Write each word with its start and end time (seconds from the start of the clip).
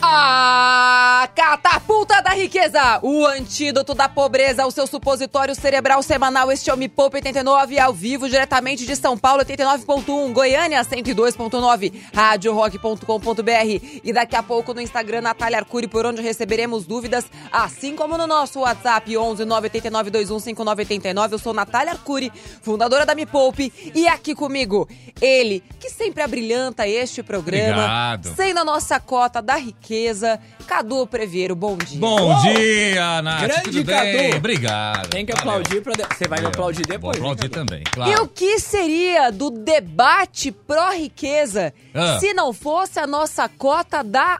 A 0.00 1.28
catapulta 1.34 2.22
da 2.22 2.30
riqueza, 2.30 3.00
o 3.02 3.26
antídoto 3.26 3.94
da 3.94 4.08
pobreza, 4.08 4.64
o 4.64 4.70
seu 4.70 4.86
supositório 4.86 5.56
cerebral 5.56 6.02
semanal, 6.04 6.52
este 6.52 6.70
é 6.70 6.74
o 6.74 6.76
Me 6.76 6.88
Poupe 6.88 7.16
89, 7.16 7.80
ao 7.80 7.92
vivo, 7.92 8.28
diretamente 8.28 8.86
de 8.86 8.94
São 8.94 9.18
Paulo, 9.18 9.42
89.1, 9.44 10.32
Goiânia, 10.32 10.84
102.9, 10.84 11.92
radiorock.com.br 12.14 14.00
e 14.04 14.12
daqui 14.12 14.36
a 14.36 14.42
pouco 14.42 14.72
no 14.72 14.80
Instagram, 14.80 15.20
Natália 15.22 15.58
Arcuri, 15.58 15.88
por 15.88 16.06
onde 16.06 16.22
receberemos 16.22 16.86
dúvidas, 16.86 17.24
assim 17.50 17.96
como 17.96 18.16
no 18.16 18.26
nosso 18.26 18.60
WhatsApp, 18.60 19.16
11 19.16 19.44
989 19.44 20.10
215989. 20.10 21.34
Eu 21.34 21.38
sou 21.40 21.52
Natália 21.52 21.92
Arcuri, 21.92 22.32
fundadora 22.62 23.04
da 23.04 23.16
Me 23.16 23.26
Poupe, 23.26 23.72
e 23.94 24.06
aqui 24.06 24.32
comigo, 24.32 24.88
ele, 25.20 25.60
que 25.80 25.90
sempre 25.90 26.22
abrilhanta 26.22 26.86
este 26.86 27.20
programa, 27.20 27.82
Obrigado. 27.82 28.36
sendo 28.36 28.60
a 28.60 28.64
nossa 28.64 29.00
cota 29.00 29.42
da 29.42 29.56
riqueza, 29.56 29.87
Cadu 30.66 31.06
Preveiro, 31.06 31.56
bom 31.56 31.76
dia. 31.76 31.98
Bom 31.98 32.40
dia, 32.42 33.22
Nath. 33.22 33.40
Grande 33.42 33.62
tudo 33.62 33.84
bem? 33.84 34.22
Cadu. 34.28 34.36
Obrigado. 34.36 35.08
Tem 35.10 35.24
que 35.26 35.32
Valeu. 35.32 35.50
aplaudir 35.60 35.82
pra. 35.82 35.92
de- 35.92 36.02
Você 36.14 36.28
vai 36.28 36.38
me 36.38 36.44
Valeu. 36.44 36.48
aplaudir 36.48 36.82
Vou 36.86 36.96
depois. 36.96 37.16
aplaudir 37.16 37.44
hein, 37.44 37.50
Cadu? 37.50 37.66
também, 37.66 37.80
E 37.82 37.90
claro. 37.90 38.22
o 38.24 38.28
que 38.28 38.58
seria 38.60 39.30
do 39.30 39.50
debate 39.50 40.52
pró-riqueza 40.52 41.72
Ah. 41.94 42.18
se 42.20 42.34
não 42.34 42.52
fosse 42.52 42.98
a 43.00 43.06
nossa 43.06 43.48
cota 43.48 44.02
da 44.04 44.38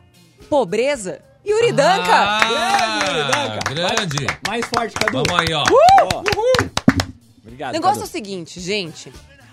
pobreza? 0.50 1.20
Yuri 1.46 1.72
Danca! 1.72 2.14
Ah, 2.14 2.98
Grande, 3.00 3.18
Yuri 3.18 3.32
Danca. 3.32 3.74
grande. 3.74 4.26
Mais 4.46 4.66
forte, 4.66 4.94
Cadu. 4.94 5.12
Vamos 5.24 5.40
aí, 5.40 5.54
ó. 5.54 5.64
Ó. 6.12 6.22
Obrigado. 7.42 7.70
O 7.70 7.72
negócio 7.72 7.94
é 7.96 7.98
o 7.98 8.00
Cadu. 8.00 8.06
seguinte, 8.12 8.60
gente. 8.60 9.10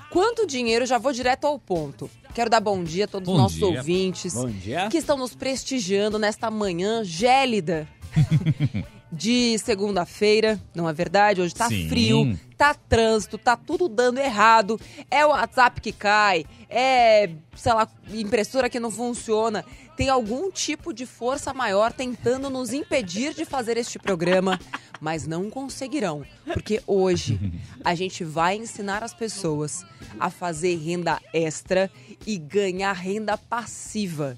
Quanto 0.10 0.46
dinheiro, 0.46 0.86
já 0.86 0.98
vou 0.98 1.12
direto 1.14 1.46
ao 1.48 1.58
ponto. 1.58 2.10
Quero 2.36 2.50
dar 2.50 2.60
bom 2.60 2.84
dia 2.84 3.06
a 3.06 3.08
todos 3.08 3.30
os 3.30 3.38
nossos 3.38 3.58
dia. 3.58 3.66
ouvintes 3.66 4.34
Bom 4.34 4.50
dia. 4.50 4.90
que 4.92 4.98
estão 4.98 5.18
nos 5.18 5.34
prestigiando 5.34 6.20
nesta 6.20 6.52
manhã 6.52 7.02
gélida 7.02 7.88
de 9.10 9.58
segunda-feira, 9.60 10.60
não 10.76 10.90
é 10.90 10.92
verdade? 10.92 11.40
Hoje 11.40 11.56
tá 11.56 11.70
Sim. 11.70 11.88
frio, 11.88 12.38
tá 12.58 12.74
trânsito, 12.74 13.38
tá 13.38 13.56
tudo 13.56 13.88
dando 13.88 14.20
errado. 14.20 14.78
É 15.10 15.26
o 15.26 15.30
WhatsApp 15.30 15.80
que 15.80 15.94
cai, 15.94 16.46
é, 16.70 17.30
sei 17.56 17.74
lá, 17.74 17.88
impressora 18.14 18.70
que 18.70 18.82
não 18.82 18.92
funciona. 18.92 19.64
Tem 19.96 20.10
algum 20.10 20.52
tipo 20.52 20.94
de 20.94 21.06
força 21.06 21.54
maior 21.54 21.94
tentando 21.94 22.50
nos 22.50 22.74
impedir 22.74 23.34
de 23.34 23.46
fazer 23.46 23.78
este 23.78 23.98
programa, 23.98 24.60
mas 25.00 25.26
não 25.26 25.50
conseguirão, 25.50 26.26
porque 26.54 26.82
hoje 26.86 27.40
a 27.84 27.96
gente 27.96 28.24
vai 28.24 28.58
ensinar 28.58 29.04
as 29.04 29.14
pessoas 29.14 29.86
a 30.20 30.30
fazer 30.30 30.76
renda 30.78 31.22
extra 31.34 31.90
e 32.28 32.38
ganhar 32.38 32.94
renda 32.94 33.38
passiva 33.38 34.38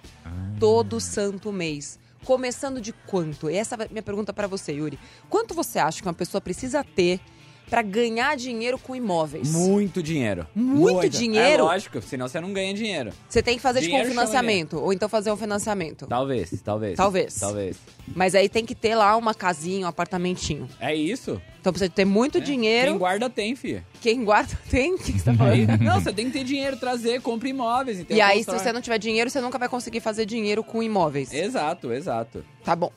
todo 0.60 1.00
santo 1.00 1.52
mês. 1.52 2.00
Começando 2.24 2.82
de 2.82 2.92
quanto? 2.92 3.48
Essa 3.48 3.76
é 3.76 3.86
a 3.86 3.90
minha 3.90 4.04
pergunta 4.04 4.34
pra 4.34 4.48
você, 4.48 4.74
Yuri. 4.74 5.00
Quanto 5.30 5.54
você 5.54 5.80
acha 5.80 6.02
que 6.02 6.08
uma 6.08 6.14
pessoa 6.14 6.42
precisa 6.42 6.84
ter 6.84 7.20
pra 7.70 7.82
ganhar 7.82 8.36
dinheiro 8.38 8.78
com 8.78 8.96
imóveis? 8.96 9.52
Muito 9.52 10.02
dinheiro. 10.02 10.48
Muito 10.56 11.10
dinheiro? 11.10 11.64
É 11.64 11.66
lógico, 11.66 12.02
senão 12.02 12.28
você 12.28 12.40
não 12.40 12.54
ganha 12.54 12.74
dinheiro. 12.74 13.12
Você 13.28 13.42
tem 13.44 13.56
que 13.56 13.62
fazer 13.62 13.80
tipo 13.82 13.94
um 13.94 13.98
Dinheiro 13.98 14.10
financiamento, 14.12 14.78
ou 14.80 14.94
então 14.94 15.08
fazer 15.10 15.32
um 15.32 15.38
financiamento. 15.38 16.08
Talvez, 16.08 16.62
talvez. 16.64 16.96
Talvez. 16.98 17.36
Talvez. 17.36 17.78
Mas 18.16 18.36
aí 18.36 18.48
tem 18.50 18.66
que 18.66 18.74
ter 18.76 18.96
lá 18.96 19.16
uma 19.18 19.34
casinha, 19.34 19.86
um 19.86 19.90
apartamentinho. 19.90 20.68
É 20.80 20.96
isso. 20.96 21.42
Então 21.60 21.74
precisa 21.74 21.92
ter 21.92 22.06
muito 22.06 22.38
É. 22.38 22.42
dinheiro. 22.42 22.92
Quem 22.92 22.98
guarda 22.98 23.30
tem, 23.30 23.56
filha. 23.56 23.86
Quem 24.02 24.24
guarda 24.24 24.58
tem. 24.70 24.94
O 24.94 24.98
que 24.98 25.12
você 25.12 25.24
tá 25.26 25.34
falando? 25.34 25.84
não, 25.84 26.00
você 26.00 26.14
tem 26.14 26.26
que 26.28 26.32
ter 26.32 26.44
dinheiro, 26.46 26.78
trazer, 26.78 27.22
compra 27.22 27.50
imóveis. 27.50 28.00
Então 28.00 28.16
E 28.16 28.22
aí, 28.22 28.44
se 28.44 28.50
você 28.52 28.72
não 28.72 28.82
tiver 28.82 28.98
dinheiro, 28.98 29.30
você 29.30 29.42
nunca 29.42 29.58
vai 29.58 29.68
conseguir 29.68 30.00
fazer 30.00 30.26
dinheiro 30.26 30.64
com 30.64 30.82
imóveis. 30.82 31.34
Exato, 31.34 31.92
exato. 31.92 32.46
Tá 32.64 32.76
bom. 32.76 32.92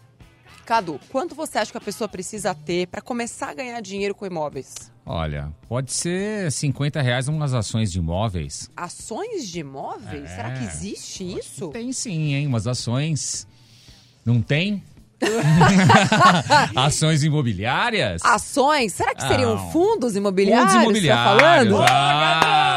Cadu, 0.64 1.00
quanto 1.10 1.34
você 1.34 1.58
acha 1.58 1.72
que 1.72 1.78
a 1.78 1.80
pessoa 1.80 2.06
precisa 2.08 2.54
ter 2.54 2.86
pra 2.86 3.00
começar 3.00 3.50
a 3.50 3.54
ganhar 3.54 3.80
dinheiro 3.80 4.14
com 4.14 4.24
imóveis? 4.24 4.90
Olha, 5.04 5.50
pode 5.68 5.92
ser 5.92 6.52
50 6.52 7.02
reais 7.02 7.26
umas 7.26 7.52
ações 7.54 7.90
de 7.90 7.98
imóveis. 7.98 8.70
Ações 8.76 9.48
de 9.48 9.60
imóveis? 9.60 10.24
É. 10.30 10.36
Será 10.36 10.50
que 10.52 10.62
existe 10.64 11.24
isso? 11.38 11.68
Tem 11.70 11.92
sim, 11.92 12.34
hein? 12.34 12.46
Umas 12.46 12.66
ações. 12.68 13.46
Não 14.24 14.40
tem? 14.40 14.82
ações 16.76 17.22
imobiliárias? 17.24 18.22
Ações? 18.24 18.92
Será 18.94 19.14
que 19.14 19.22
seriam 19.22 19.56
Não. 19.56 19.70
fundos 19.72 20.16
imobiliários? 20.16 20.72
Fundos 20.72 20.84
Tá 20.84 20.84
imobiliários. 20.84 21.74
falando? 21.76 21.82
Ah! 21.82 22.69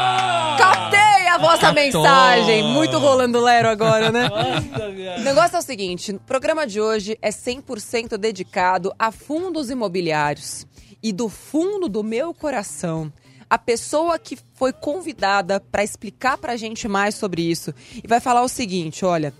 A 1.44 1.56
vossa 1.56 1.72
Captou. 1.72 2.02
mensagem! 2.02 2.62
Muito 2.64 2.98
rolando 2.98 3.40
lero 3.40 3.68
agora, 3.68 4.10
né? 4.10 4.28
Nossa, 4.28 5.20
O 5.20 5.22
negócio 5.22 5.56
é 5.56 5.58
o 5.58 5.62
seguinte, 5.62 6.12
o 6.12 6.20
programa 6.20 6.66
de 6.66 6.80
hoje 6.80 7.18
é 7.20 7.30
100% 7.30 8.16
dedicado 8.16 8.92
a 8.98 9.10
fundos 9.12 9.70
imobiliários. 9.70 10.66
E 11.02 11.12
do 11.12 11.28
fundo 11.28 11.88
do 11.88 12.02
meu 12.02 12.32
coração, 12.32 13.12
a 13.48 13.58
pessoa 13.58 14.18
que 14.18 14.38
foi 14.54 14.72
convidada 14.72 15.60
para 15.60 15.84
explicar 15.84 16.38
pra 16.38 16.56
gente 16.56 16.88
mais 16.88 17.14
sobre 17.14 17.42
isso 17.42 17.74
e 18.02 18.08
vai 18.08 18.20
falar 18.20 18.42
o 18.42 18.48
seguinte, 18.48 19.04
olha, 19.04 19.34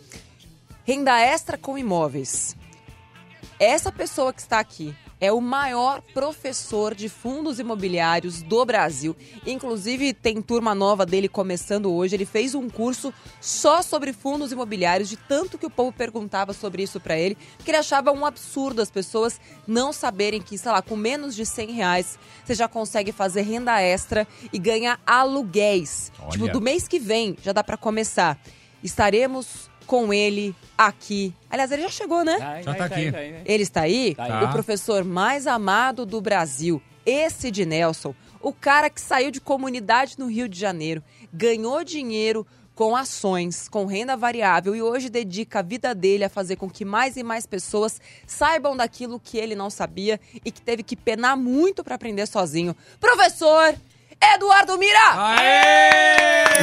renda 0.84 1.18
extra 1.18 1.56
com 1.56 1.78
imóveis. 1.78 2.54
Essa 3.58 3.90
pessoa 3.90 4.32
que 4.32 4.40
está 4.40 4.58
aqui 4.58 4.94
é 5.24 5.32
o 5.32 5.40
maior 5.40 6.02
professor 6.12 6.94
de 6.94 7.08
fundos 7.08 7.58
imobiliários 7.58 8.42
do 8.42 8.64
Brasil. 8.64 9.16
Inclusive, 9.46 10.12
tem 10.12 10.42
turma 10.42 10.74
nova 10.74 11.06
dele 11.06 11.28
começando 11.28 11.90
hoje. 11.90 12.14
Ele 12.14 12.26
fez 12.26 12.54
um 12.54 12.68
curso 12.68 13.12
só 13.40 13.80
sobre 13.80 14.12
fundos 14.12 14.52
imobiliários, 14.52 15.08
de 15.08 15.16
tanto 15.16 15.56
que 15.56 15.64
o 15.64 15.70
povo 15.70 15.92
perguntava 15.92 16.52
sobre 16.52 16.82
isso 16.82 17.00
para 17.00 17.18
ele, 17.18 17.38
que 17.64 17.70
ele 17.70 17.78
achava 17.78 18.12
um 18.12 18.26
absurdo 18.26 18.82
as 18.82 18.90
pessoas 18.90 19.40
não 19.66 19.92
saberem 19.92 20.42
que, 20.42 20.58
sei 20.58 20.70
lá, 20.70 20.82
com 20.82 20.96
menos 20.96 21.34
de 21.34 21.46
100 21.46 21.70
reais 21.72 22.18
você 22.44 22.54
já 22.54 22.68
consegue 22.68 23.10
fazer 23.10 23.42
renda 23.42 23.80
extra 23.80 24.28
e 24.52 24.58
ganhar 24.58 25.00
aluguéis. 25.06 26.12
Olha. 26.18 26.30
Tipo, 26.32 26.48
do 26.48 26.60
mês 26.60 26.86
que 26.86 26.98
vem 26.98 27.36
já 27.42 27.52
dá 27.52 27.64
para 27.64 27.76
começar. 27.78 28.38
Estaremos 28.82 29.70
com 29.86 30.12
ele 30.12 30.54
aqui. 30.76 31.34
Aliás, 31.50 31.70
ele 31.70 31.82
já 31.82 31.88
chegou, 31.88 32.24
né? 32.24 32.36
Ai, 32.40 32.62
Já 32.62 32.74
tá 32.74 32.84
ai, 32.84 32.90
aqui. 33.06 33.16
ai. 33.16 33.42
Ele 33.44 33.62
está 33.62 33.80
aí? 33.82 34.14
Tá 34.14 34.24
aí. 34.40 34.44
O 34.44 34.50
professor 34.50 35.04
mais 35.04 35.46
amado 35.46 36.04
do 36.04 36.20
Brasil, 36.20 36.82
esse 37.06 37.50
de 37.50 37.64
Nelson. 37.64 38.14
O 38.40 38.52
cara 38.52 38.90
que 38.90 39.00
saiu 39.00 39.30
de 39.30 39.40
comunidade 39.40 40.18
no 40.18 40.26
Rio 40.26 40.48
de 40.48 40.58
Janeiro, 40.58 41.02
ganhou 41.32 41.82
dinheiro 41.82 42.46
com 42.74 42.96
ações, 42.96 43.68
com 43.68 43.86
renda 43.86 44.16
variável 44.16 44.74
e 44.74 44.82
hoje 44.82 45.08
dedica 45.08 45.60
a 45.60 45.62
vida 45.62 45.94
dele 45.94 46.24
a 46.24 46.28
fazer 46.28 46.56
com 46.56 46.68
que 46.68 46.84
mais 46.84 47.16
e 47.16 47.22
mais 47.22 47.46
pessoas 47.46 48.00
saibam 48.26 48.76
daquilo 48.76 49.20
que 49.20 49.38
ele 49.38 49.54
não 49.54 49.70
sabia 49.70 50.20
e 50.44 50.50
que 50.50 50.60
teve 50.60 50.82
que 50.82 50.96
penar 50.96 51.36
muito 51.36 51.84
para 51.84 51.94
aprender 51.94 52.26
sozinho. 52.26 52.74
Professor 52.98 53.76
Eduardo 54.34 54.78
Mira! 54.78 54.98
Aê! 55.16 56.14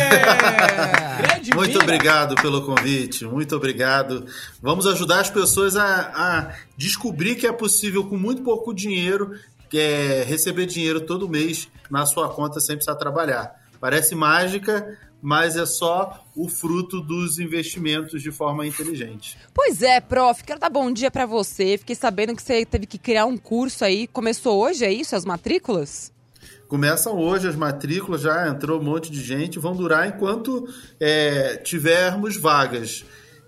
Grande 1.21 1.51
Muito 1.53 1.71
Mira. 1.71 1.83
obrigado 1.83 2.35
pelo 2.35 2.65
convite, 2.65 3.25
muito 3.25 3.55
obrigado. 3.55 4.25
Vamos 4.61 4.87
ajudar 4.87 5.19
as 5.19 5.29
pessoas 5.29 5.75
a, 5.75 6.11
a 6.15 6.53
descobrir 6.77 7.35
que 7.35 7.45
é 7.45 7.51
possível, 7.51 8.03
com 8.07 8.17
muito 8.17 8.41
pouco 8.41 8.73
dinheiro, 8.73 9.31
que 9.69 9.77
é 9.77 10.23
receber 10.23 10.65
dinheiro 10.65 11.01
todo 11.01 11.29
mês 11.29 11.67
na 11.89 12.05
sua 12.05 12.29
conta 12.29 12.59
sem 12.59 12.75
precisar 12.75 12.95
trabalhar. 12.95 13.55
Parece 13.79 14.13
mágica, 14.15 14.97
mas 15.21 15.55
é 15.55 15.65
só 15.65 16.23
o 16.35 16.49
fruto 16.49 16.99
dos 17.01 17.39
investimentos 17.39 18.21
de 18.21 18.31
forma 18.31 18.65
inteligente. 18.65 19.37
Pois 19.53 19.81
é, 19.81 19.99
prof, 20.01 20.43
quero 20.43 20.59
dar 20.59 20.69
bom 20.69 20.91
dia 20.91 21.11
pra 21.11 21.25
você. 21.25 21.77
Fiquei 21.77 21.95
sabendo 21.95 22.35
que 22.35 22.41
você 22.41 22.65
teve 22.65 22.85
que 22.85 22.97
criar 22.97 23.25
um 23.25 23.37
curso 23.37 23.85
aí. 23.85 24.07
Começou 24.07 24.59
hoje, 24.59 24.83
é 24.85 24.91
isso? 24.91 25.15
As 25.15 25.25
matrículas? 25.25 26.11
Começam 26.71 27.19
hoje 27.19 27.49
as 27.49 27.55
matrículas, 27.57 28.21
já 28.21 28.47
entrou 28.47 28.79
um 28.79 28.83
monte 28.85 29.11
de 29.11 29.21
gente, 29.21 29.59
vão 29.59 29.75
durar 29.75 30.07
enquanto 30.07 30.65
é, 31.01 31.57
tivermos 31.57 32.37
vagas. 32.37 33.03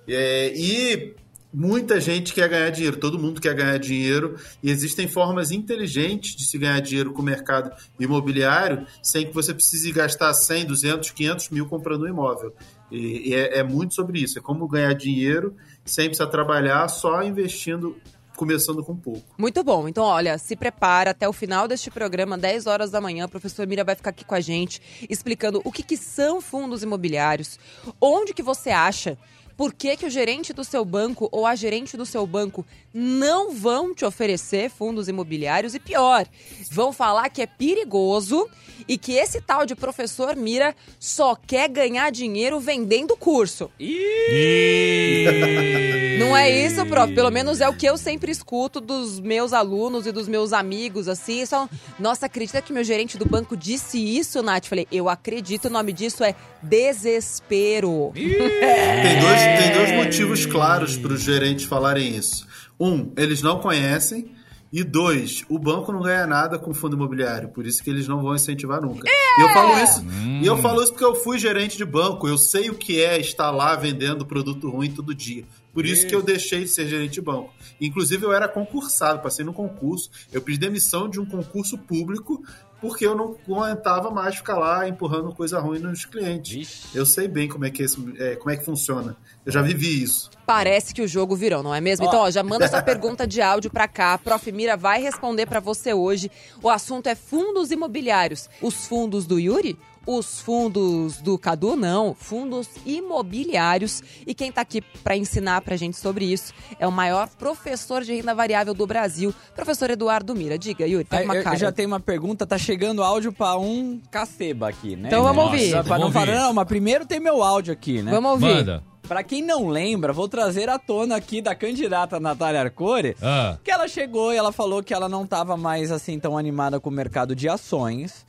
É, 0.05 0.51
e 0.53 1.15
muita 1.53 2.01
gente 2.01 2.33
quer 2.33 2.49
ganhar 2.49 2.69
dinheiro, 2.69 2.97
todo 2.97 3.17
mundo 3.17 3.39
quer 3.39 3.53
ganhar 3.55 3.77
dinheiro, 3.77 4.35
e 4.61 4.69
existem 4.69 5.07
formas 5.07 5.51
inteligentes 5.51 6.35
de 6.35 6.43
se 6.43 6.57
ganhar 6.57 6.81
dinheiro 6.81 7.13
com 7.13 7.21
o 7.21 7.25
mercado 7.25 7.71
imobiliário 7.97 8.85
sem 9.01 9.25
que 9.25 9.33
você 9.33 9.53
precise 9.53 9.89
gastar 9.93 10.33
100, 10.33 10.65
200, 10.65 11.11
500 11.11 11.49
mil 11.49 11.65
comprando 11.65 12.01
um 12.01 12.09
imóvel. 12.09 12.53
E, 12.91 13.29
e 13.29 13.35
é, 13.35 13.59
é 13.59 13.63
muito 13.63 13.93
sobre 13.93 14.19
isso, 14.19 14.37
é 14.37 14.41
como 14.41 14.67
ganhar 14.67 14.91
dinheiro 14.95 15.55
sem 15.85 16.07
precisar 16.07 16.27
trabalhar, 16.27 16.89
só 16.89 17.23
investindo, 17.23 17.95
começando 18.35 18.83
com 18.83 18.95
pouco. 18.95 19.21
Muito 19.37 19.63
bom. 19.63 19.87
Então, 19.87 20.03
olha, 20.03 20.37
se 20.37 20.55
prepara 20.55 21.11
até 21.11 21.27
o 21.27 21.33
final 21.33 21.67
deste 21.67 21.89
programa, 21.89 22.37
10 22.37 22.67
horas 22.67 22.91
da 22.91 23.01
manhã. 23.01 23.25
O 23.25 23.29
professor 23.29 23.65
Mira 23.67 23.83
vai 23.83 23.95
ficar 23.95 24.09
aqui 24.09 24.25
com 24.25 24.35
a 24.35 24.39
gente, 24.39 24.81
explicando 25.09 25.61
o 25.63 25.71
que, 25.71 25.83
que 25.83 25.97
são 25.97 26.41
fundos 26.41 26.83
imobiliários, 26.83 27.59
onde 28.01 28.33
que 28.33 28.43
você 28.43 28.69
acha 28.69 29.17
Por 29.55 29.73
que, 29.73 29.97
que 29.97 30.05
o 30.05 30.09
gerente 30.09 30.53
do 30.53 30.63
seu 30.63 30.83
banco 30.83 31.29
ou 31.31 31.45
a 31.45 31.55
gerente 31.55 31.95
do 31.95 32.05
seu 32.05 32.25
banco 32.25 32.65
não 32.93 33.51
vão 33.51 33.93
te 33.93 34.05
oferecer 34.05 34.69
fundos 34.69 35.07
imobiliários? 35.07 35.75
E 35.75 35.79
pior, 35.79 36.25
vão 36.71 36.91
falar 36.91 37.29
que 37.29 37.41
é 37.41 37.47
perigoso 37.47 38.49
e 38.87 38.97
que 38.97 39.13
esse 39.13 39.41
tal 39.41 39.65
de 39.65 39.75
professor 39.75 40.35
Mira 40.35 40.75
só 40.99 41.35
quer 41.35 41.69
ganhar 41.69 42.11
dinheiro 42.11 42.59
vendendo 42.59 43.15
curso. 43.15 43.69
Não 46.19 46.37
é 46.37 46.49
isso, 46.49 46.85
prof? 46.85 47.13
Pelo 47.13 47.31
menos 47.31 47.59
é 47.59 47.67
o 47.67 47.73
que 47.73 47.85
eu 47.85 47.97
sempre 47.97 48.31
escuto 48.31 48.79
dos 48.79 49.19
meus 49.19 49.51
alunos 49.51 50.05
e 50.05 50.11
dos 50.11 50.27
meus 50.27 50.53
amigos, 50.53 51.07
assim. 51.07 51.45
Só, 51.45 51.67
Nossa, 51.99 52.27
acredita 52.27 52.61
que 52.61 52.71
meu 52.71 52.83
gerente 52.83 53.17
do 53.17 53.25
banco 53.25 53.57
disse 53.57 53.97
isso, 53.97 54.41
Nath? 54.41 54.65
Falei, 54.65 54.87
eu 54.91 55.09
acredito, 55.09 55.65
o 55.65 55.69
nome 55.69 55.91
disso 55.91 56.23
é 56.23 56.35
desespero. 56.61 58.11
Tem 58.13 59.19
dois, 59.19 59.41
tem 59.57 59.73
dois 59.73 59.91
motivos 59.91 60.45
claros 60.45 60.97
para 60.97 61.13
os 61.13 61.21
gerentes 61.21 61.65
falarem 61.65 62.15
isso. 62.15 62.47
Um, 62.79 63.11
eles 63.17 63.41
não 63.41 63.59
conhecem. 63.59 64.31
E 64.75 64.83
dois, 64.83 65.45
o 65.49 65.59
banco 65.59 65.91
não 65.91 66.01
ganha 66.01 66.25
nada 66.25 66.57
com 66.57 66.73
fundo 66.73 66.95
imobiliário, 66.95 67.49
por 67.49 67.63
isso 67.63 67.83
que 67.83 67.91
eles 67.91 68.07
não 68.07 68.23
vão 68.23 68.33
incentivar 68.33 68.81
nunca. 68.81 69.07
E 69.07 69.41
eu 69.43 69.49
falo 69.49 69.83
isso, 69.83 70.03
e 70.41 70.47
eu 70.47 70.57
falo 70.57 70.81
isso 70.81 70.91
porque 70.91 71.05
eu 71.05 71.13
fui 71.13 71.37
gerente 71.37 71.77
de 71.77 71.85
banco, 71.85 72.27
eu 72.27 72.39
sei 72.39 72.71
o 72.71 72.73
que 72.73 72.99
é 72.99 73.19
estar 73.19 73.51
lá 73.51 73.75
vendendo 73.75 74.25
produto 74.25 74.71
ruim 74.71 74.89
todo 74.89 75.13
dia. 75.13 75.45
Por 75.71 75.85
isso 75.85 76.07
que 76.07 76.15
eu 76.15 76.23
deixei 76.23 76.63
de 76.63 76.69
ser 76.69 76.87
gerente 76.87 77.13
de 77.13 77.21
banco. 77.21 77.51
Inclusive, 77.81 78.23
eu 78.23 78.33
era 78.33 78.47
concursado, 78.47 79.21
passei 79.21 79.43
no 79.43 79.53
concurso. 79.53 80.09
Eu 80.31 80.41
pedi 80.41 80.59
demissão 80.59 81.09
de 81.09 81.19
um 81.19 81.25
concurso 81.25 81.77
público 81.77 82.43
porque 82.83 83.07
eu 83.07 83.15
não 83.15 83.37
aguentava 83.47 84.11
mais 84.11 84.35
ficar 84.35 84.57
lá 84.57 84.85
empurrando 84.85 85.33
coisa 85.33 85.57
ruim 85.57 85.79
nos 85.79 86.03
clientes. 86.03 86.53
Vixe. 86.53 86.87
Eu 86.93 87.05
sei 87.05 87.29
bem 87.29 87.47
como 87.47 87.63
é 87.63 87.69
que, 87.69 87.81
esse, 87.81 87.97
é, 88.19 88.35
como 88.35 88.51
é 88.51 88.57
que 88.57 88.65
funciona. 88.65 89.15
Eu 89.45 89.53
já 89.53 89.61
vivi 89.61 90.03
isso. 90.03 90.29
Parece 90.45 90.93
que 90.93 91.01
o 91.01 91.07
jogo 91.07 91.33
virou, 91.33 91.63
não 91.63 91.73
é 91.73 91.79
mesmo? 91.79 92.05
Então, 92.05 92.19
ó, 92.19 92.29
já 92.29 92.43
manda 92.43 92.67
sua 92.67 92.81
pergunta 92.83 93.25
de 93.25 93.41
áudio 93.41 93.71
pra 93.71 93.87
cá. 93.87 94.15
A 94.15 94.17
Prof. 94.17 94.51
Mira 94.51 94.75
vai 94.75 95.01
responder 95.01 95.45
pra 95.45 95.61
você 95.61 95.93
hoje. 95.93 96.29
O 96.61 96.69
assunto 96.69 97.07
é 97.07 97.15
fundos 97.15 97.71
imobiliários. 97.71 98.49
Os 98.61 98.85
fundos 98.85 99.25
do 99.25 99.39
Yuri? 99.39 99.79
Os 100.05 100.41
fundos 100.41 101.17
do 101.21 101.37
Cadu, 101.37 101.75
não. 101.75 102.13
Fundos 102.13 102.67
imobiliários. 102.85 104.03
E 104.27 104.33
quem 104.33 104.51
tá 104.51 104.61
aqui 104.61 104.81
pra 104.81 105.15
ensinar 105.15 105.61
pra 105.61 105.75
gente 105.77 105.97
sobre 105.97 106.25
isso 106.25 106.53
é 106.79 106.85
o 106.87 106.91
maior 106.91 107.27
professor 107.29 108.03
de 108.03 108.13
renda 108.13 108.35
variável 108.35 108.73
do 108.73 108.85
Brasil, 108.85 109.33
professor 109.55 109.89
Eduardo 109.89 110.35
Mira. 110.35 110.57
Diga, 110.57 110.85
Yuri, 110.85 111.05
tá 111.05 111.21
uma 111.21 111.35
eu, 111.35 111.43
cara. 111.43 111.55
eu 111.55 111.59
já 111.59 111.71
tenho 111.71 111.87
uma 111.87 111.99
pergunta, 111.99 112.45
tá 112.45 112.57
chegando 112.57 113.01
áudio 113.03 113.31
pra 113.31 113.55
um 113.57 114.01
caceba 114.11 114.69
aqui, 114.69 114.95
né? 114.95 115.07
Então 115.07 115.23
vamos 115.23 115.37
Nossa, 115.45 115.55
ouvir. 115.55 115.71
Pra 115.71 115.81
não 115.97 116.09
Vamos 116.09 116.13
falar, 116.13 116.27
ouvir. 116.31 116.39
não, 116.39 116.53
mas 116.53 116.67
primeiro 116.67 117.05
tem 117.05 117.19
meu 117.19 117.41
áudio 117.41 117.71
aqui, 117.73 118.01
né? 118.01 118.11
Vamos 118.11 118.31
ouvir. 118.31 118.55
Manda. 118.55 118.83
Pra 119.07 119.21
quem 119.21 119.41
não 119.41 119.67
lembra, 119.67 120.13
vou 120.13 120.29
trazer 120.29 120.69
à 120.69 120.79
tona 120.79 121.17
aqui 121.17 121.41
da 121.41 121.53
candidata 121.53 122.19
Natália 122.21 122.61
Arcore, 122.61 123.15
Ah. 123.21 123.57
que 123.63 123.69
ela 123.69 123.87
chegou 123.87 124.33
e 124.33 124.37
ela 124.37 124.51
falou 124.51 124.81
que 124.81 124.93
ela 124.93 125.09
não 125.09 125.25
tava 125.27 125.57
mais 125.57 125.91
assim 125.91 126.17
tão 126.17 126.37
animada 126.37 126.79
com 126.79 126.89
o 126.89 126.93
mercado 126.93 127.35
de 127.35 127.47
ações. 127.49 128.25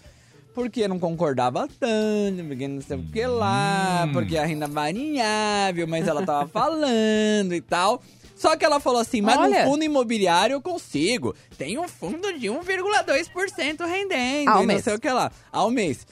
Porque 0.54 0.86
não 0.86 0.98
concordava 1.00 1.66
tanto, 1.80 2.44
porque 2.46 2.68
não 2.68 2.80
sei 2.80 2.96
o 2.96 3.02
que 3.02 3.26
lá, 3.26 4.04
Hum. 4.06 4.12
porque 4.12 4.36
a 4.38 4.46
renda 4.46 4.68
variável, 4.68 5.86
mas 5.88 6.06
ela 6.06 6.24
tava 6.24 6.46
falando 6.48 7.52
e 7.54 7.60
tal. 7.60 8.00
Só 8.36 8.56
que 8.56 8.64
ela 8.64 8.78
falou 8.80 9.00
assim, 9.00 9.20
mas 9.20 9.36
Olha. 9.38 9.64
no 9.64 9.70
fundo 9.70 9.84
imobiliário 9.84 10.54
eu 10.54 10.60
consigo. 10.62 11.34
Tem 11.58 11.78
um 11.78 11.88
fundo 11.88 12.32
de 12.38 12.48
1,2% 12.48 13.84
rendendo 13.86 14.48
Ao 14.50 14.56
e 14.58 14.60
não 14.60 14.66
mês. 14.66 14.84
sei 14.84 14.94
o 14.94 15.00
que 15.00 15.08
lá. 15.10 15.30
Ao 15.52 15.70
mês. 15.70 16.06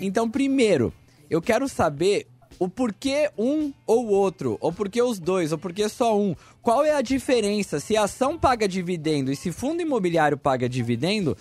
Então, 0.00 0.28
primeiro, 0.30 0.92
eu 1.30 1.40
quero 1.42 1.68
saber 1.68 2.26
o 2.58 2.68
porquê 2.68 3.30
um 3.36 3.72
ou 3.86 4.06
outro, 4.08 4.56
ou 4.60 4.72
porquê 4.72 5.02
os 5.02 5.18
dois, 5.18 5.52
ou 5.52 5.58
porquê 5.58 5.88
só 5.88 6.16
um. 6.18 6.34
Qual 6.62 6.84
é 6.84 6.92
a 6.94 7.02
diferença 7.02 7.80
se 7.80 7.96
a 7.96 8.04
ação 8.04 8.38
paga 8.38 8.66
dividendo 8.68 9.30
e 9.32 9.36
se 9.36 9.50
fundo 9.52 9.82
imobiliário 9.82 10.38
paga 10.38 10.68
dividendo? 10.68 11.36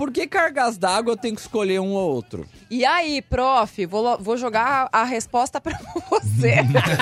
Por 0.00 0.10
que 0.10 0.26
cargas 0.26 0.78
d'água 0.78 1.12
eu 1.12 1.16
tenho 1.18 1.34
que 1.34 1.42
escolher 1.42 1.78
um 1.78 1.92
ou 1.92 2.10
outro? 2.10 2.46
E 2.70 2.86
aí, 2.86 3.20
prof, 3.20 3.84
vou, 3.84 4.16
vou 4.16 4.34
jogar 4.34 4.88
a 4.90 5.04
resposta 5.04 5.60
pra 5.60 5.78
você. 6.08 6.54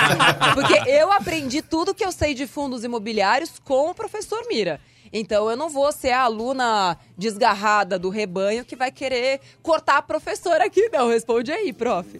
Porque 0.53 0.89
eu 0.89 1.09
aprendi 1.09 1.61
tudo 1.61 1.95
que 1.95 2.03
eu 2.03 2.11
sei 2.11 2.33
de 2.33 2.45
fundos 2.45 2.83
imobiliários 2.83 3.53
com 3.63 3.89
o 3.89 3.95
professor 3.95 4.45
Mira. 4.49 4.81
Então 5.13 5.49
eu 5.49 5.55
não 5.55 5.69
vou 5.69 5.93
ser 5.93 6.09
a 6.09 6.23
aluna 6.23 6.97
desgarrada 7.17 7.97
do 7.97 8.09
rebanho 8.09 8.65
que 8.65 8.75
vai 8.75 8.91
querer 8.91 9.39
cortar 9.63 9.99
a 9.99 10.01
professora 10.01 10.65
aqui, 10.65 10.89
não. 10.91 11.07
Responde 11.07 11.53
aí, 11.53 11.71
prof. 11.71 12.19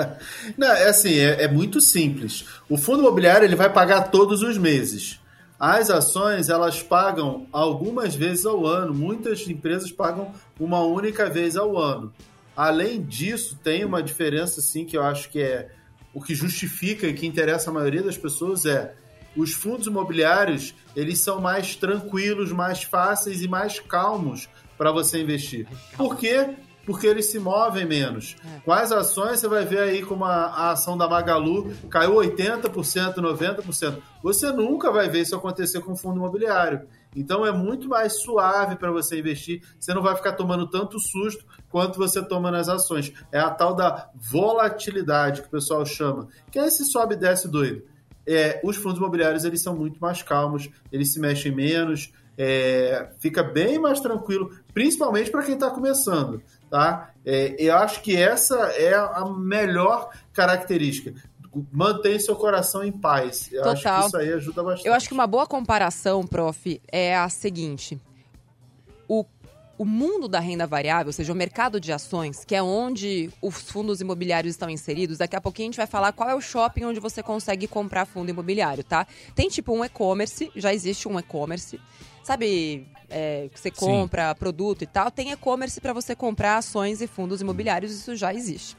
Não, 0.56 0.68
é 0.68 0.88
assim, 0.88 1.18
é, 1.18 1.44
é 1.44 1.48
muito 1.48 1.82
simples. 1.82 2.46
O 2.66 2.78
fundo 2.78 3.00
imobiliário 3.00 3.44
ele 3.44 3.56
vai 3.56 3.70
pagar 3.70 4.04
todos 4.04 4.40
os 4.40 4.56
meses. 4.56 5.20
As 5.58 5.88
ações 5.90 6.48
elas 6.48 6.82
pagam 6.82 7.46
algumas 7.52 8.14
vezes 8.14 8.44
ao 8.44 8.66
ano. 8.66 8.92
Muitas 8.94 9.46
empresas 9.48 9.92
pagam 9.92 10.32
uma 10.58 10.80
única 10.80 11.28
vez 11.30 11.56
ao 11.56 11.78
ano. 11.78 12.12
Além 12.56 13.02
disso, 13.02 13.58
tem 13.62 13.84
uma 13.84 14.02
diferença 14.02 14.60
assim 14.60 14.84
que 14.84 14.96
eu 14.96 15.02
acho 15.02 15.28
que 15.30 15.40
é 15.40 15.70
o 16.12 16.22
que 16.22 16.34
justifica 16.34 17.06
e 17.06 17.14
que 17.14 17.26
interessa 17.26 17.70
a 17.70 17.72
maioria 17.72 18.02
das 18.02 18.16
pessoas 18.16 18.64
é 18.64 18.94
os 19.36 19.52
fundos 19.52 19.88
imobiliários 19.88 20.74
eles 20.94 21.18
são 21.18 21.40
mais 21.40 21.74
tranquilos, 21.74 22.52
mais 22.52 22.84
fáceis 22.84 23.42
e 23.42 23.48
mais 23.48 23.80
calmos 23.80 24.48
para 24.78 24.92
você 24.92 25.20
investir. 25.20 25.66
Por 25.96 26.16
quê? 26.16 26.54
Porque 26.84 27.06
eles 27.06 27.30
se 27.30 27.38
movem 27.38 27.86
menos. 27.86 28.36
Com 28.64 28.72
as 28.72 28.92
ações, 28.92 29.40
você 29.40 29.48
vai 29.48 29.64
ver 29.64 29.80
aí 29.80 30.02
como 30.02 30.24
a, 30.24 30.46
a 30.46 30.70
ação 30.72 30.96
da 30.96 31.08
Magalu 31.08 31.72
caiu 31.88 32.14
80%, 32.14 33.14
90%. 33.16 33.98
Você 34.22 34.52
nunca 34.52 34.90
vai 34.90 35.08
ver 35.08 35.22
isso 35.22 35.34
acontecer 35.34 35.80
com 35.80 35.92
o 35.92 35.96
fundo 35.96 36.16
imobiliário. 36.16 36.86
Então 37.16 37.46
é 37.46 37.52
muito 37.52 37.88
mais 37.88 38.20
suave 38.20 38.76
para 38.76 38.90
você 38.90 39.18
investir. 39.18 39.62
Você 39.78 39.94
não 39.94 40.02
vai 40.02 40.16
ficar 40.16 40.32
tomando 40.32 40.68
tanto 40.68 40.98
susto 40.98 41.44
quanto 41.70 41.98
você 41.98 42.22
toma 42.22 42.50
nas 42.50 42.68
ações. 42.68 43.12
É 43.30 43.38
a 43.38 43.50
tal 43.50 43.74
da 43.74 44.10
volatilidade 44.14 45.42
que 45.42 45.48
o 45.48 45.50
pessoal 45.50 45.84
chama, 45.86 46.28
que 46.50 46.58
é 46.58 46.66
esse 46.66 46.84
sobe 46.84 47.14
e 47.14 47.18
desce 47.18 47.48
doido. 47.48 47.82
É, 48.26 48.60
os 48.64 48.76
fundos 48.76 48.98
imobiliários 48.98 49.44
eles 49.44 49.62
são 49.62 49.76
muito 49.76 50.00
mais 50.00 50.22
calmos, 50.22 50.70
eles 50.90 51.12
se 51.12 51.20
mexem 51.20 51.52
menos, 51.54 52.10
é, 52.36 53.08
fica 53.18 53.42
bem 53.42 53.78
mais 53.78 54.00
tranquilo, 54.00 54.50
principalmente 54.72 55.30
para 55.30 55.42
quem 55.42 55.54
está 55.54 55.70
começando, 55.70 56.42
tá? 56.70 57.10
É, 57.24 57.54
eu 57.58 57.76
acho 57.76 58.02
que 58.02 58.16
essa 58.16 58.56
é 58.72 58.94
a 58.94 59.24
melhor 59.26 60.10
característica. 60.32 61.14
Mantém 61.72 62.18
seu 62.18 62.34
coração 62.34 62.82
em 62.82 62.90
paz. 62.90 63.48
Eu 63.52 63.62
acho 63.64 63.82
Total. 63.82 64.00
que 64.00 64.06
isso 64.08 64.16
aí 64.16 64.32
ajuda 64.32 64.62
bastante. 64.62 64.86
Eu 64.88 64.94
acho 64.94 65.06
que 65.06 65.14
uma 65.14 65.26
boa 65.26 65.46
comparação, 65.46 66.26
prof, 66.26 66.80
é 66.90 67.16
a 67.16 67.28
seguinte. 67.28 68.00
O, 69.06 69.24
o 69.78 69.84
mundo 69.84 70.26
da 70.26 70.40
renda 70.40 70.66
variável, 70.66 71.06
ou 71.06 71.12
seja, 71.12 71.32
o 71.32 71.36
mercado 71.36 71.80
de 71.80 71.92
ações, 71.92 72.44
que 72.44 72.56
é 72.56 72.62
onde 72.62 73.30
os 73.40 73.70
fundos 73.70 74.00
imobiliários 74.00 74.54
estão 74.54 74.68
inseridos, 74.68 75.18
daqui 75.18 75.36
a 75.36 75.40
pouquinho 75.40 75.68
a 75.68 75.70
gente 75.70 75.76
vai 75.76 75.86
falar 75.86 76.12
qual 76.12 76.28
é 76.28 76.34
o 76.34 76.40
shopping 76.40 76.86
onde 76.86 76.98
você 76.98 77.22
consegue 77.22 77.68
comprar 77.68 78.04
fundo 78.04 78.30
imobiliário, 78.30 78.82
tá? 78.82 79.06
Tem 79.36 79.48
tipo 79.48 79.72
um 79.72 79.84
e-commerce, 79.84 80.50
já 80.56 80.74
existe 80.74 81.06
um 81.06 81.16
e-commerce. 81.20 81.78
Sabe, 82.24 82.88
é, 83.10 83.50
que 83.52 83.60
você 83.60 83.68
Sim. 83.68 83.74
compra 83.76 84.34
produto 84.34 84.82
e 84.82 84.86
tal, 84.86 85.10
tem 85.10 85.30
e-commerce 85.30 85.78
para 85.78 85.92
você 85.92 86.16
comprar 86.16 86.56
ações 86.56 87.02
e 87.02 87.06
fundos 87.06 87.42
imobiliários, 87.42 87.92
isso 87.92 88.16
já 88.16 88.32
existe. 88.32 88.76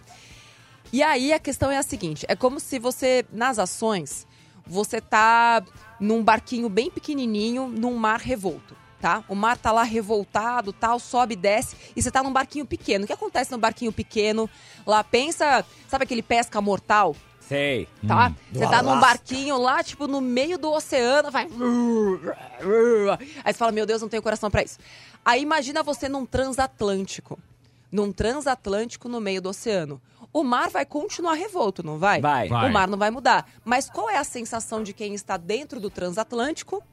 E 0.92 1.04
aí 1.04 1.32
a 1.32 1.40
questão 1.40 1.70
é 1.70 1.78
a 1.78 1.84
seguinte: 1.84 2.26
é 2.28 2.36
como 2.36 2.60
se 2.60 2.80
você, 2.80 3.24
nas 3.32 3.60
ações, 3.60 4.26
você 4.66 5.00
tá 5.00 5.64
num 6.00 6.24
barquinho 6.24 6.68
bem 6.70 6.90
pequenininho, 6.90 7.68
num 7.68 7.96
mar 7.96 8.20
revolto. 8.20 8.76
Tá? 9.00 9.24
O 9.30 9.36
mar 9.36 9.56
tá 9.58 9.72
lá 9.72 9.84
revoltado, 9.84 10.74
tal, 10.74 11.00
sobe 11.00 11.34
e 11.34 11.38
desce, 11.38 11.76
e 11.96 12.02
você 12.02 12.10
tá 12.10 12.24
num 12.24 12.34
barquinho 12.34 12.66
pequeno. 12.66 13.04
O 13.04 13.08
que 13.08 13.14
acontece 13.14 13.52
no 13.52 13.58
barquinho 13.60 13.92
pequeno? 13.92 14.50
Lá 14.88 15.04
pensa, 15.04 15.64
sabe 15.88 16.06
aquele 16.06 16.24
pesca 16.24 16.60
mortal? 16.60 17.16
Sei. 17.48 17.88
tá? 18.08 18.30
do 18.30 18.60
Você 18.60 18.68
tá 18.68 18.82
num 18.82 19.00
barquinho 19.00 19.58
lá, 19.58 19.84
tipo, 19.84 20.08
no 20.08 20.20
meio 20.20 20.58
do 20.58 20.72
oceano, 20.72 21.30
vai. 21.30 21.48
Aí 23.44 23.54
você 23.54 23.58
fala, 23.58 23.72
meu 23.72 23.86
Deus, 23.86 24.02
não 24.02 24.10
tenho 24.10 24.24
coração 24.24 24.50
pra 24.50 24.64
isso. 24.64 24.80
Aí 25.24 25.42
imagina 25.42 25.84
você 25.84 26.10
num 26.10 26.26
transatlântico. 26.26 27.38
Num 27.92 28.12
transatlântico 28.12 29.08
no 29.08 29.22
meio 29.22 29.42
do 29.42 29.50
oceano. 29.50 30.02
O 30.34 30.44
mar 30.44 30.70
vai 30.70 30.86
continuar 30.86 31.36
revolto, 31.36 31.82
não 31.82 31.98
vai? 31.98 32.20
Vai. 32.20 32.50
Vai. 32.50 32.70
O 32.70 32.74
mar 32.74 32.88
não 32.88 32.98
vai 32.98 33.10
mudar. 33.10 33.48
Mas 33.64 33.90
qual 33.90 34.10
é 34.10 34.18
a 34.18 34.24
sensação 34.24 34.84
de 34.84 34.92
quem 34.92 35.14
está 35.14 35.38
dentro 35.38 35.80
do 35.80 35.90
transatlântico? 35.90 36.84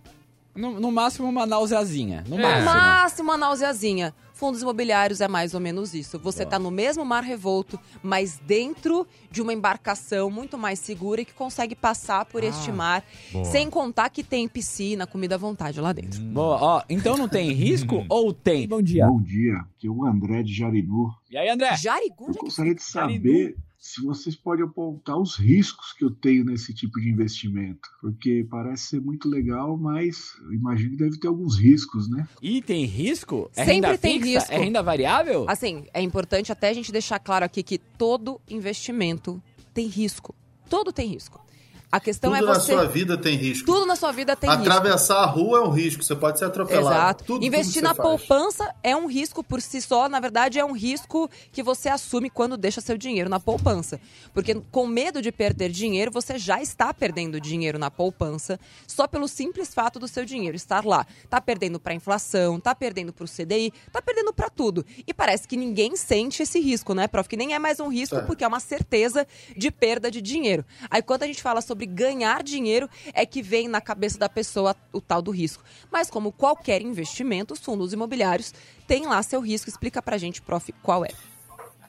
No, 0.54 0.78
no 0.78 0.92
máximo 0.92 1.28
uma 1.28 1.46
náuseazinha. 1.46 2.24
No 2.28 2.38
É. 2.38 2.42
Máximo. 2.42 2.64
máximo 2.66 3.28
uma 3.30 3.36
náuseazinha. 3.38 4.14
Fundos 4.34 4.60
imobiliários 4.60 5.20
é 5.20 5.28
mais 5.28 5.54
ou 5.54 5.60
menos 5.60 5.94
isso. 5.94 6.18
Você 6.18 6.42
está 6.42 6.58
no 6.58 6.70
mesmo 6.70 7.04
mar 7.04 7.22
revolto, 7.22 7.78
mas 8.02 8.40
dentro 8.44 9.06
de 9.30 9.40
uma 9.40 9.52
embarcação 9.52 10.28
muito 10.30 10.58
mais 10.58 10.80
segura 10.80 11.20
e 11.20 11.24
que 11.24 11.32
consegue 11.32 11.76
passar 11.76 12.24
por 12.24 12.42
este 12.42 12.72
mar, 12.72 13.04
boa. 13.32 13.44
sem 13.44 13.70
contar 13.70 14.10
que 14.10 14.24
tem 14.24 14.48
piscina, 14.48 15.06
comida 15.06 15.36
à 15.36 15.38
vontade 15.38 15.80
lá 15.80 15.92
dentro. 15.92 16.20
Boa, 16.20 16.58
ó, 16.60 16.82
então 16.90 17.16
não 17.16 17.28
tem 17.28 17.52
risco 17.52 18.04
ou 18.10 18.32
tem? 18.32 18.66
Bom 18.66 18.82
dia. 18.82 19.06
Bom 19.06 19.22
dia, 19.22 19.54
aqui 19.76 19.86
é 19.86 19.90
o 19.90 20.04
André 20.04 20.42
de 20.42 20.52
Jarinu. 20.52 21.14
E 21.30 21.36
aí, 21.36 21.48
André? 21.48 21.76
Jarigu, 21.76 22.24
Eu 22.24 22.30
é 22.30 22.34
que 22.34 22.40
gostaria 22.40 22.74
de 22.74 22.82
saber 22.82 23.56
se 23.82 24.00
vocês 24.00 24.36
podem 24.36 24.64
apontar 24.64 25.18
os 25.18 25.34
riscos 25.34 25.92
que 25.92 26.04
eu 26.04 26.10
tenho 26.10 26.44
nesse 26.44 26.72
tipo 26.72 27.00
de 27.00 27.10
investimento, 27.10 27.80
porque 28.00 28.46
parece 28.48 28.86
ser 28.86 29.00
muito 29.00 29.28
legal, 29.28 29.76
mas 29.76 30.36
eu 30.44 30.52
imagino 30.52 30.90
que 30.92 30.98
deve 30.98 31.18
ter 31.18 31.26
alguns 31.26 31.58
riscos, 31.58 32.08
né? 32.08 32.28
E 32.40 32.62
tem 32.62 32.84
risco? 32.84 33.50
É 33.56 33.64
Sempre 33.64 33.72
renda 33.88 33.98
tem 33.98 34.20
fixa? 34.20 34.38
risco. 34.38 34.52
É 34.52 34.58
renda 34.58 34.82
variável? 34.84 35.46
Assim, 35.48 35.84
é 35.92 36.00
importante 36.00 36.52
até 36.52 36.68
a 36.68 36.72
gente 36.72 36.92
deixar 36.92 37.18
claro 37.18 37.44
aqui 37.44 37.60
que 37.64 37.76
todo 37.76 38.40
investimento 38.48 39.42
tem 39.74 39.88
risco. 39.88 40.32
Todo 40.70 40.92
tem 40.92 41.08
risco. 41.08 41.44
A 41.92 42.00
questão 42.00 42.30
Tudo 42.32 42.42
é 42.42 42.46
na 42.48 42.54
você. 42.54 42.72
sua 42.72 42.86
vida 42.86 43.18
tem 43.18 43.36
risco. 43.36 43.66
Tudo 43.66 43.84
na 43.84 43.94
sua 43.96 44.10
vida 44.12 44.34
tem 44.34 44.48
risco. 44.48 44.62
Atravessar 44.64 45.18
a 45.18 45.26
rua 45.26 45.58
é 45.58 45.60
um 45.60 45.68
risco, 45.68 46.02
você 46.02 46.16
pode 46.16 46.38
ser 46.38 46.46
atropelado. 46.46 46.86
Exato. 46.96 47.24
Tudo, 47.24 47.44
Investir 47.44 47.82
tudo 47.82 47.84
na 47.84 47.94
faz. 47.94 48.08
poupança 48.08 48.74
é 48.82 48.96
um 48.96 49.06
risco 49.06 49.44
por 49.44 49.60
si 49.60 49.82
só. 49.82 50.08
Na 50.08 50.18
verdade, 50.18 50.58
é 50.58 50.64
um 50.64 50.72
risco 50.72 51.28
que 51.52 51.62
você 51.62 51.90
assume 51.90 52.30
quando 52.30 52.56
deixa 52.56 52.80
seu 52.80 52.96
dinheiro 52.96 53.28
na 53.28 53.38
poupança. 53.38 54.00
Porque 54.32 54.54
com 54.70 54.86
medo 54.86 55.20
de 55.20 55.30
perder 55.30 55.68
dinheiro, 55.70 56.10
você 56.10 56.38
já 56.38 56.62
está 56.62 56.94
perdendo 56.94 57.38
dinheiro 57.38 57.78
na 57.78 57.90
poupança 57.90 58.58
só 58.86 59.06
pelo 59.06 59.28
simples 59.28 59.74
fato 59.74 59.98
do 59.98 60.08
seu 60.08 60.24
dinheiro 60.24 60.56
estar 60.56 60.86
lá. 60.86 61.06
Tá 61.28 61.42
perdendo 61.42 61.78
para 61.78 61.92
inflação, 61.92 62.58
tá 62.58 62.74
perdendo 62.74 63.12
para 63.12 63.26
o 63.26 63.28
CDI, 63.28 63.70
tá 63.92 64.00
perdendo 64.00 64.32
para 64.32 64.48
tudo. 64.48 64.82
E 65.06 65.12
parece 65.12 65.46
que 65.46 65.58
ninguém 65.58 65.94
sente 65.94 66.42
esse 66.42 66.58
risco, 66.58 66.94
né, 66.94 67.06
prof? 67.06 67.28
Que 67.28 67.36
nem 67.36 67.52
é 67.52 67.58
mais 67.58 67.80
um 67.80 67.88
risco 67.88 68.16
É. 68.16 68.22
porque 68.22 68.44
é 68.44 68.48
uma 68.48 68.60
certeza 68.60 69.26
de 69.54 69.70
perda 69.70 70.10
de 70.10 70.22
dinheiro. 70.22 70.64
Aí 70.88 71.02
quando 71.02 71.24
a 71.24 71.26
gente 71.26 71.42
fala 71.42 71.60
sobre 71.60 71.81
ganhar 71.86 72.42
dinheiro, 72.42 72.88
é 73.12 73.24
que 73.24 73.42
vem 73.42 73.68
na 73.68 73.80
cabeça 73.80 74.18
da 74.18 74.28
pessoa 74.28 74.76
o 74.92 75.00
tal 75.00 75.22
do 75.22 75.30
risco. 75.30 75.62
Mas 75.90 76.10
como 76.10 76.32
qualquer 76.32 76.82
investimento, 76.82 77.54
os 77.54 77.60
fundos 77.60 77.92
imobiliários 77.92 78.52
têm 78.86 79.06
lá 79.06 79.22
seu 79.22 79.40
risco. 79.40 79.68
Explica 79.68 80.02
pra 80.02 80.18
gente, 80.18 80.42
prof, 80.42 80.72
qual 80.82 81.04
é. 81.04 81.10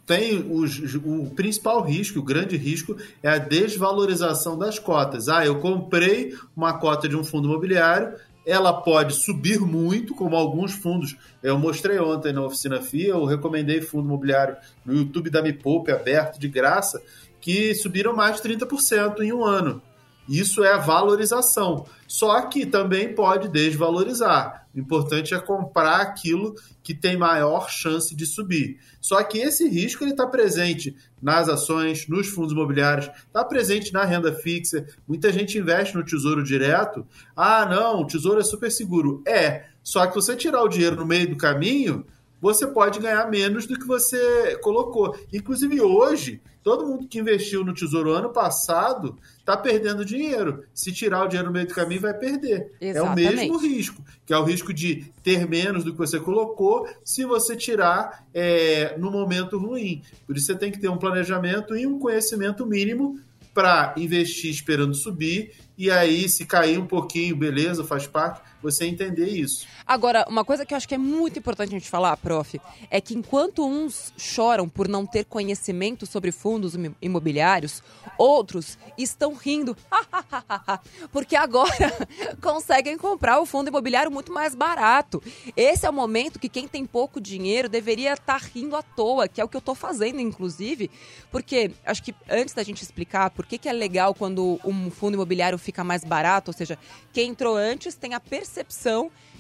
Tem 0.06 0.52
os, 0.52 0.96
o 0.96 1.32
principal 1.34 1.82
risco, 1.82 2.20
o 2.20 2.24
grande 2.24 2.58
risco, 2.58 2.98
é 3.22 3.30
a 3.30 3.38
desvalorização 3.38 4.58
das 4.58 4.78
cotas. 4.78 5.30
Ah, 5.30 5.46
eu 5.46 5.62
comprei 5.62 6.36
uma 6.56 6.74
cota 6.74 7.08
de 7.08 7.16
um 7.16 7.24
fundo 7.24 7.48
imobiliário, 7.48 8.14
ela 8.46 8.74
pode 8.74 9.14
subir 9.14 9.62
muito, 9.62 10.14
como 10.14 10.36
alguns 10.36 10.74
fundos. 10.74 11.16
Eu 11.42 11.58
mostrei 11.58 12.00
ontem 12.00 12.34
na 12.34 12.44
oficina 12.44 12.82
FIA, 12.82 13.10
eu 13.10 13.24
recomendei 13.24 13.82
fundo 13.82 14.06
imobiliário 14.06 14.58
no 14.86 14.94
YouTube 14.94 15.30
da 15.30 15.42
Me 15.42 15.54
Poupe, 15.54 15.92
aberto 15.92 16.38
de 16.38 16.50
graça, 16.50 17.02
que 17.44 17.76
subiram 17.76 18.16
mais 18.16 18.38
de 18.38 18.50
30% 18.50 19.20
em 19.20 19.34
um 19.34 19.44
ano. 19.44 19.82
Isso 20.30 20.64
é 20.64 20.72
a 20.72 20.78
valorização. 20.78 21.86
Só 22.08 22.42
que 22.44 22.66
também 22.66 23.14
pode 23.14 23.50
desvalorizar. 23.50 24.66
O 24.74 24.80
importante 24.80 25.34
é 25.34 25.40
comprar 25.40 25.98
aquilo 25.98 26.56
que 26.82 26.94
tem 26.94 27.18
maior 27.18 27.70
chance 27.70 28.16
de 28.16 28.26
subir. 28.26 28.80
Só 29.02 29.22
que 29.22 29.40
esse 29.40 29.68
risco 29.68 30.06
está 30.06 30.26
presente 30.26 30.96
nas 31.22 31.50
ações, 31.50 32.08
nos 32.08 32.28
fundos 32.28 32.54
imobiliários, 32.54 33.12
está 33.28 33.44
presente 33.44 33.92
na 33.92 34.06
renda 34.06 34.32
fixa. 34.32 34.88
Muita 35.06 35.30
gente 35.30 35.58
investe 35.58 35.96
no 35.96 36.06
tesouro 36.06 36.46
direto. 36.46 37.06
Ah, 37.36 37.66
não, 37.66 38.04
o 38.04 38.08
tesouro 38.08 38.40
é 38.40 38.44
super 38.46 38.72
seguro. 38.72 39.22
É, 39.28 39.66
só 39.84 40.08
que 40.08 40.16
você 40.16 40.34
tirar 40.34 40.64
o 40.64 40.70
dinheiro 40.70 40.96
no 40.96 41.06
meio 41.06 41.30
do 41.30 41.36
caminho, 41.36 42.06
você 42.40 42.66
pode 42.66 43.00
ganhar 43.00 43.30
menos 43.30 43.66
do 43.66 43.78
que 43.78 43.86
você 43.86 44.58
colocou. 44.62 45.14
Inclusive 45.34 45.82
hoje, 45.82 46.42
todo 46.64 46.88
mundo 46.88 47.08
que 47.08 47.20
investiu 47.20 47.64
no 47.64 47.74
Tesouro 47.74 48.12
ano 48.12 48.30
passado 48.30 49.18
está 49.38 49.58
perdendo 49.58 50.06
dinheiro. 50.06 50.64
Se 50.74 50.94
tirar 50.94 51.26
o 51.26 51.28
dinheiro 51.28 51.50
no 51.50 51.54
meio 51.54 51.68
do 51.68 51.74
caminho, 51.74 52.00
vai 52.00 52.14
perder. 52.14 52.72
É 52.80 52.88
o 52.88 52.90
Exatamente. 52.90 53.36
mesmo 53.36 53.58
risco, 53.58 54.02
que 54.26 54.34
é 54.34 54.38
o 54.38 54.44
risco 54.44 54.74
de 54.74 55.12
ter 55.22 55.48
menos 55.48 55.84
do 55.84 55.92
que 55.92 55.98
você 55.98 56.20
colocou 56.20 56.88
se 57.04 57.26
você 57.26 57.56
tirar 57.56 58.26
é, 58.34 58.96
no 58.98 59.12
momento 59.12 59.58
ruim. 59.58 60.02
Por 60.26 60.38
isso 60.38 60.46
você 60.46 60.56
tem 60.56 60.72
que 60.72 60.80
ter 60.80 60.88
um 60.88 60.98
planejamento 60.98 61.76
e 61.76 61.86
um 61.86 62.00
conhecimento 62.00 62.66
mínimo 62.66 63.20
para 63.54 63.94
investir 63.98 64.50
esperando 64.50 64.96
subir 64.96 65.52
e 65.78 65.92
aí 65.92 66.28
se 66.28 66.46
cair 66.46 66.80
um 66.80 66.88
pouquinho, 66.88 67.36
beleza, 67.36 67.84
faz 67.84 68.08
parte, 68.08 68.42
você 68.64 68.86
entender 68.86 69.28
isso. 69.28 69.68
Agora, 69.86 70.26
uma 70.30 70.46
coisa 70.46 70.66
que 70.66 70.74
eu 70.74 70.78
acho 70.78 70.88
que 70.88 70.96
é 70.96 70.98
muito 70.98 71.38
importante 71.38 71.70
a 71.70 71.78
gente 71.78 71.90
falar, 71.90 72.16
prof, 72.16 72.60
é 72.90 73.02
que 73.02 73.14
enquanto 73.14 73.68
uns 73.68 74.14
choram 74.18 74.70
por 74.70 74.88
não 74.88 75.06
ter 75.06 75.26
conhecimento 75.26 76.06
sobre 76.06 76.32
fundos 76.32 76.74
imo- 76.74 76.96
imobiliários, 77.02 77.84
outros 78.18 78.78
estão 78.98 79.34
rindo, 79.34 79.76
porque 81.12 81.36
agora 81.36 81.92
conseguem 82.42 82.98
comprar 82.98 83.42
o 83.42 83.46
fundo 83.46 83.68
imobiliário 83.68 84.10
muito 84.10 84.32
mais 84.32 84.56
barato. 84.56 85.22
Esse 85.58 85.86
é 85.86 85.90
o 85.90 85.94
momento 85.94 86.40
que 86.40 86.48
quem 86.48 86.66
tem 86.68 86.86
pouco 86.86 87.20
dinheiro 87.20 87.68
deveria 87.68 88.14
estar 88.14 88.40
rindo 88.42 88.78
à 88.78 88.82
toa, 88.82 89.28
que 89.28 89.42
é 89.42 89.44
o 89.44 89.50
que 89.50 89.58
eu 89.58 89.60
estou 89.60 89.76
fazendo, 89.76 90.22
inclusive, 90.22 90.90
porque 91.30 91.72
acho 91.86 92.02
que 92.02 92.16
antes 92.30 92.54
da 92.54 92.64
gente 92.64 92.82
explicar 92.82 93.30
por 93.32 93.46
que, 93.46 93.58
que 93.58 93.68
é 93.68 93.74
legal 93.74 94.14
quando 94.14 94.58
um 94.64 94.90
fundo 94.90 95.16
imobiliário 95.16 95.58
fica 95.58 95.84
mais 95.84 96.06
barato, 96.06 96.52
ou 96.52 96.58
seja, 96.58 96.80
quem 97.12 97.32
entrou 97.32 97.58
antes 97.58 97.96
tem 97.96 98.14
a 98.14 98.20
percepção 98.22 98.53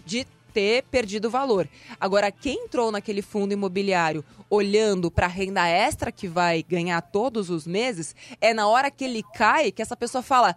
de 0.06 0.26
ter 0.54 0.84
perdido 0.84 1.30
valor. 1.30 1.68
Agora, 2.00 2.32
quem 2.32 2.66
entrou 2.66 2.92
naquele 2.92 3.22
fundo 3.22 3.54
imobiliário 3.54 4.24
olhando 4.50 5.10
para 5.10 5.26
a 5.26 5.30
renda 5.30 5.68
extra 5.68 6.12
que 6.12 6.28
vai 6.28 6.64
ganhar 6.64 7.02
todos 7.02 7.50
os 7.50 7.66
meses, 7.66 8.16
é 8.40 8.54
na 8.54 8.68
hora 8.68 8.92
que 8.92 9.04
ele 9.04 9.24
cai 9.34 9.72
que 9.72 9.82
essa 9.82 9.98
pessoa 9.98 10.22
fala: 10.22 10.56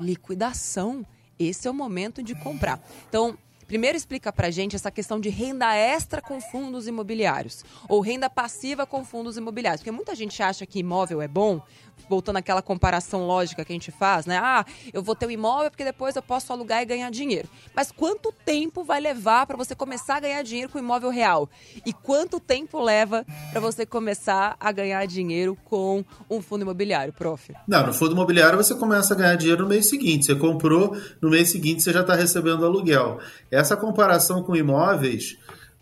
liquidação, 0.00 1.04
esse 1.38 1.66
é 1.66 1.70
o 1.70 1.74
momento 1.74 2.22
de 2.22 2.34
comprar. 2.34 2.80
Então, 3.08 3.36
Primeiro 3.68 3.98
explica 3.98 4.32
pra 4.32 4.50
gente 4.50 4.74
essa 4.74 4.90
questão 4.90 5.20
de 5.20 5.28
renda 5.28 5.74
extra 5.76 6.22
com 6.22 6.40
fundos 6.40 6.86
imobiliários 6.88 7.66
ou 7.86 8.00
renda 8.00 8.30
passiva 8.30 8.86
com 8.86 9.04
fundos 9.04 9.36
imobiliários, 9.36 9.82
porque 9.82 9.90
muita 9.90 10.14
gente 10.14 10.42
acha 10.42 10.64
que 10.64 10.78
imóvel 10.78 11.20
é 11.20 11.28
bom, 11.28 11.60
voltando 12.08 12.36
àquela 12.36 12.62
comparação 12.62 13.26
lógica 13.26 13.64
que 13.64 13.72
a 13.72 13.74
gente 13.74 13.90
faz, 13.90 14.26
né? 14.26 14.38
Ah, 14.42 14.64
eu 14.92 15.02
vou 15.02 15.14
ter 15.14 15.26
um 15.26 15.30
imóvel 15.30 15.70
porque 15.70 15.84
depois 15.84 16.16
eu 16.16 16.22
posso 16.22 16.52
alugar 16.52 16.82
e 16.82 16.86
ganhar 16.86 17.10
dinheiro. 17.10 17.48
Mas 17.74 17.90
quanto 17.90 18.32
tempo 18.44 18.84
vai 18.84 19.00
levar 19.00 19.46
para 19.46 19.56
você 19.56 19.74
começar 19.74 20.16
a 20.16 20.20
ganhar 20.20 20.42
dinheiro 20.42 20.70
com 20.70 20.78
imóvel 20.78 21.10
real? 21.10 21.48
E 21.84 21.92
quanto 21.92 22.40
tempo 22.40 22.80
leva 22.80 23.24
para 23.50 23.60
você 23.60 23.86
começar 23.86 24.56
a 24.58 24.72
ganhar 24.72 25.06
dinheiro 25.06 25.56
com 25.64 26.04
um 26.28 26.42
fundo 26.42 26.62
imobiliário, 26.62 27.12
prof? 27.12 27.54
Não, 27.66 27.86
no 27.86 27.92
fundo 27.92 28.12
imobiliário 28.12 28.56
você 28.56 28.74
começa 28.74 29.14
a 29.14 29.16
ganhar 29.16 29.36
dinheiro 29.36 29.62
no 29.62 29.68
mês 29.68 29.88
seguinte. 29.88 30.26
Você 30.26 30.34
comprou, 30.34 30.96
no 31.20 31.30
mês 31.30 31.50
seguinte 31.50 31.82
você 31.82 31.92
já 31.92 32.00
está 32.00 32.14
recebendo 32.14 32.64
aluguel. 32.64 33.18
Essa 33.50 33.76
comparação 33.76 34.42
com 34.42 34.56
imóveis 34.56 35.36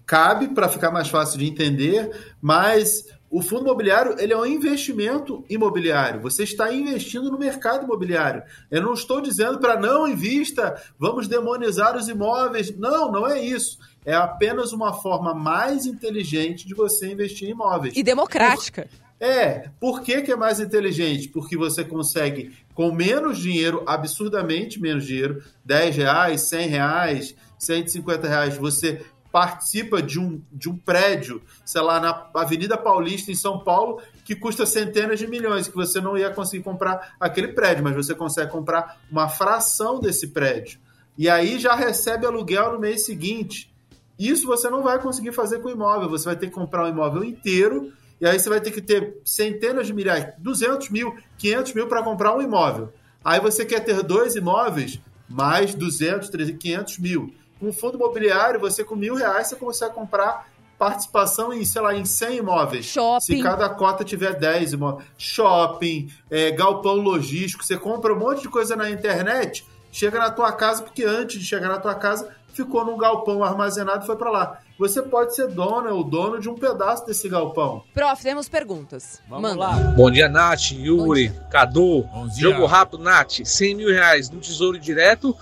cabe 0.07 0.49
para 0.49 0.69
ficar 0.69 0.91
mais 0.91 1.09
fácil 1.09 1.39
de 1.39 1.47
entender, 1.47 2.11
mas 2.41 3.05
o 3.37 3.43
fundo 3.43 3.65
imobiliário 3.65 4.17
ele 4.19 4.33
é 4.33 4.37
um 4.37 4.47
investimento 4.47 5.45
imobiliário. 5.47 6.23
Você 6.23 6.43
está 6.43 6.73
investindo 6.73 7.31
no 7.31 7.39
mercado 7.39 7.85
imobiliário. 7.85 8.43
Eu 8.71 8.81
não 8.81 8.95
estou 8.95 9.21
dizendo 9.21 9.59
para 9.59 9.79
não 9.79 10.09
invista, 10.09 10.83
vamos 10.99 11.29
demonizar 11.29 11.95
os 11.99 12.09
imóveis. 12.09 12.75
Não, 12.79 13.13
não 13.13 13.27
é 13.27 13.39
isso. 13.39 13.79
É 14.07 14.15
apenas 14.15 14.73
uma 14.73 14.95
forma 14.95 15.35
mais 15.35 15.85
inteligente 15.85 16.67
de 16.67 16.75
você 16.75 17.13
investir 17.13 17.47
em 17.47 17.51
imóveis. 17.51 17.95
E 17.95 18.03
democrática. 18.03 18.89
É, 19.21 19.69
por 19.79 20.01
que, 20.01 20.23
que 20.23 20.33
é 20.33 20.37
mais 20.37 20.59
inteligente? 20.59 21.29
Porque 21.29 21.59
você 21.59 21.85
consegue, 21.85 22.57
com 22.75 22.91
menos 22.91 23.37
dinheiro, 23.37 23.83
absurdamente 23.87 24.81
menos 24.81 25.05
dinheiro, 25.05 25.43
10 25.63 25.95
reais, 25.95 26.41
100 26.41 26.69
reais, 26.69 27.35
150 27.59 28.29
reais, 28.29 28.57
você 28.57 29.05
participa 29.37 30.01
de 30.01 30.19
um, 30.19 30.41
de 30.51 30.67
um 30.67 30.79
prédio, 30.79 31.43
sei 31.63 31.83
lá, 31.83 32.01
na 32.01 32.27
Avenida 32.33 32.75
Paulista, 32.75 33.31
em 33.31 33.35
São 33.35 33.59
Paulo, 33.59 34.01
que 34.25 34.35
custa 34.35 34.65
centenas 34.65 35.19
de 35.19 35.27
milhões, 35.27 35.69
que 35.69 35.75
você 35.75 36.01
não 36.01 36.17
ia 36.17 36.31
conseguir 36.31 36.65
comprar 36.65 37.15
aquele 37.21 37.49
prédio, 37.49 37.85
mas 37.85 37.95
você 37.95 38.15
consegue 38.15 38.51
comprar 38.51 38.99
uma 39.11 39.29
fração 39.29 40.01
desse 40.01 40.29
prédio. 40.29 40.81
E 41.19 41.29
aí 41.29 41.59
já 41.59 41.75
recebe 41.75 42.25
aluguel 42.25 42.73
no 42.73 42.79
mês 42.79 43.05
seguinte. 43.05 43.71
Isso 44.19 44.47
você 44.47 44.71
não 44.71 44.83
vai 44.83 44.99
conseguir 44.99 45.33
fazer 45.33 45.59
com 45.59 45.69
imóvel, 45.69 46.09
você 46.09 46.25
vai 46.25 46.37
ter 46.37 46.47
que 46.47 46.55
comprar 46.55 46.87
um 46.87 46.89
imóvel 46.89 47.23
inteiro 47.23 47.93
e 48.19 48.27
aí 48.27 48.39
você 48.39 48.49
vai 48.49 48.63
ter 48.63 48.71
que 48.71 48.81
ter 48.81 49.21
centenas 49.23 49.87
de 49.87 49.93
milhares, 49.93 50.33
200 50.39 50.89
mil, 50.89 51.15
500 51.37 51.75
mil 51.75 51.87
para 51.89 52.03
comprar 52.03 52.35
um 52.35 52.41
imóvel. 52.41 52.91
Aí 53.23 53.39
você 53.39 53.67
quer 53.67 53.81
ter 53.81 54.03
dois 54.03 54.35
imóveis, 54.35 54.99
mais 55.29 55.75
200, 55.75 56.31
300, 56.31 56.59
500 56.59 56.99
mil. 57.01 57.35
Um 57.61 57.73
fundo 57.73 57.97
imobiliário, 57.97 58.61
você 58.61 58.85
com 58.85 58.95
mil 58.95 59.15
reais, 59.15 59.49
você 59.49 59.57
consegue 59.57 59.95
comprar 59.95 60.49
participação 60.79 61.53
em, 61.53 61.65
sei 61.65 61.81
lá, 61.81 61.95
em 61.95 62.05
100 62.05 62.37
imóveis. 62.37 62.85
Shopping. 62.85 63.21
Se 63.25 63.43
cada 63.43 63.69
cota 63.69 64.05
tiver 64.05 64.35
10 64.35 64.75
imóveis. 64.75 65.09
Shopping, 65.17 66.11
é, 66.31 66.51
galpão 66.51 66.97
logístico, 66.97 67.65
você 67.65 67.79
compra 67.79 68.13
um 68.13 68.19
monte 68.19 68.43
de 68.43 68.49
coisa 68.49 68.77
na 68.77 68.91
internet, 68.91 69.67
chega 69.91 70.19
na 70.19 70.31
tua 70.31 70.53
casa, 70.53 70.83
porque 70.83 71.05
antes 71.05 71.39
de 71.41 71.47
chegar 71.47 71.69
na 71.69 71.79
tua 71.79 71.95
casa, 71.95 72.29
ficou 72.53 72.85
num 72.85 72.97
galpão 72.97 73.45
armazenado 73.45 74.05
e 74.05 74.07
foi 74.07 74.17
para 74.17 74.31
lá. 74.31 74.61
Você 74.79 75.01
pode 75.01 75.35
ser 75.35 75.49
dona 75.49 75.91
ou 75.91 76.05
dono 76.05 76.39
de 76.39 76.49
um 76.49 76.55
pedaço 76.55 77.07
desse 77.07 77.29
galpão. 77.29 77.83
Prof, 77.95 78.23
temos 78.23 78.49
perguntas. 78.49 79.23
Vamos 79.29 79.51
Manda. 79.51 79.61
lá. 79.61 79.73
Bom 79.97 80.11
dia, 80.11 80.29
Nath, 80.29 80.73
Yuri, 80.73 81.33
Cadu. 81.51 82.03
Bom 82.03 82.27
dia. 82.29 82.41
Jogo 82.41 82.67
rápido, 82.67 83.03
Nath. 83.03 83.41
100 83.45 83.75
mil 83.75 83.89
reais 83.89 84.29
no 84.29 84.39
Tesouro 84.39 84.79
Direto 84.79 85.35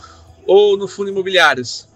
ou 0.46 0.76
no 0.76 0.86
Fundo 0.86 1.10
Imobiliários? 1.10 1.88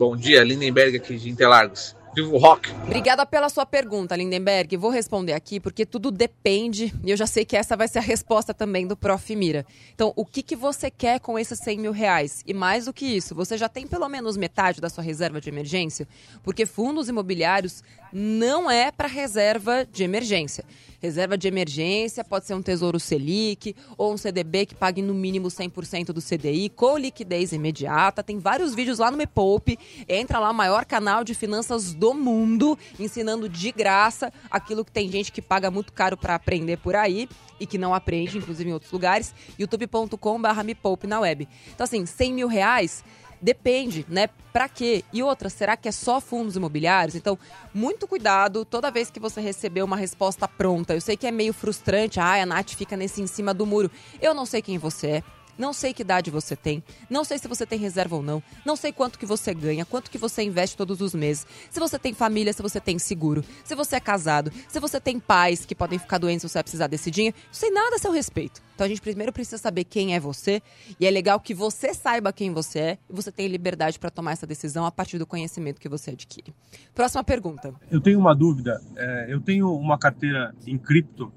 Bom 0.00 0.16
dia, 0.16 0.42
Lindenberg 0.42 0.96
aqui 0.96 1.14
de 1.14 1.28
Interlagos. 1.28 1.94
Vivo 2.14 2.38
Rock. 2.38 2.72
Obrigada 2.84 3.26
pela 3.26 3.50
sua 3.50 3.66
pergunta, 3.66 4.16
Lindenberg. 4.16 4.74
Vou 4.78 4.90
responder 4.90 5.34
aqui 5.34 5.60
porque 5.60 5.84
tudo 5.84 6.10
depende, 6.10 6.90
e 7.04 7.10
eu 7.10 7.16
já 7.18 7.26
sei 7.26 7.44
que 7.44 7.54
essa 7.54 7.76
vai 7.76 7.86
ser 7.86 7.98
a 7.98 8.02
resposta 8.02 8.54
também 8.54 8.86
do 8.86 8.96
Prof. 8.96 9.36
Mira. 9.36 9.66
Então, 9.94 10.14
o 10.16 10.24
que, 10.24 10.42
que 10.42 10.56
você 10.56 10.90
quer 10.90 11.20
com 11.20 11.38
esses 11.38 11.58
100 11.58 11.78
mil 11.78 11.92
reais? 11.92 12.42
E 12.46 12.54
mais 12.54 12.86
do 12.86 12.94
que 12.94 13.04
isso, 13.04 13.34
você 13.34 13.58
já 13.58 13.68
tem 13.68 13.86
pelo 13.86 14.08
menos 14.08 14.38
metade 14.38 14.80
da 14.80 14.88
sua 14.88 15.04
reserva 15.04 15.38
de 15.38 15.50
emergência? 15.50 16.08
Porque 16.42 16.64
fundos 16.64 17.10
imobiliários 17.10 17.84
não 18.12 18.70
é 18.70 18.90
para 18.90 19.08
reserva 19.08 19.84
de 19.84 20.02
emergência. 20.02 20.64
Reserva 21.00 21.38
de 21.38 21.48
emergência 21.48 22.22
pode 22.22 22.46
ser 22.46 22.52
um 22.52 22.60
Tesouro 22.60 23.00
Selic 23.00 23.74
ou 23.96 24.12
um 24.12 24.18
CDB 24.18 24.66
que 24.66 24.74
pague 24.74 25.00
no 25.00 25.14
mínimo 25.14 25.48
100% 25.48 26.12
do 26.12 26.20
CDI 26.20 26.68
com 26.68 26.98
liquidez 26.98 27.52
imediata. 27.52 28.22
Tem 28.22 28.38
vários 28.38 28.74
vídeos 28.74 28.98
lá 28.98 29.10
no 29.10 29.16
Me 29.16 29.26
Poupe. 29.26 29.78
Entra 30.06 30.38
lá, 30.38 30.52
maior 30.52 30.84
canal 30.84 31.24
de 31.24 31.34
finanças 31.34 31.94
do 31.94 32.12
mundo, 32.12 32.78
ensinando 32.98 33.48
de 33.48 33.72
graça 33.72 34.30
aquilo 34.50 34.84
que 34.84 34.92
tem 34.92 35.10
gente 35.10 35.32
que 35.32 35.40
paga 35.40 35.70
muito 35.70 35.90
caro 35.90 36.18
para 36.18 36.34
aprender 36.34 36.76
por 36.76 36.94
aí 36.94 37.26
e 37.58 37.64
que 37.64 37.78
não 37.78 37.94
aprende, 37.94 38.36
inclusive 38.36 38.68
em 38.68 38.74
outros 38.74 38.92
lugares. 38.92 39.34
youtube.com.br 39.58 40.64
Me 40.64 40.74
Poupe 40.74 41.06
na 41.06 41.20
web. 41.20 41.48
Então, 41.74 41.84
assim, 41.84 42.04
100 42.04 42.34
mil 42.34 42.48
reais 42.48 43.02
Depende, 43.40 44.04
né? 44.08 44.28
Para 44.52 44.68
quê? 44.68 45.04
E 45.12 45.22
outra, 45.22 45.48
será 45.48 45.76
que 45.76 45.88
é 45.88 45.92
só 45.92 46.20
fundos 46.20 46.56
imobiliários? 46.56 47.14
Então, 47.14 47.38
muito 47.72 48.06
cuidado 48.06 48.64
toda 48.64 48.90
vez 48.90 49.10
que 49.10 49.20
você 49.20 49.40
receber 49.40 49.82
uma 49.82 49.96
resposta 49.96 50.46
pronta. 50.46 50.92
Eu 50.92 51.00
sei 51.00 51.16
que 51.16 51.26
é 51.26 51.30
meio 51.30 51.52
frustrante, 51.52 52.20
ah, 52.20 52.42
a 52.42 52.44
Nath 52.44 52.70
fica 52.70 52.96
nesse 52.96 53.22
em 53.22 53.26
cima 53.26 53.54
do 53.54 53.64
muro. 53.64 53.90
Eu 54.20 54.34
não 54.34 54.44
sei 54.44 54.60
quem 54.60 54.76
você 54.76 55.06
é. 55.06 55.22
Não 55.58 55.72
sei 55.72 55.92
que 55.92 56.02
idade 56.02 56.30
você 56.30 56.56
tem, 56.56 56.82
não 57.08 57.24
sei 57.24 57.38
se 57.38 57.48
você 57.48 57.66
tem 57.66 57.78
reserva 57.78 58.16
ou 58.16 58.22
não, 58.22 58.42
não 58.64 58.76
sei 58.76 58.92
quanto 58.92 59.18
que 59.18 59.26
você 59.26 59.54
ganha, 59.54 59.84
quanto 59.84 60.10
que 60.10 60.18
você 60.18 60.42
investe 60.42 60.76
todos 60.76 61.00
os 61.00 61.14
meses, 61.14 61.46
se 61.70 61.80
você 61.80 61.98
tem 61.98 62.14
família, 62.14 62.52
se 62.52 62.62
você 62.62 62.80
tem 62.80 62.98
seguro, 62.98 63.44
se 63.64 63.74
você 63.74 63.96
é 63.96 64.00
casado, 64.00 64.52
se 64.68 64.80
você 64.80 65.00
tem 65.00 65.18
pais 65.18 65.64
que 65.64 65.74
podem 65.74 65.98
ficar 65.98 66.18
doentes 66.18 66.42
se 66.42 66.48
você 66.48 66.58
vai 66.58 66.64
precisar 66.64 66.86
desse 66.86 67.10
dinheiro, 67.10 67.36
não 67.46 67.54
sei 67.54 67.70
nada 67.70 67.96
a 67.96 67.98
seu 67.98 68.12
respeito. 68.12 68.62
Então 68.74 68.86
a 68.86 68.88
gente 68.88 69.00
primeiro 69.00 69.32
precisa 69.32 69.58
saber 69.58 69.84
quem 69.84 70.14
é 70.14 70.20
você 70.20 70.62
e 70.98 71.06
é 71.06 71.10
legal 71.10 71.38
que 71.38 71.52
você 71.52 71.92
saiba 71.92 72.32
quem 72.32 72.50
você 72.50 72.78
é 72.78 72.98
e 73.10 73.12
você 73.12 73.30
tem 73.30 73.46
liberdade 73.46 73.98
para 73.98 74.08
tomar 74.08 74.32
essa 74.32 74.46
decisão 74.46 74.86
a 74.86 74.90
partir 74.90 75.18
do 75.18 75.26
conhecimento 75.26 75.78
que 75.78 75.88
você 75.88 76.12
adquire. 76.12 76.54
Próxima 76.94 77.22
pergunta. 77.22 77.74
Eu 77.90 78.00
tenho 78.00 78.18
uma 78.18 78.34
dúvida. 78.34 78.80
É, 78.96 79.26
eu 79.28 79.40
tenho 79.40 79.70
uma 79.74 79.98
carteira 79.98 80.54
em 80.66 80.78
cripto. 80.78 81.30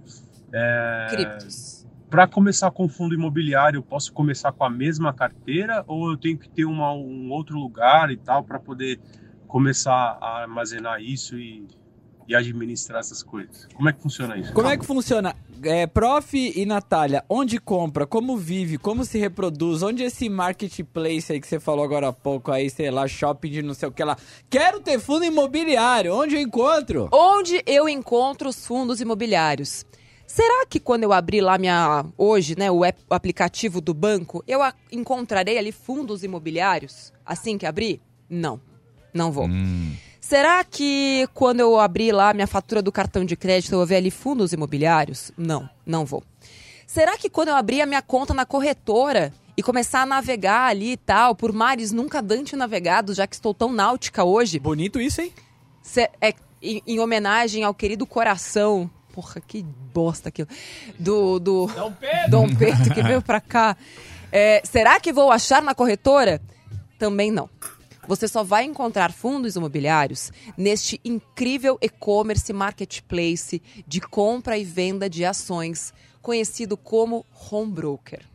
É... 0.53 1.07
Criptos 1.09 1.83
para 2.13 2.27
começar 2.27 2.69
com 2.69 2.87
fundo 2.87 3.15
imobiliário, 3.15 3.79
eu 3.79 3.81
posso 3.81 4.13
começar 4.13 4.51
com 4.51 4.63
a 4.63 4.69
mesma 4.69 5.11
carteira 5.11 5.83
ou 5.87 6.11
eu 6.11 6.15
tenho 6.15 6.37
que 6.37 6.47
ter 6.47 6.63
uma, 6.63 6.93
um 6.93 7.31
outro 7.31 7.57
lugar 7.57 8.11
e 8.11 8.17
tal 8.17 8.43
para 8.43 8.59
poder 8.59 8.99
começar 9.47 10.19
a 10.21 10.41
armazenar 10.41 11.01
isso 11.01 11.39
e, 11.39 11.65
e, 12.27 12.35
administrar 12.35 12.99
essas 12.99 13.23
coisas? 13.23 13.67
Como 13.73 13.89
é 13.89 13.93
que 13.93 13.99
funciona 13.99 14.37
isso? 14.37 14.53
Como 14.53 14.67
é 14.67 14.77
que 14.77 14.85
funciona? 14.85 15.35
É, 15.63 15.87
prof 15.87 16.37
e 16.37 16.63
Natália, 16.67 17.25
onde 17.27 17.57
compra, 17.57 18.05
como 18.05 18.37
vive, 18.37 18.77
como 18.77 19.03
se 19.03 19.17
reproduz, 19.17 19.81
onde 19.81 20.03
esse 20.03 20.29
marketplace 20.29 21.33
aí 21.33 21.41
que 21.41 21.47
você 21.47 21.59
falou 21.59 21.83
agora 21.83 22.09
há 22.09 22.13
pouco 22.13 22.51
aí, 22.51 22.69
sei 22.69 22.91
lá, 22.91 23.07
shopping 23.07 23.49
de 23.49 23.63
não 23.63 23.73
sei 23.73 23.89
o 23.89 23.91
que 23.91 24.03
lá. 24.03 24.15
Quero 24.51 24.79
ter 24.81 24.99
fundo 24.99 25.25
imobiliário, 25.25 26.13
onde 26.13 26.35
eu 26.35 26.41
encontro? 26.41 27.09
Onde 27.11 27.63
eu 27.65 27.89
encontro 27.89 28.49
os 28.49 28.67
fundos 28.67 29.01
imobiliários? 29.01 29.83
Será 30.33 30.65
que 30.65 30.79
quando 30.79 31.03
eu 31.03 31.13
abrir 31.13 31.41
lá 31.41 31.59
minha 31.59 32.03
hoje, 32.17 32.57
né, 32.57 32.71
o, 32.71 32.83
app, 32.83 32.99
o 33.07 33.13
aplicativo 33.13 33.79
do 33.79 33.93
banco, 33.93 34.43
eu 34.47 34.63
a, 34.63 34.73
encontrarei 34.91 35.59
ali 35.59 35.71
fundos 35.71 36.23
imobiliários 36.23 37.13
assim 37.23 37.55
que 37.55 37.67
abrir? 37.67 38.01
Não, 38.27 38.59
não 39.13 39.31
vou. 39.31 39.45
Hum. 39.45 39.95
Será 40.19 40.63
que 40.63 41.29
quando 41.35 41.59
eu 41.59 41.79
abrir 41.79 42.11
lá 42.11 42.33
minha 42.33 42.47
fatura 42.47 42.81
do 42.81 42.91
cartão 42.91 43.23
de 43.23 43.35
crédito 43.35 43.73
eu 43.73 43.77
vou 43.77 43.85
ver 43.85 43.97
ali 43.97 44.09
fundos 44.09 44.51
imobiliários? 44.53 45.31
Não, 45.37 45.69
não 45.85 46.03
vou. 46.03 46.23
Será 46.87 47.15
que 47.15 47.29
quando 47.29 47.49
eu 47.49 47.55
abrir 47.55 47.81
a 47.81 47.85
minha 47.85 48.01
conta 48.01 48.33
na 48.33 48.43
corretora 48.43 49.31
e 49.55 49.61
começar 49.61 50.01
a 50.01 50.05
navegar 50.07 50.65
ali 50.65 50.93
e 50.93 50.97
tal, 50.97 51.35
por 51.35 51.53
mares 51.53 51.91
nunca 51.91 52.23
dante 52.23 52.55
navegados, 52.55 53.17
já 53.17 53.27
que 53.27 53.35
estou 53.35 53.53
tão 53.53 53.71
náutica 53.71 54.23
hoje? 54.23 54.57
Bonito 54.57 54.99
isso, 54.99 55.21
hein? 55.21 55.31
é, 56.19 56.33
em, 56.59 56.81
em 56.87 56.99
homenagem 56.99 57.63
ao 57.63 57.73
querido 57.75 58.07
coração 58.07 58.89
porra, 59.13 59.39
que 59.39 59.63
bosta 59.93 60.29
aquilo. 60.29 60.49
Do, 60.99 61.39
do 61.39 61.67
Dom 61.67 61.93
Pedro, 61.93 62.31
Dom 62.31 62.55
Pedro 62.55 62.93
que 62.93 63.03
veio 63.03 63.21
pra 63.21 63.39
cá. 63.39 63.77
É, 64.31 64.61
será 64.65 64.99
que 64.99 65.13
vou 65.13 65.31
achar 65.31 65.61
na 65.61 65.75
corretora? 65.75 66.41
Também 66.97 67.31
não. 67.31 67.47
Você 68.07 68.27
só 68.27 68.43
vai 68.43 68.65
encontrar 68.65 69.13
fundos 69.13 69.55
imobiliários 69.55 70.31
neste 70.57 70.99
incrível 71.05 71.77
e-commerce 71.81 72.51
marketplace 72.51 73.61
de 73.87 74.01
compra 74.01 74.57
e 74.57 74.65
venda 74.65 75.09
de 75.09 75.23
ações, 75.23 75.93
conhecido 76.21 76.75
como 76.75 77.25
home 77.49 77.71
broker. 77.71 78.25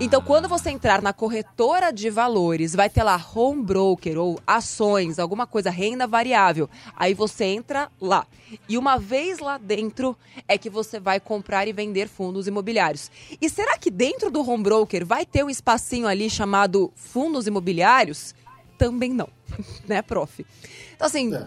Então, 0.00 0.20
quando 0.20 0.48
você 0.48 0.70
entrar 0.70 1.00
na 1.00 1.12
corretora 1.12 1.92
de 1.92 2.10
valores, 2.10 2.74
vai 2.74 2.90
ter 2.90 3.04
lá 3.04 3.20
home 3.34 3.62
broker 3.62 4.18
ou 4.18 4.40
ações, 4.44 5.20
alguma 5.20 5.46
coisa, 5.46 5.70
renda 5.70 6.04
variável. 6.04 6.68
Aí 6.96 7.14
você 7.14 7.44
entra 7.44 7.88
lá. 8.00 8.26
E 8.68 8.76
uma 8.76 8.98
vez 8.98 9.38
lá 9.38 9.56
dentro 9.56 10.16
é 10.48 10.58
que 10.58 10.68
você 10.68 10.98
vai 10.98 11.20
comprar 11.20 11.68
e 11.68 11.72
vender 11.72 12.08
fundos 12.08 12.48
imobiliários. 12.48 13.08
E 13.40 13.48
será 13.48 13.78
que 13.78 13.88
dentro 13.88 14.32
do 14.32 14.46
home 14.48 14.64
broker 14.64 15.06
vai 15.06 15.24
ter 15.24 15.44
um 15.44 15.50
espacinho 15.50 16.08
ali 16.08 16.28
chamado 16.28 16.92
fundos 16.96 17.46
imobiliários? 17.46 18.34
Também 18.76 19.12
não, 19.12 19.28
né, 19.86 20.02
prof? 20.02 20.44
Então, 20.96 21.06
assim, 21.06 21.32
é. 21.32 21.46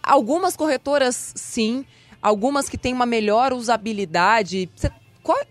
algumas 0.00 0.56
corretoras 0.56 1.32
sim, 1.34 1.84
algumas 2.22 2.68
que 2.68 2.78
têm 2.78 2.94
uma 2.94 3.06
melhor 3.06 3.52
usabilidade. 3.52 4.70
Você 4.74 4.88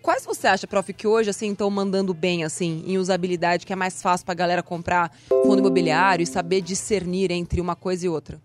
quais 0.02 0.26
você 0.26 0.48
acha, 0.48 0.68
prof, 0.68 0.94
que 0.94 1.08
hoje 1.08 1.30
assim 1.30 1.52
estão 1.52 1.70
mandando 1.70 2.13
bem 2.13 2.44
assim 2.44 2.84
em 2.86 2.98
usabilidade, 2.98 3.66
que 3.66 3.74
é 3.74 3.76
mais 3.76 4.02
fácil 4.02 4.26
para 4.26 4.34
a 4.34 4.36
galera 4.36 4.63
comprar 4.63 5.12
fundo 5.30 5.60
imobiliário 5.60 6.24
e 6.24 6.28
saber 6.28 6.62
discernir 6.62 7.32
entre 7.32 7.62
uma 7.62 7.76
coisa 7.76 8.06
e 8.06 8.10
outra? 8.10 8.42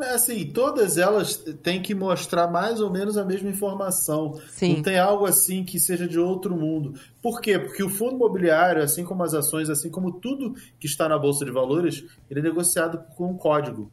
É 0.00 0.14
assim, 0.14 0.46
todas 0.52 0.96
elas 0.96 1.36
têm 1.62 1.82
que 1.82 1.92
mostrar 1.92 2.46
mais 2.46 2.80
ou 2.80 2.88
menos 2.88 3.16
a 3.16 3.24
mesma 3.24 3.50
informação. 3.50 4.40
Sim. 4.48 4.76
Não 4.76 4.82
tem 4.82 4.98
algo 4.98 5.26
assim 5.26 5.64
que 5.64 5.80
seja 5.80 6.06
de 6.06 6.20
outro 6.20 6.56
mundo. 6.56 6.94
Por 7.20 7.40
quê? 7.40 7.58
Porque 7.58 7.82
o 7.82 7.88
fundo 7.88 8.14
imobiliário, 8.14 8.82
assim 8.82 9.04
como 9.04 9.24
as 9.24 9.34
ações, 9.34 9.68
assim 9.68 9.90
como 9.90 10.12
tudo 10.12 10.54
que 10.78 10.86
está 10.86 11.08
na 11.08 11.18
Bolsa 11.18 11.44
de 11.44 11.50
Valores, 11.50 12.04
ele 12.30 12.38
é 12.40 12.42
negociado 12.44 13.02
com 13.16 13.32
um 13.32 13.36
código. 13.36 13.90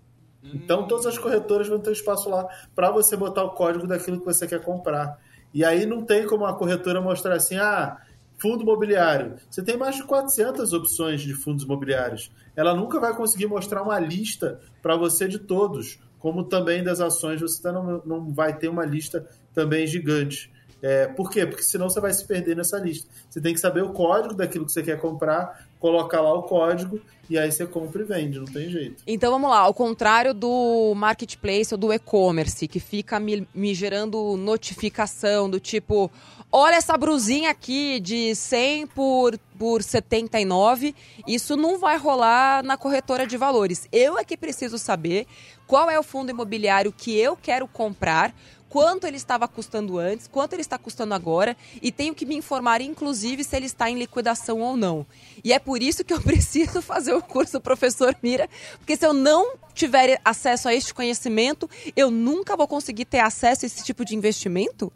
Então, 0.54 0.88
todas 0.88 1.08
as 1.08 1.17
corretoras 1.17 1.67
vão 1.67 1.80
ter 1.80 1.91
espaço 1.91 2.30
lá 2.30 2.48
para 2.76 2.91
você 2.91 3.17
botar 3.17 3.43
o 3.43 3.52
código 3.52 3.88
daquilo 3.88 4.19
que 4.19 4.26
você 4.26 4.48
quer 4.48 4.62
comprar. 4.62 5.17
E 5.56 5.63
aí 5.63 5.86
não 5.86 6.04
tem 6.04 6.28
como 6.28 6.46
a 6.46 6.54
corretora 6.54 7.00
mostrar 7.00 7.36
assim, 7.36 7.56
ah, 7.56 7.98
fundo 8.38 8.63
imobiliário. 8.63 9.36
Você 9.50 9.63
tem 9.63 9.78
mais 9.78 9.96
de 9.96 10.04
400 10.04 10.74
opções 10.74 11.22
de 11.22 11.34
fundos 11.34 11.63
imobiliários. 11.63 12.30
Ela 12.58 12.76
nunca 12.76 13.00
vai 13.00 13.15
conseguir 13.15 13.48
mostrar 13.48 13.82
uma 13.82 13.98
lista 13.98 14.60
para 14.82 14.98
você 14.98 15.30
de 15.30 15.39
todos, 15.39 15.98
como 16.20 16.44
também 16.44 16.84
das 16.84 17.00
ações, 17.00 17.39
você 17.39 17.72
não, 17.72 18.02
não 18.06 18.34
vai 18.34 18.58
ter 18.58 18.68
uma 18.68 18.86
lista 18.86 19.26
também 19.54 19.88
gigante. 19.88 20.52
É, 20.82 21.08
por 21.08 21.32
quê? 21.32 21.46
Porque 21.46 21.64
senão 21.64 21.90
você 21.90 22.00
vai 22.00 22.14
se 22.14 22.26
perder 22.26 22.56
nessa 22.56 22.78
lista. 22.78 23.10
Você 23.30 23.42
tem 23.42 23.54
que 23.54 23.60
saber 23.60 23.84
o 23.84 23.90
código 23.90 24.34
daquilo 24.34 24.66
que 24.66 24.72
você 24.72 24.84
quer 24.84 25.00
comprar, 25.00 25.68
colocar 25.80 26.22
lá 26.22 26.34
o 26.34 26.44
código 26.44 27.00
e 27.30 27.38
aí 27.38 27.52
você 27.52 27.66
compra 27.66 28.02
e 28.02 28.06
vende, 28.06 28.40
não 28.40 28.46
tem 28.46 28.70
jeito. 28.70 29.04
Então 29.08 29.32
vamos 29.32 29.50
lá, 29.50 29.60
ao 29.60 29.74
contrário 29.74 30.34
do 30.34 30.94
marketplace 30.96 31.74
ou 31.74 31.78
do 31.78 31.92
e-commerce, 31.92 32.68
que 32.68 32.80
fica 32.80 33.20
me, 33.20 33.48
me 33.54 33.74
gerando 33.74 34.38
notificação 34.38 35.50
do 35.50 35.60
tipo, 35.60 36.12
olha 36.52 36.76
essa 36.76 36.96
brusinha 36.98 37.50
aqui 37.50 38.00
de 38.00 38.36
100 38.36 38.88
por, 38.88 39.40
por 39.58 39.82
79, 39.82 40.94
isso 41.28 41.56
não 41.56 41.80
vai 41.80 41.98
rolar 41.98 42.64
na 42.64 42.78
corretora 42.78 43.26
de 43.26 43.38
valores. 43.38 43.88
Eu 43.92 44.18
é 44.20 44.24
que 44.24 44.38
preciso 44.38 44.78
saber 44.78 45.26
qual 45.66 45.90
é 45.90 45.98
o 45.98 46.04
fundo 46.04 46.30
imobiliário 46.30 46.92
que 46.92 47.18
eu 47.18 47.36
quero 47.36 47.68
comprar, 47.68 48.36
quanto 48.69 49.06
ele 49.08 49.17
estava 49.17 49.47
custando 49.47 49.97
antes, 49.97 50.28
quanto 50.28 50.54
ele 50.54 50.62
está 50.62 50.78
custando 50.78 51.13
agora 51.13 51.56
e 51.82 51.91
tenho 51.91 52.13
que 52.13 52.25
me 52.25 52.36
informar, 52.36 52.82
inclusive, 52.82 53.43
se 53.43 53.56
ele 53.56 53.65
está 53.65 53.89
em 53.89 53.97
liquidação 53.97 54.62
ou 54.62 54.75
não. 54.75 55.06
E 55.43 55.54
é 55.54 55.60
por 55.60 55.82
isso 55.82 56.04
que 56.04 56.13
eu 56.13 56.19
preciso 56.23 56.82
fazer 56.82 57.13
o 57.13 57.21
curso 57.21 57.62
Professor 57.62 58.15
Mira, 58.21 58.49
porque 58.78 58.97
se 58.97 59.06
eu 59.06 59.13
não 59.13 59.56
tiver 59.73 60.19
acesso 60.23 60.67
a 60.67 60.73
este 60.73 60.93
conhecimento, 60.93 61.69
eu 61.95 62.10
nunca 62.10 62.56
vou 62.56 62.67
conseguir 62.67 63.06
ter 63.06 63.19
acesso 63.19 63.65
a 63.65 63.67
esse 63.67 63.84
tipo 63.84 64.04
de 64.04 64.15
investimento? 64.15 64.91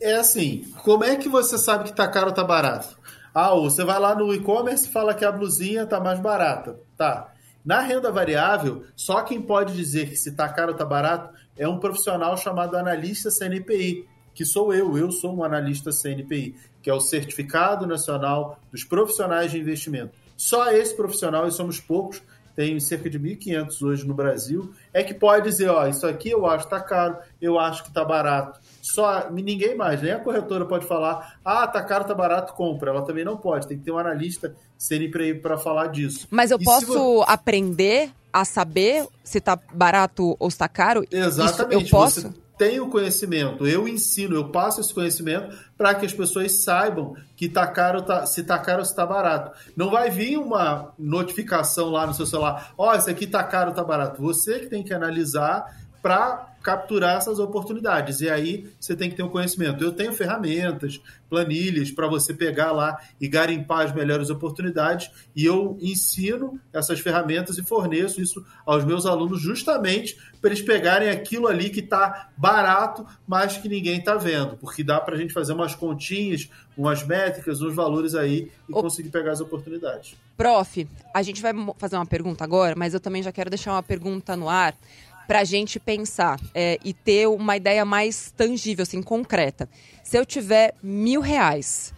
É 0.00 0.14
assim, 0.14 0.64
como 0.84 1.04
é 1.04 1.16
que 1.16 1.28
você 1.28 1.58
sabe 1.58 1.84
que 1.84 1.90
está 1.90 2.06
caro 2.06 2.26
ou 2.26 2.30
está 2.30 2.44
barato? 2.44 2.96
Ah, 3.34 3.54
você 3.54 3.84
vai 3.84 3.98
lá 3.98 4.14
no 4.14 4.32
e-commerce 4.34 4.86
e 4.86 4.90
fala 4.90 5.14
que 5.14 5.24
a 5.24 5.32
blusinha 5.32 5.82
está 5.82 6.00
mais 6.00 6.18
barata. 6.20 6.78
Tá. 6.96 7.32
Na 7.64 7.80
renda 7.80 8.10
variável, 8.10 8.84
só 8.96 9.22
quem 9.22 9.42
pode 9.42 9.74
dizer 9.74 10.08
que 10.08 10.16
se 10.16 10.30
está 10.30 10.48
caro 10.48 10.68
ou 10.68 10.72
está 10.72 10.84
barato 10.84 11.37
é 11.58 11.68
um 11.68 11.78
profissional 11.78 12.36
chamado 12.36 12.76
analista 12.76 13.30
CNPI, 13.30 14.06
que 14.32 14.44
sou 14.44 14.72
eu, 14.72 14.96
eu 14.96 15.10
sou 15.10 15.36
um 15.36 15.42
analista 15.42 15.90
CNPI, 15.90 16.54
que 16.80 16.88
é 16.88 16.94
o 16.94 17.00
Certificado 17.00 17.86
Nacional 17.86 18.60
dos 18.70 18.84
Profissionais 18.84 19.50
de 19.50 19.58
Investimento. 19.58 20.12
Só 20.36 20.70
esse 20.70 20.96
profissional, 20.96 21.48
e 21.48 21.50
somos 21.50 21.80
poucos, 21.80 22.22
tem 22.58 22.80
cerca 22.80 23.08
de 23.08 23.20
1.500 23.20 23.82
hoje 23.82 24.04
no 24.04 24.12
Brasil, 24.12 24.72
é 24.92 25.04
que 25.04 25.14
pode 25.14 25.48
dizer, 25.48 25.68
ó, 25.68 25.86
isso 25.86 26.04
aqui 26.04 26.30
eu 26.30 26.44
acho 26.44 26.64
que 26.64 26.70
tá 26.70 26.80
caro, 26.80 27.16
eu 27.40 27.56
acho 27.56 27.84
que 27.84 27.92
tá 27.92 28.04
barato. 28.04 28.58
Só 28.82 29.30
ninguém 29.30 29.76
mais, 29.76 30.02
nem 30.02 30.10
a 30.10 30.18
corretora 30.18 30.64
pode 30.64 30.84
falar, 30.84 31.38
ah, 31.44 31.68
tá 31.68 31.80
caro, 31.84 32.04
tá 32.04 32.16
barato, 32.16 32.54
compra. 32.54 32.90
Ela 32.90 33.02
também 33.02 33.24
não 33.24 33.36
pode, 33.36 33.68
tem 33.68 33.78
que 33.78 33.84
ter 33.84 33.92
um 33.92 33.98
analista 33.98 34.56
sempre 34.76 35.34
para 35.34 35.56
falar 35.56 35.86
disso. 35.86 36.26
Mas 36.32 36.50
eu 36.50 36.58
E 36.60 36.64
posso 36.64 37.22
aprender 37.28 38.10
a 38.32 38.44
saber 38.44 39.06
se 39.22 39.40
tá 39.40 39.56
barato 39.72 40.34
ou 40.40 40.50
se 40.50 40.58
tá 40.58 40.68
caro? 40.68 41.04
Exatamente. 41.12 41.84
Isso 41.84 41.94
eu 41.94 42.00
posso? 42.00 42.20
Você 42.22 42.47
tem 42.58 42.80
o 42.80 42.88
conhecimento, 42.88 43.66
eu 43.66 43.86
ensino, 43.86 44.34
eu 44.34 44.50
passo 44.50 44.80
esse 44.80 44.92
conhecimento 44.92 45.56
para 45.76 45.94
que 45.94 46.04
as 46.04 46.12
pessoas 46.12 46.64
saibam 46.64 47.14
que 47.36 47.48
tá 47.48 47.66
caro, 47.66 48.02
tá, 48.02 48.26
se 48.26 48.42
tá 48.42 48.58
caro 48.58 48.80
ou 48.80 48.84
se 48.84 48.94
tá 48.94 49.06
barato. 49.06 49.56
Não 49.76 49.90
vai 49.90 50.10
vir 50.10 50.36
uma 50.36 50.92
notificação 50.98 51.90
lá 51.90 52.06
no 52.06 52.14
seu 52.14 52.26
celular, 52.26 52.74
ó, 52.76 52.94
isso 52.96 53.08
aqui 53.08 53.26
tá 53.26 53.44
caro 53.44 53.72
tá 53.72 53.84
barato. 53.84 54.20
Você 54.20 54.58
que 54.58 54.66
tem 54.66 54.82
que 54.82 54.92
analisar 54.92 55.87
para 56.02 56.48
capturar 56.62 57.16
essas 57.16 57.38
oportunidades. 57.38 58.20
E 58.20 58.28
aí 58.28 58.68
você 58.78 58.94
tem 58.94 59.08
que 59.08 59.16
ter 59.16 59.22
um 59.22 59.28
conhecimento. 59.28 59.82
Eu 59.82 59.92
tenho 59.92 60.12
ferramentas, 60.12 61.00
planilhas 61.30 61.90
para 61.90 62.06
você 62.08 62.34
pegar 62.34 62.72
lá 62.72 62.98
e 63.20 63.28
garimpar 63.28 63.86
as 63.86 63.94
melhores 63.94 64.28
oportunidades. 64.28 65.10
E 65.34 65.44
eu 65.44 65.78
ensino 65.80 66.58
essas 66.72 67.00
ferramentas 67.00 67.58
e 67.58 67.62
forneço 67.62 68.20
isso 68.20 68.44
aos 68.66 68.84
meus 68.84 69.06
alunos 69.06 69.40
justamente 69.40 70.18
para 70.40 70.50
eles 70.50 70.62
pegarem 70.62 71.08
aquilo 71.10 71.48
ali 71.48 71.70
que 71.70 71.80
está 71.80 72.28
barato, 72.36 73.06
mas 73.26 73.56
que 73.56 73.68
ninguém 73.68 73.98
está 73.98 74.14
vendo. 74.14 74.56
Porque 74.56 74.84
dá 74.84 75.00
para 75.00 75.14
a 75.14 75.18
gente 75.18 75.32
fazer 75.32 75.52
umas 75.52 75.74
continhas, 75.74 76.48
umas 76.76 77.04
métricas, 77.04 77.60
uns 77.60 77.74
valores 77.74 78.14
aí 78.14 78.50
e 78.68 78.72
Ô- 78.72 78.80
conseguir 78.82 79.10
pegar 79.10 79.32
as 79.32 79.40
oportunidades. 79.40 80.14
Prof, 80.36 80.86
a 81.12 81.22
gente 81.22 81.42
vai 81.42 81.52
fazer 81.76 81.96
uma 81.96 82.06
pergunta 82.06 82.44
agora, 82.44 82.74
mas 82.76 82.94
eu 82.94 83.00
também 83.00 83.22
já 83.22 83.32
quero 83.32 83.50
deixar 83.50 83.72
uma 83.72 83.82
pergunta 83.82 84.36
no 84.36 84.48
ar 84.48 84.74
para 85.28 85.40
a 85.40 85.44
gente 85.44 85.78
pensar 85.78 86.40
é, 86.54 86.78
e 86.82 86.94
ter 86.94 87.28
uma 87.28 87.54
ideia 87.54 87.84
mais 87.84 88.32
tangível, 88.34 88.82
assim, 88.82 89.02
concreta. 89.02 89.68
Se 90.02 90.16
eu 90.18 90.24
tiver 90.24 90.74
mil 90.82 91.20
reais, 91.20 91.92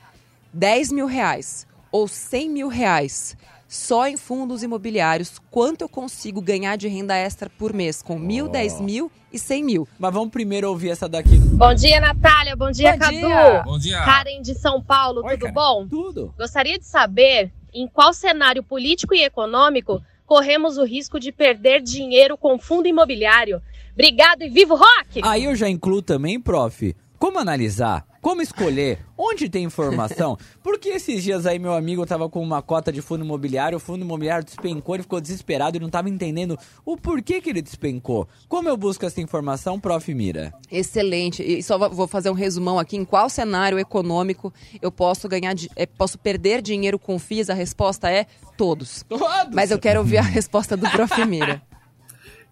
dez 0.52 0.90
mil 0.90 1.06
reais 1.06 1.64
ou 1.92 2.08
cem 2.08 2.50
mil 2.50 2.66
reais 2.66 3.36
só 3.68 4.08
em 4.08 4.16
fundos 4.16 4.64
imobiliários, 4.64 5.40
quanto 5.48 5.82
eu 5.82 5.88
consigo 5.88 6.42
ganhar 6.42 6.74
de 6.74 6.88
renda 6.88 7.14
extra 7.14 7.48
por 7.48 7.72
mês? 7.72 8.02
Com 8.02 8.18
mil, 8.18 8.48
dez 8.48 8.80
mil 8.80 9.12
e 9.32 9.38
cem 9.38 9.62
mil. 9.62 9.86
Mas 9.96 10.12
vamos 10.12 10.30
primeiro 10.30 10.68
ouvir 10.68 10.90
essa 10.90 11.08
daqui. 11.08 11.38
Bom 11.38 11.72
dia, 11.72 12.00
Natália. 12.00 12.56
Bom 12.56 12.72
dia, 12.72 12.94
Bom 12.94 12.98
Cadu. 12.98 13.16
dia. 13.16 13.62
Bom 13.64 13.78
dia. 13.78 14.02
Karen 14.02 14.42
de 14.42 14.56
São 14.56 14.82
Paulo, 14.82 15.22
Oi, 15.24 15.34
tudo 15.34 15.42
Karen. 15.42 15.54
bom? 15.54 15.86
Tudo. 15.86 16.34
Gostaria 16.36 16.76
de 16.76 16.84
saber 16.84 17.52
em 17.72 17.86
qual 17.86 18.12
cenário 18.12 18.64
político 18.64 19.14
e 19.14 19.22
econômico 19.22 20.02
corremos 20.30 20.78
o 20.78 20.84
risco 20.84 21.18
de 21.18 21.32
perder 21.32 21.82
dinheiro 21.82 22.38
com 22.38 22.56
fundo 22.56 22.86
imobiliário. 22.86 23.60
Obrigado 23.92 24.42
e 24.42 24.48
viva 24.48 24.74
o 24.74 24.76
rock! 24.76 25.20
Aí 25.24 25.44
eu 25.44 25.56
já 25.56 25.68
incluo 25.68 26.00
também, 26.00 26.38
prof, 26.38 26.94
como 27.18 27.40
analisar, 27.40 28.06
como 28.20 28.42
escolher, 28.42 28.98
onde 29.16 29.48
tem 29.48 29.64
informação. 29.64 30.36
Porque 30.62 30.90
esses 30.90 31.22
dias 31.22 31.46
aí 31.46 31.58
meu 31.58 31.72
amigo 31.74 32.04
tava 32.06 32.28
com 32.28 32.42
uma 32.42 32.60
cota 32.62 32.92
de 32.92 33.00
fundo 33.00 33.24
imobiliário, 33.24 33.76
o 33.76 33.80
fundo 33.80 34.04
imobiliário 34.04 34.44
despencou, 34.44 34.94
ele 34.94 35.02
ficou 35.02 35.20
desesperado 35.20 35.76
e 35.76 35.80
não 35.80 35.88
tava 35.88 36.08
entendendo 36.08 36.58
o 36.84 36.96
porquê 36.96 37.40
que 37.40 37.50
ele 37.50 37.62
despencou. 37.62 38.28
Como 38.48 38.68
eu 38.68 38.76
busco 38.76 39.04
essa 39.06 39.20
informação, 39.20 39.78
prof 39.80 40.12
Mira? 40.14 40.52
Excelente. 40.70 41.42
E 41.42 41.62
só 41.62 41.78
vou 41.88 42.06
fazer 42.06 42.30
um 42.30 42.34
resumão 42.34 42.78
aqui. 42.78 42.96
Em 42.96 43.04
qual 43.04 43.28
cenário 43.30 43.78
econômico 43.78 44.52
eu 44.82 44.90
posso 44.90 45.28
ganhar, 45.28 45.54
eh, 45.76 45.86
posso 45.86 46.18
perder 46.18 46.60
dinheiro 46.62 46.98
com 46.98 47.18
FIIs? 47.18 47.50
A 47.50 47.54
resposta 47.54 48.10
é 48.10 48.26
todos. 48.56 49.04
Todos. 49.08 49.54
Mas 49.54 49.70
eu 49.70 49.78
quero 49.78 50.00
ouvir 50.00 50.18
a 50.18 50.22
resposta 50.22 50.76
do 50.76 50.88
Prof. 50.90 51.24
Mira. 51.24 51.62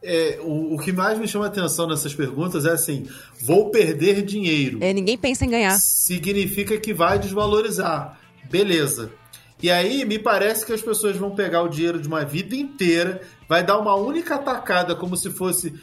É, 0.02 0.38
o, 0.42 0.74
o 0.74 0.78
que 0.78 0.92
mais 0.92 1.18
me 1.18 1.26
chama 1.26 1.46
a 1.46 1.48
atenção 1.48 1.88
nessas 1.88 2.14
perguntas 2.14 2.64
é 2.64 2.70
assim: 2.70 3.06
vou 3.42 3.70
perder 3.70 4.22
dinheiro. 4.22 4.78
É, 4.80 4.92
ninguém 4.92 5.18
pensa 5.18 5.44
em 5.44 5.50
ganhar. 5.50 5.78
significa 5.78 6.78
que 6.78 6.94
vai 6.94 7.18
desvalorizar. 7.18 8.18
Beleza. 8.50 9.10
E 9.60 9.70
aí 9.70 10.04
me 10.04 10.18
parece 10.18 10.64
que 10.64 10.72
as 10.72 10.80
pessoas 10.80 11.16
vão 11.16 11.34
pegar 11.34 11.62
o 11.62 11.68
dinheiro 11.68 12.00
de 12.00 12.06
uma 12.06 12.24
vida 12.24 12.54
inteira, 12.54 13.20
vai 13.48 13.62
dar 13.62 13.78
uma 13.78 13.94
única 13.94 14.38
tacada, 14.38 14.94
como 14.94 15.16
se 15.16 15.30
fosse 15.30 15.74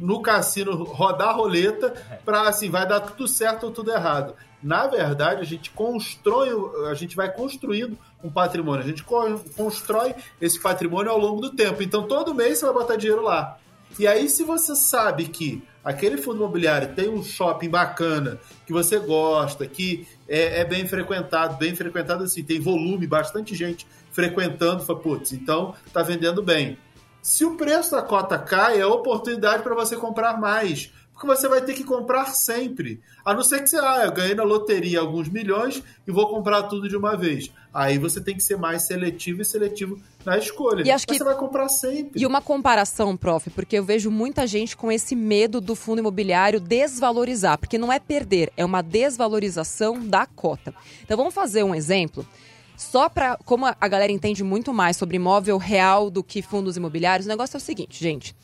no 0.00 0.22
cassino 0.22 0.84
rodar 0.84 1.28
a 1.28 1.32
roleta, 1.32 1.92
para 2.24 2.48
assim, 2.48 2.70
vai 2.70 2.86
dar 2.88 3.00
tudo 3.00 3.28
certo 3.28 3.64
ou 3.64 3.72
tudo 3.72 3.90
errado. 3.92 4.34
Na 4.62 4.86
verdade, 4.86 5.40
a 5.40 5.44
gente 5.44 5.70
constrói, 5.70 6.50
a 6.90 6.94
gente 6.94 7.14
vai 7.14 7.30
construindo 7.30 7.96
um 8.22 8.30
patrimônio, 8.30 8.84
a 8.84 8.88
gente 8.88 9.02
co- 9.04 9.40
constrói 9.56 10.14
esse 10.40 10.60
patrimônio 10.60 11.10
ao 11.10 11.18
longo 11.18 11.40
do 11.40 11.50
tempo. 11.50 11.82
Então 11.82 12.02
todo 12.04 12.34
mês 12.34 12.58
você 12.58 12.64
vai 12.66 12.74
botar 12.74 12.96
dinheiro 12.96 13.22
lá. 13.22 13.58
E 13.98 14.06
aí, 14.06 14.28
se 14.28 14.44
você 14.44 14.74
sabe 14.74 15.26
que 15.28 15.62
aquele 15.84 16.16
fundo 16.16 16.36
imobiliário 16.38 16.94
tem 16.94 17.08
um 17.08 17.22
shopping 17.22 17.68
bacana, 17.68 18.38
que 18.66 18.72
você 18.72 18.98
gosta, 18.98 19.66
que 19.66 20.06
é, 20.28 20.60
é 20.60 20.64
bem 20.64 20.86
frequentado, 20.86 21.56
bem 21.56 21.74
frequentado 21.74 22.24
assim, 22.24 22.42
tem 22.42 22.60
volume, 22.60 23.06
bastante 23.06 23.54
gente 23.54 23.86
frequentando, 24.12 24.84
fala, 24.84 24.98
putz, 24.98 25.32
então 25.32 25.74
tá 25.92 26.02
vendendo 26.02 26.42
bem. 26.42 26.78
Se 27.22 27.44
o 27.44 27.56
preço 27.56 27.90
da 27.90 28.02
cota 28.02 28.38
cai, 28.38 28.80
é 28.80 28.86
oportunidade 28.86 29.62
para 29.62 29.74
você 29.74 29.96
comprar 29.96 30.40
mais. 30.40 30.90
Porque 31.20 31.36
você 31.36 31.48
vai 31.48 31.60
ter 31.60 31.74
que 31.74 31.84
comprar 31.84 32.24
sempre. 32.34 32.98
A 33.22 33.34
não 33.34 33.42
ser 33.42 33.60
que 33.60 33.68
você, 33.68 33.76
ah, 33.76 34.04
eu 34.06 34.10
ganhei 34.12 34.34
na 34.34 34.42
loteria 34.42 35.00
alguns 35.00 35.28
milhões 35.28 35.82
e 36.08 36.10
vou 36.10 36.26
comprar 36.30 36.62
tudo 36.62 36.88
de 36.88 36.96
uma 36.96 37.14
vez. 37.14 37.52
Aí 37.74 37.98
você 37.98 38.22
tem 38.22 38.34
que 38.34 38.42
ser 38.42 38.56
mais 38.56 38.86
seletivo 38.86 39.42
e 39.42 39.44
seletivo 39.44 40.00
na 40.24 40.38
escolha. 40.38 40.82
E 40.82 40.90
acho 40.90 41.06
que- 41.06 41.18
você 41.18 41.22
vai 41.22 41.34
comprar 41.36 41.68
sempre. 41.68 42.18
E 42.18 42.24
uma 42.24 42.40
comparação, 42.40 43.18
prof, 43.18 43.50
porque 43.50 43.76
eu 43.76 43.84
vejo 43.84 44.10
muita 44.10 44.46
gente 44.46 44.74
com 44.74 44.90
esse 44.90 45.14
medo 45.14 45.60
do 45.60 45.74
fundo 45.74 45.98
imobiliário 45.98 46.58
desvalorizar, 46.58 47.58
porque 47.58 47.76
não 47.76 47.92
é 47.92 47.98
perder, 47.98 48.50
é 48.56 48.64
uma 48.64 48.80
desvalorização 48.82 50.00
da 50.00 50.24
cota. 50.24 50.74
Então 51.02 51.18
vamos 51.18 51.34
fazer 51.34 51.62
um 51.62 51.74
exemplo. 51.74 52.26
Só 52.78 53.10
para 53.10 53.36
como 53.44 53.66
a 53.66 53.88
galera 53.88 54.10
entende 54.10 54.42
muito 54.42 54.72
mais 54.72 54.96
sobre 54.96 55.16
imóvel 55.16 55.58
real 55.58 56.08
do 56.08 56.24
que 56.24 56.40
fundos 56.40 56.78
imobiliários, 56.78 57.26
o 57.26 57.28
negócio 57.28 57.56
é 57.56 57.58
o 57.58 57.60
seguinte, 57.60 58.02
gente. 58.02 58.34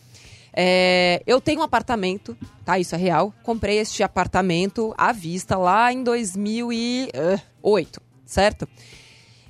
É, 0.58 1.22
eu 1.26 1.38
tenho 1.38 1.60
um 1.60 1.62
apartamento, 1.62 2.34
tá? 2.64 2.78
Isso 2.78 2.94
é 2.94 2.98
real. 2.98 3.34
Comprei 3.42 3.78
este 3.78 4.02
apartamento 4.02 4.94
à 4.96 5.12
vista 5.12 5.58
lá 5.58 5.92
em 5.92 6.02
2008, 6.02 8.00
certo? 8.24 8.66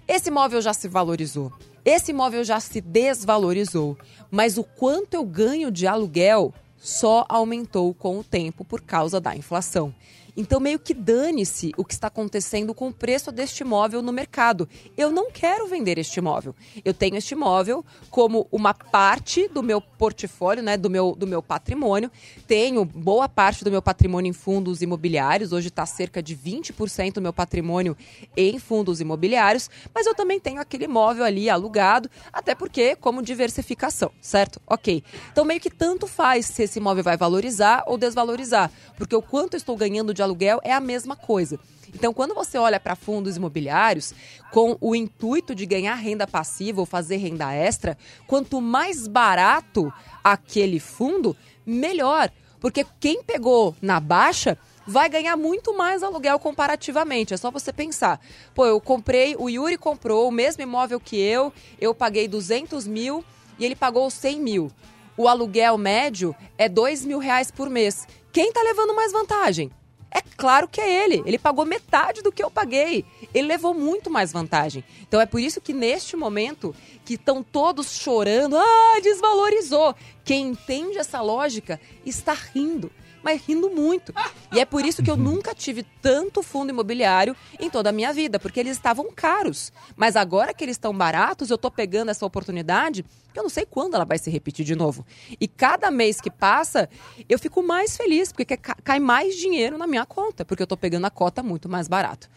Esse 0.08 0.30
imóvel 0.30 0.60
já 0.60 0.74
se 0.74 0.88
valorizou. 0.88 1.52
Esse 1.84 2.10
imóvel 2.10 2.42
já 2.42 2.58
se 2.58 2.80
desvalorizou. 2.80 3.96
Mas 4.30 4.58
o 4.58 4.64
quanto 4.64 5.14
eu 5.14 5.24
ganho 5.24 5.70
de 5.70 5.86
aluguel 5.86 6.52
só 6.76 7.24
aumentou 7.28 7.94
com 7.94 8.18
o 8.18 8.24
tempo 8.24 8.64
por 8.64 8.80
causa 8.80 9.20
da 9.20 9.36
inflação. 9.36 9.94
Então, 10.36 10.60
meio 10.60 10.78
que 10.78 10.92
dane-se 10.92 11.72
o 11.76 11.84
que 11.84 11.94
está 11.94 12.08
acontecendo 12.08 12.74
com 12.74 12.88
o 12.88 12.92
preço 12.92 13.32
deste 13.32 13.60
imóvel 13.60 14.02
no 14.02 14.12
mercado. 14.12 14.68
Eu 14.96 15.10
não 15.10 15.30
quero 15.30 15.66
vender 15.66 15.96
este 15.96 16.18
imóvel. 16.18 16.54
Eu 16.84 16.92
tenho 16.92 17.16
este 17.16 17.32
imóvel 17.32 17.84
como 18.10 18.46
uma 18.52 18.74
parte 18.74 19.48
do 19.48 19.62
meu 19.62 19.80
portfólio, 19.80 20.62
né, 20.62 20.76
do 20.76 20.90
meu, 20.90 21.14
do 21.16 21.26
meu 21.26 21.42
patrimônio. 21.42 22.10
Tenho 22.46 22.84
boa 22.84 23.28
parte 23.28 23.64
do 23.64 23.70
meu 23.70 23.80
patrimônio 23.80 24.28
em 24.28 24.32
fundos 24.34 24.82
imobiliários. 24.82 25.52
Hoje 25.52 25.68
está 25.68 25.86
cerca 25.86 26.22
de 26.22 26.36
20% 26.36 27.14
do 27.14 27.22
meu 27.22 27.32
patrimônio 27.32 27.96
em 28.36 28.58
fundos 28.58 29.00
imobiliários. 29.00 29.70
Mas 29.94 30.06
eu 30.06 30.14
também 30.14 30.38
tenho 30.38 30.60
aquele 30.60 30.84
imóvel 30.84 31.24
ali 31.24 31.48
alugado, 31.48 32.10
até 32.32 32.54
porque 32.54 32.94
como 32.96 33.22
diversificação, 33.22 34.10
certo? 34.20 34.60
Ok. 34.66 35.02
Então, 35.32 35.44
meio 35.44 35.60
que 35.60 35.70
tanto 35.70 36.06
faz 36.06 36.46
se 36.46 36.62
esse 36.62 36.78
imóvel 36.78 37.02
vai 37.02 37.16
valorizar 37.16 37.84
ou 37.86 37.96
desvalorizar. 37.96 38.70
Porque 38.96 39.16
o 39.16 39.22
quanto 39.22 39.54
eu 39.54 39.58
estou 39.58 39.76
ganhando 39.76 40.12
de 40.12 40.22
aluguel 40.26 40.60
é 40.62 40.72
a 40.72 40.80
mesma 40.80 41.16
coisa. 41.16 41.58
Então, 41.94 42.12
quando 42.12 42.34
você 42.34 42.58
olha 42.58 42.78
para 42.78 42.96
fundos 42.96 43.36
imobiliários 43.36 44.12
com 44.52 44.76
o 44.80 44.94
intuito 44.94 45.54
de 45.54 45.64
ganhar 45.64 45.94
renda 45.94 46.26
passiva 46.26 46.80
ou 46.80 46.86
fazer 46.86 47.16
renda 47.16 47.52
extra, 47.54 47.96
quanto 48.26 48.60
mais 48.60 49.06
barato 49.08 49.92
aquele 50.22 50.78
fundo, 50.78 51.36
melhor. 51.64 52.30
Porque 52.60 52.84
quem 53.00 53.22
pegou 53.22 53.74
na 53.80 54.00
baixa 54.00 54.58
vai 54.86 55.08
ganhar 55.08 55.36
muito 55.36 55.76
mais 55.76 56.02
aluguel 56.02 56.38
comparativamente. 56.38 57.34
É 57.34 57.36
só 57.36 57.50
você 57.50 57.72
pensar. 57.72 58.20
Pô, 58.54 58.66
eu 58.66 58.80
comprei, 58.80 59.34
o 59.38 59.48
Yuri 59.48 59.76
comprou 59.76 60.28
o 60.28 60.32
mesmo 60.32 60.62
imóvel 60.62 61.00
que 61.00 61.16
eu, 61.16 61.52
eu 61.80 61.94
paguei 61.94 62.28
200 62.28 62.86
mil 62.86 63.24
e 63.58 63.64
ele 63.64 63.74
pagou 63.74 64.08
100 64.10 64.40
mil. 64.40 64.70
O 65.16 65.28
aluguel 65.28 65.78
médio 65.78 66.36
é 66.58 66.68
2 66.68 67.04
mil 67.04 67.18
reais 67.18 67.50
por 67.50 67.70
mês. 67.70 68.06
Quem 68.32 68.52
tá 68.52 68.62
levando 68.62 68.94
mais 68.94 69.12
vantagem? 69.12 69.70
É 70.10 70.20
claro 70.36 70.68
que 70.68 70.80
é 70.80 71.04
ele. 71.04 71.22
Ele 71.26 71.38
pagou 71.38 71.64
metade 71.64 72.22
do 72.22 72.32
que 72.32 72.42
eu 72.42 72.50
paguei. 72.50 73.04
Ele 73.34 73.48
levou 73.48 73.74
muito 73.74 74.10
mais 74.10 74.32
vantagem. 74.32 74.84
Então 75.02 75.20
é 75.20 75.26
por 75.26 75.40
isso 75.40 75.60
que 75.60 75.72
neste 75.72 76.16
momento 76.16 76.74
que 77.04 77.14
estão 77.14 77.42
todos 77.42 77.98
chorando, 77.98 78.56
ah, 78.56 79.00
desvalorizou. 79.02 79.94
Quem 80.24 80.48
entende 80.48 80.98
essa 80.98 81.20
lógica 81.20 81.80
está 82.04 82.32
rindo. 82.32 82.90
Mas 83.26 83.42
rindo 83.44 83.68
muito. 83.70 84.14
E 84.52 84.60
é 84.60 84.64
por 84.64 84.84
isso 84.84 85.02
que 85.02 85.10
eu 85.10 85.16
nunca 85.16 85.52
tive 85.52 85.82
tanto 86.00 86.44
fundo 86.44 86.70
imobiliário 86.70 87.34
em 87.58 87.68
toda 87.68 87.88
a 87.90 87.92
minha 87.92 88.12
vida, 88.12 88.38
porque 88.38 88.60
eles 88.60 88.72
estavam 88.76 89.10
caros. 89.12 89.72
Mas 89.96 90.14
agora 90.14 90.54
que 90.54 90.62
eles 90.64 90.76
estão 90.76 90.96
baratos, 90.96 91.50
eu 91.50 91.58
tô 91.58 91.68
pegando 91.72 92.10
essa 92.12 92.24
oportunidade, 92.24 93.04
que 93.32 93.38
eu 93.38 93.42
não 93.42 93.50
sei 93.50 93.66
quando 93.66 93.94
ela 93.96 94.04
vai 94.04 94.16
se 94.18 94.30
repetir 94.30 94.64
de 94.64 94.76
novo. 94.76 95.04
E 95.40 95.48
cada 95.48 95.90
mês 95.90 96.20
que 96.20 96.30
passa, 96.30 96.88
eu 97.28 97.38
fico 97.38 97.62
mais 97.64 97.96
feliz, 97.96 98.30
porque 98.30 98.56
ca- 98.56 98.76
cai 98.84 99.00
mais 99.00 99.34
dinheiro 99.34 99.76
na 99.76 99.86
minha 99.88 100.06
conta, 100.06 100.44
porque 100.44 100.62
eu 100.62 100.66
tô 100.68 100.76
pegando 100.76 101.04
a 101.06 101.10
cota 101.10 101.42
muito 101.42 101.68
mais 101.68 101.88
barato. 101.88 102.28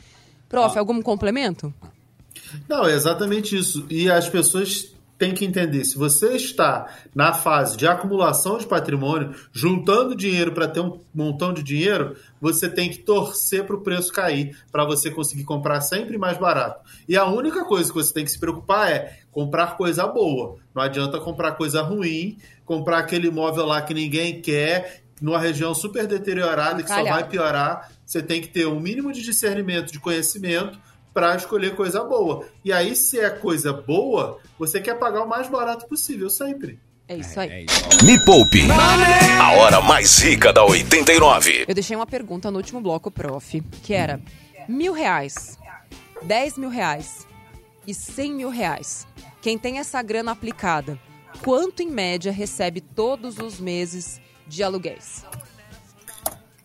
Prof, 0.49 0.75
algum 0.79 0.99
complemento? 1.03 1.71
Não, 2.67 2.85
é 2.85 2.93
exatamente 2.93 3.55
isso. 3.55 3.85
E 3.89 4.09
as 4.09 4.27
pessoas 4.27 4.91
têm 5.19 5.33
que 5.33 5.45
entender: 5.45 5.83
se 5.83 5.97
você 5.97 6.35
está 6.35 6.87
na 7.13 7.33
fase 7.33 7.77
de 7.77 7.85
acumulação 7.85 8.57
de 8.57 8.65
patrimônio, 8.65 9.35
juntando 9.51 10.15
dinheiro 10.15 10.53
para 10.53 10.67
ter 10.67 10.79
um 10.79 10.99
montão 11.13 11.53
de 11.53 11.61
dinheiro, 11.61 12.15
você 12.41 12.69
tem 12.69 12.89
que 12.89 12.99
torcer 12.99 13.65
para 13.65 13.75
o 13.75 13.81
preço 13.81 14.11
cair, 14.11 14.57
para 14.71 14.85
você 14.85 15.11
conseguir 15.11 15.43
comprar 15.43 15.81
sempre 15.81 16.17
mais 16.17 16.37
barato. 16.37 16.81
E 17.07 17.17
a 17.17 17.25
única 17.25 17.65
coisa 17.65 17.89
que 17.91 17.95
você 17.95 18.13
tem 18.13 18.23
que 18.23 18.31
se 18.31 18.39
preocupar 18.39 18.89
é 18.89 19.19
comprar 19.29 19.75
coisa 19.75 20.07
boa. 20.07 20.55
Não 20.73 20.81
adianta 20.81 21.19
comprar 21.19 21.51
coisa 21.51 21.81
ruim, 21.81 22.37
comprar 22.65 22.99
aquele 22.99 23.27
imóvel 23.27 23.65
lá 23.65 23.81
que 23.81 23.93
ninguém 23.93 24.41
quer, 24.41 25.03
numa 25.21 25.37
região 25.37 25.75
super 25.75 26.07
deteriorada 26.07 26.81
que 26.81 26.89
só 26.89 27.03
vai 27.03 27.27
piorar. 27.27 27.91
Você 28.05 28.23
tem 28.23 28.41
que 28.41 28.47
ter 28.47 28.65
um 28.65 28.79
mínimo 28.79 29.11
de 29.11 29.21
discernimento, 29.21 29.91
de 29.91 29.99
conhecimento 29.99 30.79
para 31.13 31.35
escolher 31.35 31.75
coisa 31.75 32.03
boa. 32.03 32.45
E 32.63 32.71
aí, 32.71 32.95
se 32.95 33.19
é 33.19 33.29
coisa 33.29 33.73
boa, 33.73 34.39
você 34.57 34.79
quer 34.79 34.97
pagar 34.97 35.23
o 35.23 35.29
mais 35.29 35.47
barato 35.47 35.87
possível, 35.87 36.29
sempre. 36.29 36.79
É 37.07 37.17
isso 37.17 37.39
aí. 37.39 37.49
É 37.49 37.61
isso. 37.63 38.05
Me 38.05 38.23
Poupe. 38.23 38.61
A 39.41 39.53
hora 39.53 39.81
mais 39.81 40.19
rica 40.19 40.53
da 40.53 40.63
89. 40.63 41.65
Eu 41.67 41.73
deixei 41.73 41.95
uma 41.95 42.05
pergunta 42.05 42.51
no 42.51 42.57
último 42.57 42.79
bloco, 42.79 43.09
prof, 43.09 43.61
que 43.83 43.93
era 43.93 44.21
mil 44.67 44.93
reais, 44.93 45.57
dez 46.21 46.55
mil 46.55 46.69
reais 46.69 47.25
e 47.87 47.95
cem 47.95 48.33
mil 48.33 48.49
reais. 48.49 49.07
Quem 49.41 49.57
tem 49.57 49.79
essa 49.79 49.99
grana 50.03 50.33
aplicada, 50.33 50.99
quanto 51.43 51.81
em 51.81 51.89
média 51.89 52.31
recebe 52.31 52.79
todos 52.79 53.39
os 53.39 53.59
meses 53.59 54.21
de 54.47 54.61
aluguéis? 54.61 55.25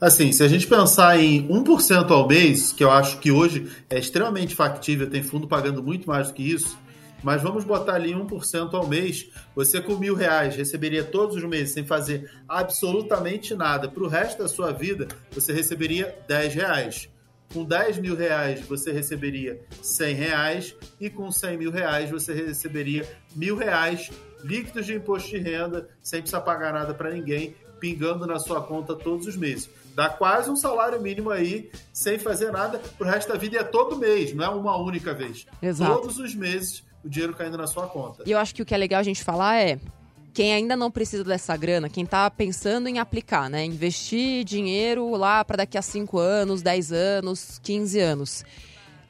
Assim, 0.05 0.33
se 0.33 0.43
a 0.43 0.49
gente 0.49 0.67
pensar 0.67 1.19
em 1.19 1.49
1% 1.49 2.11
ao 2.11 2.29
mês, 2.29 2.75
que 2.75 2.85
eu 2.85 2.90
acho 2.90 3.19
que 3.21 3.33
hoje 3.33 3.73
é 3.88 3.99
extremamente 3.99 4.55
factível, 4.55 5.09
tem 5.09 5.23
fundo 5.23 5.49
pagando 5.49 5.83
muito 5.83 6.07
mais 6.07 6.29
do 6.29 6.35
que 6.35 6.43
isso, 6.43 6.79
mas 7.23 7.40
vamos 7.40 7.64
botar 7.64 7.95
ali 7.95 8.12
1% 8.12 8.75
ao 8.75 8.87
mês, 8.87 9.31
você 9.57 9.81
com 9.81 9.97
mil 9.97 10.14
reais 10.14 10.57
receberia 10.57 11.03
todos 11.03 11.37
os 11.37 11.45
meses, 11.45 11.73
sem 11.73 11.87
fazer 11.87 12.31
absolutamente 12.47 13.55
nada, 13.55 13.88
para 13.88 14.05
o 14.05 14.07
resto 14.07 14.43
da 14.43 14.47
sua 14.47 14.73
vida, 14.73 15.09
você 15.33 15.55
receberia 15.55 16.14
10 16.29 16.55
reais. 16.55 17.09
Com 17.51 17.64
10 17.64 17.97
mil 17.97 18.14
reais, 18.14 18.61
você 18.67 18.93
receberia 18.93 19.59
100 19.81 20.14
reais, 20.17 20.77
e 21.01 21.09
com 21.09 21.33
100 21.33 21.57
mil 21.57 21.71
reais, 21.71 22.11
você 22.11 22.35
receberia 22.35 23.09
mil 23.35 23.57
reais 23.57 24.11
líquidos 24.45 24.85
de 24.85 24.97
imposto 24.97 25.31
de 25.31 25.38
renda, 25.38 25.88
sem 26.03 26.21
precisar 26.21 26.43
pagar 26.43 26.75
nada 26.75 26.93
para 26.93 27.11
ninguém, 27.11 27.57
pingando 27.81 28.27
na 28.27 28.38
sua 28.38 28.61
conta 28.61 28.95
todos 28.95 29.27
os 29.27 29.37
meses. 29.37 29.71
Dá 29.95 30.09
quase 30.09 30.51
um 30.51 30.57
salário 30.57 31.01
mínimo 31.01 31.31
aí, 31.31 31.71
sem 31.93 32.19
fazer 32.19 32.51
nada, 32.51 32.81
pro 32.99 33.07
resto 33.07 33.33
da 33.33 33.39
vida 33.39 33.57
e 33.57 33.59
é 33.59 33.65
todo 33.65 33.97
mês, 33.97 34.35
não 34.35 34.45
é 34.45 34.49
uma 34.49 34.77
única 34.77 35.15
vez. 35.15 35.47
Exato. 35.63 36.01
Todos 36.01 36.19
os 36.19 36.35
meses 36.35 36.83
o 37.05 37.09
dinheiro 37.09 37.35
caindo 37.35 37.59
na 37.59 37.67
sua 37.67 37.87
conta. 37.87 38.25
E 38.27 38.33
eu 38.33 38.39
acho 38.39 38.55
que 38.55 38.63
o 38.63 38.65
que 38.65 38.75
é 38.75 38.79
legal 38.79 38.99
a 38.99 39.05
gente 39.05 39.23
falar 39.23 39.57
é 39.57 39.79
quem 40.33 40.53
ainda 40.53 40.75
não 40.75 40.91
precisa 40.91 41.23
dessa 41.23 41.57
grana, 41.57 41.89
quem 41.89 42.05
tá 42.05 42.29
pensando 42.31 42.89
em 42.89 42.99
aplicar, 42.99 43.49
né? 43.49 43.65
Investir 43.65 44.43
dinheiro 44.43 45.11
lá 45.11 45.45
para 45.45 45.59
daqui 45.59 45.79
a 45.79 45.83
5 45.83 46.19
anos, 46.19 46.63
10 46.63 46.93
anos, 46.93 47.61
15 47.63 48.01
anos. 48.01 48.45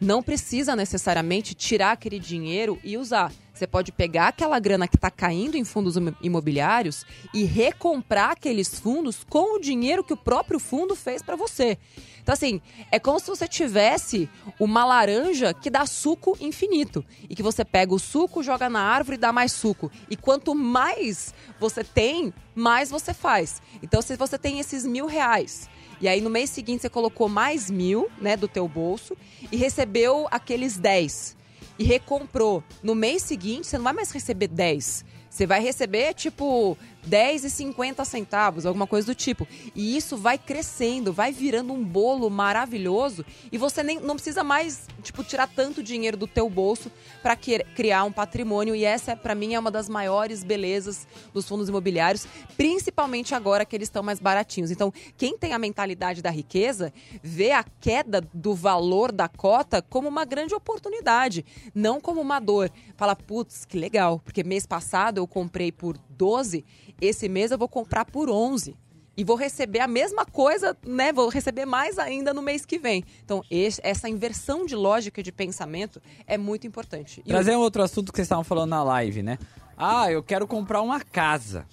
Não 0.01 0.23
precisa 0.23 0.77
necessariamente 0.77 1.55
tirar 1.55 1.92
aquele 1.92 2.18
dinheiro 2.18 2.79
e 2.85 2.99
usar. 2.99 3.33
Você 3.54 3.68
pode 3.68 3.92
pegar 3.92 4.28
aquela 4.28 4.58
grana 4.58 4.88
que 4.88 4.96
está 4.96 5.10
caindo 5.12 5.56
em 5.56 5.64
fundos 5.64 5.96
imo- 5.96 6.16
imobiliários 6.20 7.06
e 7.32 7.44
recomprar 7.44 8.32
aqueles 8.32 8.80
fundos 8.80 9.22
com 9.22 9.56
o 9.56 9.60
dinheiro 9.60 10.02
que 10.02 10.12
o 10.12 10.16
próprio 10.16 10.58
fundo 10.58 10.96
fez 10.96 11.22
para 11.22 11.36
você. 11.36 11.78
Então, 12.20 12.32
assim, 12.32 12.60
é 12.90 12.98
como 12.98 13.20
se 13.20 13.28
você 13.28 13.46
tivesse 13.46 14.28
uma 14.58 14.84
laranja 14.84 15.54
que 15.54 15.70
dá 15.70 15.86
suco 15.86 16.36
infinito. 16.40 17.04
E 17.30 17.36
que 17.36 17.42
você 17.44 17.64
pega 17.64 17.94
o 17.94 17.98
suco, 17.98 18.42
joga 18.42 18.68
na 18.68 18.80
árvore 18.80 19.16
e 19.16 19.20
dá 19.20 19.32
mais 19.32 19.52
suco. 19.52 19.88
E 20.10 20.16
quanto 20.16 20.52
mais 20.52 21.32
você 21.60 21.84
tem, 21.84 22.34
mais 22.56 22.90
você 22.90 23.14
faz. 23.14 23.62
Então, 23.82 24.02
se 24.02 24.16
você 24.16 24.36
tem 24.36 24.58
esses 24.58 24.84
mil 24.84 25.06
reais 25.06 25.68
e 26.00 26.08
aí 26.08 26.20
no 26.20 26.28
mês 26.28 26.50
seguinte 26.50 26.82
você 26.82 26.88
colocou 26.90 27.28
mais 27.28 27.70
mil, 27.70 28.08
né, 28.20 28.36
do 28.36 28.48
teu 28.48 28.66
bolso 28.66 29.16
e 29.52 29.56
recebeu 29.56 30.26
aqueles 30.28 30.76
10 30.76 31.36
e 31.78 31.84
recomprou. 31.84 32.62
No 32.82 32.94
mês 32.94 33.22
seguinte 33.22 33.66
você 33.66 33.76
não 33.76 33.84
vai 33.84 33.92
mais 33.92 34.10
receber 34.10 34.48
10. 34.48 35.04
Você 35.28 35.46
vai 35.46 35.60
receber 35.60 36.14
tipo 36.14 36.78
10 37.06 37.44
e 37.44 37.50
50 37.50 38.04
centavos, 38.04 38.66
alguma 38.66 38.86
coisa 38.86 39.06
do 39.06 39.14
tipo. 39.14 39.46
E 39.74 39.96
isso 39.96 40.16
vai 40.16 40.38
crescendo, 40.38 41.12
vai 41.12 41.32
virando 41.32 41.72
um 41.72 41.84
bolo 41.84 42.28
maravilhoso 42.30 43.24
e 43.50 43.58
você 43.58 43.82
nem 43.82 44.00
não 44.00 44.14
precisa 44.14 44.42
mais, 44.42 44.86
tipo, 45.02 45.22
tirar 45.22 45.48
tanto 45.48 45.82
dinheiro 45.82 46.16
do 46.16 46.26
teu 46.26 46.48
bolso 46.48 46.90
para 47.22 47.36
criar 47.36 48.04
um 48.04 48.12
patrimônio 48.12 48.74
e 48.74 48.84
essa 48.84 49.16
para 49.16 49.34
mim 49.34 49.54
é 49.54 49.58
uma 49.58 49.70
das 49.70 49.88
maiores 49.88 50.42
belezas 50.42 51.06
dos 51.32 51.48
fundos 51.48 51.68
imobiliários, 51.68 52.26
principalmente 52.56 53.34
agora 53.34 53.64
que 53.64 53.76
eles 53.76 53.88
estão 53.88 54.02
mais 54.02 54.18
baratinhos. 54.18 54.70
Então, 54.70 54.92
quem 55.16 55.36
tem 55.36 55.52
a 55.52 55.58
mentalidade 55.58 56.22
da 56.22 56.30
riqueza 56.30 56.92
vê 57.22 57.52
a 57.52 57.64
queda 57.80 58.22
do 58.32 58.54
valor 58.54 59.12
da 59.12 59.28
cota 59.28 59.82
como 59.82 60.08
uma 60.08 60.24
grande 60.24 60.54
oportunidade, 60.54 61.44
não 61.74 62.00
como 62.00 62.20
uma 62.20 62.40
dor. 62.40 62.70
Fala, 62.96 63.14
putz, 63.16 63.64
que 63.64 63.78
legal, 63.78 64.20
porque 64.20 64.42
mês 64.42 64.66
passado 64.66 65.18
eu 65.18 65.26
comprei 65.26 65.70
por 65.72 65.98
12, 66.16 66.64
esse 67.00 67.29
mês 67.29 67.50
eu 67.50 67.59
vou 67.59 67.68
comprar 67.68 68.05
por 68.05 68.31
11 68.31 68.77
e 69.16 69.22
vou 69.22 69.37
receber 69.37 69.79
a 69.81 69.87
mesma 69.87 70.24
coisa, 70.24 70.77
né? 70.87 71.12
Vou 71.12 71.29
receber 71.29 71.64
mais 71.64 71.98
ainda 71.98 72.35
no 72.35 72.42
mês 72.42 72.64
que 72.66 72.79
vem. 72.79 73.05
Então, 73.24 73.42
esse- 73.50 73.81
essa 73.85 74.09
inversão 74.09 74.66
de 74.66 74.74
lógica 74.74 75.22
de 75.22 75.31
pensamento 75.31 76.00
é 76.27 76.37
muito 76.37 76.66
importante. 76.66 77.22
E 77.24 77.29
Trazer 77.29 77.57
um 77.57 77.61
outro 77.61 77.83
assunto 77.83 78.11
que 78.12 78.16
vocês 78.18 78.27
estavam 78.27 78.42
falando 78.44 78.70
na 78.70 78.83
live, 78.83 79.22
né? 79.22 79.38
Ah, 79.77 80.11
eu 80.11 80.22
quero 80.22 80.46
comprar 80.46 80.83
uma 80.83 81.00
casa. 81.00 81.64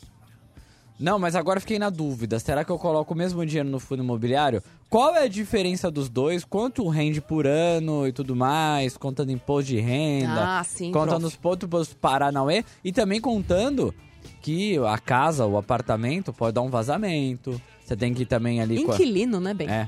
Não, 1.00 1.18
mas 1.18 1.36
agora 1.36 1.60
fiquei 1.60 1.80
na 1.80 1.90
dúvida. 1.90 2.38
Será 2.40 2.64
que 2.64 2.72
eu 2.72 2.78
coloco 2.78 3.16
o 3.16 3.18
mesmo 3.18 3.44
dinheiro 3.44 3.68
no 3.68 3.80
fundo 3.80 4.04
imobiliário? 4.04 4.62
Qual 4.88 5.16
é 5.16 5.24
a 5.24 5.28
diferença 5.28 5.90
dos 5.90 6.10
dois? 6.10 6.46
Quanto 6.46 6.88
rende 6.90 7.20
por 7.20 7.48
ano 7.48 8.08
e 8.08 8.12
tudo 8.14 8.36
mais? 8.36 8.98
Contando 8.98 9.32
imposto 9.32 9.70
de 9.72 9.80
renda. 9.80 10.60
Ah, 10.60 10.64
sim, 10.64 10.92
Contando 10.92 11.22
prof. 11.22 11.26
os 11.26 11.36
pontos 11.36 11.92
Paranauê. 11.96 12.64
E 12.84 12.92
também 12.92 13.20
contando 13.20 13.96
que 14.42 14.78
a 14.80 14.98
casa, 14.98 15.46
o 15.46 15.58
apartamento 15.58 16.34
pode 16.34 16.56
dar 16.56 16.62
um 16.62 16.70
vazamento. 16.70 17.62
Você 17.86 17.96
tem 17.96 18.14
que 18.14 18.24
ir 18.24 18.26
também 18.26 18.62
ali... 18.62 18.84
com 18.84 18.92
a- 18.92 18.96
Inquilino, 18.96 19.40
né, 19.40 19.54
bem? 19.54 19.70
É. 19.70 19.88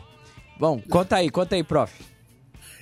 Bom, 0.59 0.79
conta 0.89 1.17
aí, 1.17 1.29
conta 1.29 1.55
aí, 1.55 1.63
prof. 1.63 1.91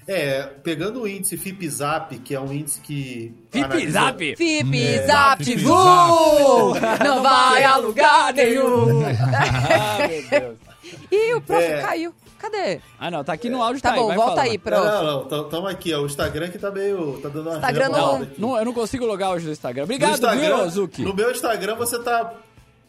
É, 0.07 0.43
pegando 0.63 1.01
o 1.01 1.07
índice 1.07 1.37
FIPZAP, 1.37 2.17
que 2.19 2.33
é 2.33 2.39
um 2.41 2.51
índice 2.51 2.81
que. 2.81 3.31
analisa- 3.53 4.11
FIPZAP! 4.13 4.35
FIP, 4.35 4.83
É. 4.83 5.07
Não 7.03 7.21
vai 7.21 7.63
a 7.63 7.77
lugar 7.77 8.33
nenhum! 8.33 9.01
Ah, 9.33 10.07
meu 10.07 10.29
Deus. 10.29 10.57
Ih, 11.11 11.33
o 11.35 11.41
prof 11.41 11.63
É. 11.63 11.81
caiu. 11.81 12.13
Cadê? 12.41 12.79
Ah, 12.99 13.11
não, 13.11 13.23
tá 13.23 13.33
aqui 13.33 13.49
no 13.49 13.61
áudio, 13.61 13.81
Tá 13.81 13.89
tá, 13.89 13.95
aí, 13.95 14.01
bom, 14.01 14.07
vai 14.07 14.17
volta 14.17 14.31
falando. 14.35 14.49
aí, 14.51 14.57
prof. 14.57 14.81
Não, 14.83 15.03
não, 15.03 15.27
não, 15.29 15.49
tamo 15.49 15.67
aqui, 15.67 15.93
ó. 15.93 16.01
O 16.01 16.05
Instagram 16.07 16.49
que 16.49 16.57
tá 16.57 16.71
meio. 16.71 17.19
tá 17.21 17.29
dando 17.29 17.47
uma 17.49 17.55
Instagram 17.57 17.89
não-. 17.89 18.27
Não, 18.37 18.57
eu 18.57 18.65
não 18.65 18.73
consigo 18.73 19.05
logar 19.05 19.31
hoje 19.31 19.45
no 19.45 19.51
Instagram. 19.51 19.81
No 19.83 19.85
Obrigado, 19.85 20.13
Instagram, 20.13 20.57
viu, 20.57 20.69
Zuki? 20.69 21.01
No 21.03 21.13
meu 21.13 21.29
Instagram 21.31 21.75
você 21.75 21.99
tá 22.01 22.33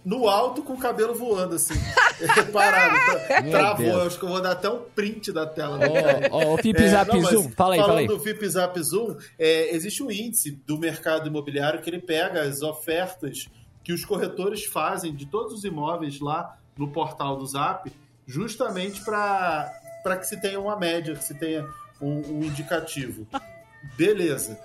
no 0.04 0.28
alto 0.28 0.62
com 0.62 0.72
o 0.72 0.78
cabelo 0.78 1.14
voando, 1.14 1.54
assim. 1.54 1.74
Parado. 2.52 2.96
Tá- 3.28 3.42
Travou. 3.42 3.76
Deus. 3.84 3.94
Eu 4.00 4.06
acho 4.06 4.18
que 4.18 4.24
eu 4.24 4.28
vou 4.28 4.40
dar 4.40 4.52
até 4.52 4.68
um 4.68 4.78
print 4.94 5.30
da 5.32 5.46
tela. 5.46 5.78
Ó, 6.30 6.36
ó, 6.50 6.54
o 6.54 6.58
Fip 6.58 6.88
Zap 6.88 7.10
É, 7.10 7.14
não, 7.14 7.22
mas 7.22 7.30
Zoom. 7.32 7.50
Fala 7.50 7.74
aí, 7.74 7.80
falando 7.80 7.88
fala 7.96 8.00
aí. 8.00 8.06
do 8.08 8.18
FIP 8.20 8.48
Zap 8.48 8.82
Zoom, 8.82 9.16
é, 9.38 9.74
existe 9.74 10.02
um 10.02 10.10
índice 10.10 10.50
do 10.66 10.78
mercado 10.78 11.28
imobiliário 11.28 11.80
que 11.80 11.90
ele 11.90 12.00
pega 12.00 12.42
as 12.42 12.62
ofertas 12.62 13.48
que 13.84 13.92
os 13.92 14.04
corretores 14.04 14.64
fazem 14.64 15.14
de 15.14 15.26
todos 15.26 15.52
os 15.52 15.64
imóveis 15.64 16.20
lá 16.20 16.56
no 16.76 16.88
portal 16.88 17.36
do 17.36 17.46
Zap, 17.46 17.92
justamente 18.32 19.02
para 19.02 20.16
que 20.18 20.26
se 20.26 20.40
tenha 20.40 20.58
uma 20.58 20.74
média, 20.74 21.14
que 21.14 21.22
se 21.22 21.34
tenha 21.34 21.68
um, 22.00 22.38
um 22.38 22.44
indicativo. 22.44 23.26
Beleza. 23.96 24.58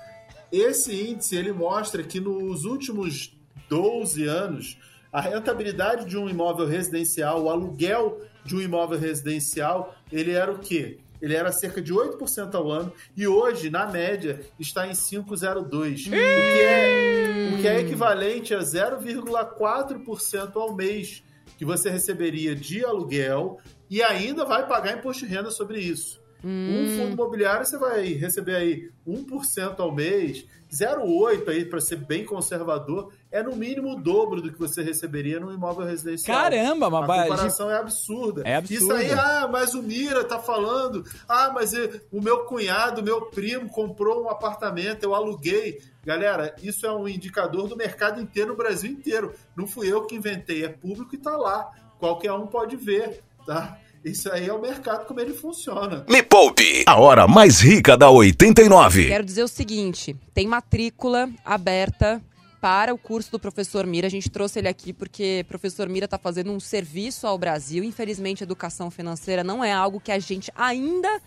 Esse 0.50 1.10
índice 1.10 1.36
ele 1.36 1.52
mostra 1.52 2.02
que 2.02 2.22
nos 2.22 2.64
últimos 2.64 3.36
12 3.68 4.26
anos 4.26 4.80
a 5.12 5.20
rentabilidade 5.20 6.06
de 6.06 6.18
um 6.18 6.30
imóvel 6.30 6.66
residencial, 6.66 7.44
o 7.44 7.50
aluguel 7.50 8.22
de 8.46 8.56
um 8.56 8.62
imóvel 8.62 8.98
residencial, 8.98 9.94
ele 10.10 10.32
era 10.32 10.50
o 10.50 10.60
quê? 10.60 11.00
Ele 11.22 11.36
era 11.36 11.52
cerca 11.52 11.82
de 11.82 11.94
8% 11.94 12.56
ao 12.56 12.72
ano 12.72 12.94
e 13.18 13.28
hoje, 13.28 13.70
na 13.70 13.86
média, 13.88 14.40
está 14.58 14.88
em 14.88 14.92
5,02%, 14.92 16.08
o, 16.08 16.10
que 16.10 16.16
é, 16.16 17.52
o 17.54 17.58
que 17.62 17.68
é 17.68 17.82
equivalente 17.82 18.54
a 18.54 18.60
0,4% 18.60 20.56
ao 20.56 20.74
mês 20.74 21.22
que 21.58 21.66
você 21.66 21.90
receberia 21.90 22.56
de 22.56 22.86
aluguel 22.86 23.58
e 23.90 24.02
ainda 24.04 24.46
vai 24.46 24.68
pagar 24.68 24.98
imposto 24.98 25.26
de 25.26 25.34
renda 25.34 25.52
sobre 25.52 25.80
isso. 25.80 26.22
Hum. 26.44 26.84
Um 26.84 26.98
fundo 26.98 27.14
imobiliário 27.14 27.66
você 27.66 27.78
vai 27.78 28.14
receber 28.14 28.56
aí 28.56 28.92
1% 29.08 29.80
ao 29.80 29.92
mês, 29.92 30.46
0,8 30.72 31.48
aí 31.48 31.66
para 31.66 31.80
ser 31.80 31.96
bem 31.96 32.26
conservador, 32.26 33.12
é 33.32 33.42
no 33.42 33.56
mínimo 33.56 33.94
o 33.94 34.02
dobro 34.02 34.42
do 34.42 34.52
que 34.52 34.60
você 34.60 34.84
receberia 34.84 35.40
num 35.40 35.54
imóvel 35.54 35.86
residencial. 35.86 36.38
Caramba, 36.38 36.90
mas 36.90 37.10
a 37.10 37.24
comparação 37.24 37.72
é 37.72 37.78
absurda. 37.78 38.44
É 38.46 38.56
absurdo. 38.56 38.84
Isso 38.84 38.94
aí, 38.94 39.12
ah, 39.12 39.50
mas 39.52 39.74
o 39.74 39.82
Mira 39.82 40.24
tá 40.24 40.40
falando, 40.40 41.04
ah, 41.28 41.52
mas 41.54 41.74
eh, 41.74 42.02
o 42.12 42.22
meu 42.22 42.46
cunhado, 42.46 43.02
meu 43.02 43.26
primo 43.28 43.70
comprou 43.70 44.24
um 44.24 44.30
apartamento, 44.30 45.04
eu 45.04 45.16
aluguei. 45.16 45.82
Galera, 46.08 46.56
isso 46.64 46.86
é 46.86 46.92
um 46.94 47.06
indicador 47.06 47.68
do 47.68 47.76
mercado 47.76 48.22
inteiro, 48.22 48.52
no 48.52 48.56
Brasil 48.56 48.90
inteiro. 48.90 49.34
Não 49.58 49.68
fui 49.68 49.92
eu 49.92 50.06
que 50.06 50.16
inventei, 50.16 50.64
é 50.64 50.70
público 50.70 51.14
e 51.14 51.18
tá 51.18 51.36
lá. 51.36 51.70
Qualquer 52.00 52.32
um 52.32 52.48
pode 52.48 52.78
ver, 52.78 53.22
tá? 53.46 53.78
Isso 54.06 54.32
aí 54.32 54.48
é 54.48 54.54
o 54.54 54.62
mercado 54.62 55.06
como 55.06 55.20
ele 55.20 55.34
funciona. 55.34 56.06
Me 56.08 56.24
Poupe, 56.24 56.86
a 56.88 56.98
hora 56.98 57.28
mais 57.28 57.60
rica 57.60 57.98
da 57.98 58.10
89. 58.10 59.06
Quero 59.06 59.26
dizer 59.26 59.44
o 59.44 59.50
seguinte: 59.50 60.16
tem 60.34 60.48
matrícula 60.48 61.30
aberta 61.44 62.22
para 62.62 62.94
o 62.94 62.98
curso 62.98 63.30
do 63.30 63.38
professor 63.38 63.86
Mira. 63.86 64.08
A 64.08 64.10
gente 64.10 64.30
trouxe 64.30 64.60
ele 64.60 64.70
aqui 64.70 64.94
porque 64.94 65.42
o 65.44 65.50
professor 65.50 65.90
Mira 65.90 66.06
está 66.06 66.18
fazendo 66.18 66.54
um 66.54 66.60
serviço 66.62 67.28
ao 67.28 67.38
Brasil. 67.38 67.84
Infelizmente, 67.84 68.46
educação 68.46 68.90
financeira 68.90 69.44
não 69.44 69.62
é 69.62 69.74
algo 69.74 70.00
que 70.00 70.14
a 70.14 70.20
gente 70.20 70.50
ainda 70.56 71.22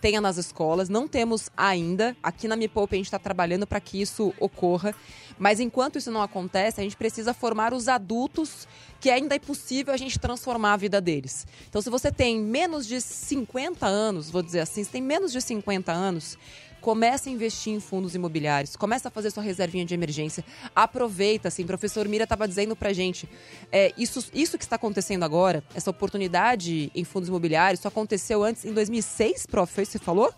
tenha 0.00 0.20
nas 0.20 0.36
escolas. 0.36 0.88
Não 0.88 1.06
temos 1.06 1.50
ainda. 1.56 2.16
Aqui 2.22 2.48
na 2.48 2.56
Me 2.56 2.68
Poupe 2.68 2.94
a 2.94 2.98
gente 2.98 3.06
está 3.06 3.18
trabalhando 3.18 3.66
para 3.66 3.80
que 3.80 4.00
isso 4.00 4.34
ocorra. 4.40 4.94
Mas 5.38 5.60
enquanto 5.60 5.96
isso 5.96 6.10
não 6.10 6.22
acontece, 6.22 6.80
a 6.80 6.82
gente 6.82 6.96
precisa 6.96 7.32
formar 7.32 7.72
os 7.72 7.88
adultos 7.88 8.66
que 9.00 9.08
ainda 9.08 9.34
é 9.34 9.38
possível 9.38 9.94
a 9.94 9.96
gente 9.96 10.18
transformar 10.18 10.74
a 10.74 10.76
vida 10.76 11.00
deles. 11.00 11.46
Então, 11.68 11.80
se 11.80 11.88
você 11.88 12.12
tem 12.12 12.38
menos 12.38 12.86
de 12.86 13.00
50 13.00 13.86
anos, 13.86 14.30
vou 14.30 14.42
dizer 14.42 14.60
assim, 14.60 14.84
se 14.84 14.90
tem 14.90 15.00
menos 15.00 15.32
de 15.32 15.40
50 15.40 15.90
anos, 15.90 16.36
comece 16.80 17.28
a 17.28 17.32
investir 17.32 17.72
em 17.72 17.80
fundos 17.80 18.14
imobiliários, 18.14 18.76
comece 18.76 19.06
a 19.06 19.10
fazer 19.10 19.30
sua 19.30 19.42
reservinha 19.42 19.84
de 19.84 19.94
emergência, 19.94 20.44
aproveita, 20.74 21.48
assim, 21.48 21.62
o 21.62 21.66
professor 21.66 22.06
Mira 22.08 22.24
estava 22.24 22.48
dizendo 22.48 22.74
pra 22.74 22.92
gente, 22.92 23.28
é, 23.70 23.92
isso, 23.96 24.30
isso 24.32 24.56
que 24.56 24.64
está 24.64 24.76
acontecendo 24.76 25.22
agora, 25.22 25.62
essa 25.74 25.90
oportunidade 25.90 26.90
em 26.94 27.04
fundos 27.04 27.28
imobiliários, 27.28 27.80
isso 27.80 27.88
aconteceu 27.88 28.42
antes, 28.42 28.64
em 28.64 28.72
2006, 28.72 29.46
prof, 29.46 29.72
foi 29.72 29.82
isso 29.82 29.92
que 29.92 29.98
você 29.98 30.04
falou? 30.04 30.32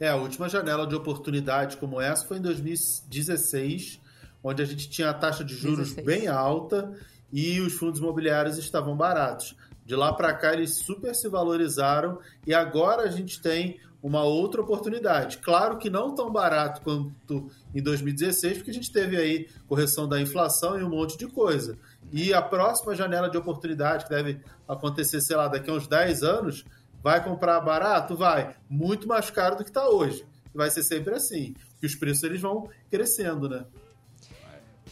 É, 0.00 0.08
a 0.08 0.16
última 0.16 0.48
janela 0.48 0.86
de 0.86 0.94
oportunidade 0.94 1.76
como 1.76 2.00
essa 2.00 2.26
foi 2.26 2.38
em 2.38 2.42
2016, 2.42 4.00
onde 4.42 4.60
a 4.60 4.64
gente 4.64 4.90
tinha 4.90 5.10
a 5.10 5.14
taxa 5.14 5.44
de 5.44 5.54
juros 5.54 5.94
16. 5.94 6.04
bem 6.04 6.26
alta 6.26 6.92
e 7.32 7.60
os 7.60 7.74
fundos 7.74 8.00
imobiliários 8.00 8.58
estavam 8.58 8.96
baratos. 8.96 9.54
De 9.92 9.96
lá 9.96 10.10
para 10.10 10.32
cá 10.32 10.54
eles 10.54 10.76
super 10.76 11.14
se 11.14 11.28
valorizaram 11.28 12.18
e 12.46 12.54
agora 12.54 13.02
a 13.02 13.10
gente 13.10 13.42
tem 13.42 13.78
uma 14.02 14.24
outra 14.24 14.62
oportunidade. 14.62 15.36
Claro 15.36 15.76
que 15.76 15.90
não 15.90 16.14
tão 16.14 16.32
barato 16.32 16.80
quanto 16.80 17.50
em 17.74 17.82
2016, 17.82 18.56
porque 18.56 18.70
a 18.70 18.74
gente 18.74 18.90
teve 18.90 19.18
aí 19.18 19.50
correção 19.68 20.08
da 20.08 20.18
inflação 20.18 20.80
e 20.80 20.82
um 20.82 20.88
monte 20.88 21.18
de 21.18 21.26
coisa. 21.26 21.76
E 22.10 22.32
a 22.32 22.40
próxima 22.40 22.94
janela 22.94 23.28
de 23.28 23.36
oportunidade, 23.36 24.04
que 24.04 24.10
deve 24.10 24.40
acontecer, 24.66 25.20
sei 25.20 25.36
lá, 25.36 25.46
daqui 25.46 25.68
a 25.68 25.74
uns 25.74 25.86
10 25.86 26.22
anos, 26.22 26.64
vai 27.02 27.22
comprar 27.22 27.60
barato? 27.60 28.16
Vai. 28.16 28.56
Muito 28.70 29.06
mais 29.06 29.28
caro 29.28 29.56
do 29.56 29.62
que 29.62 29.68
está 29.68 29.86
hoje. 29.90 30.24
Vai 30.54 30.70
ser 30.70 30.84
sempre 30.84 31.14
assim, 31.14 31.54
que 31.78 31.84
os 31.84 31.94
preços 31.94 32.22
eles 32.22 32.40
vão 32.40 32.70
crescendo, 32.90 33.46
né? 33.46 33.66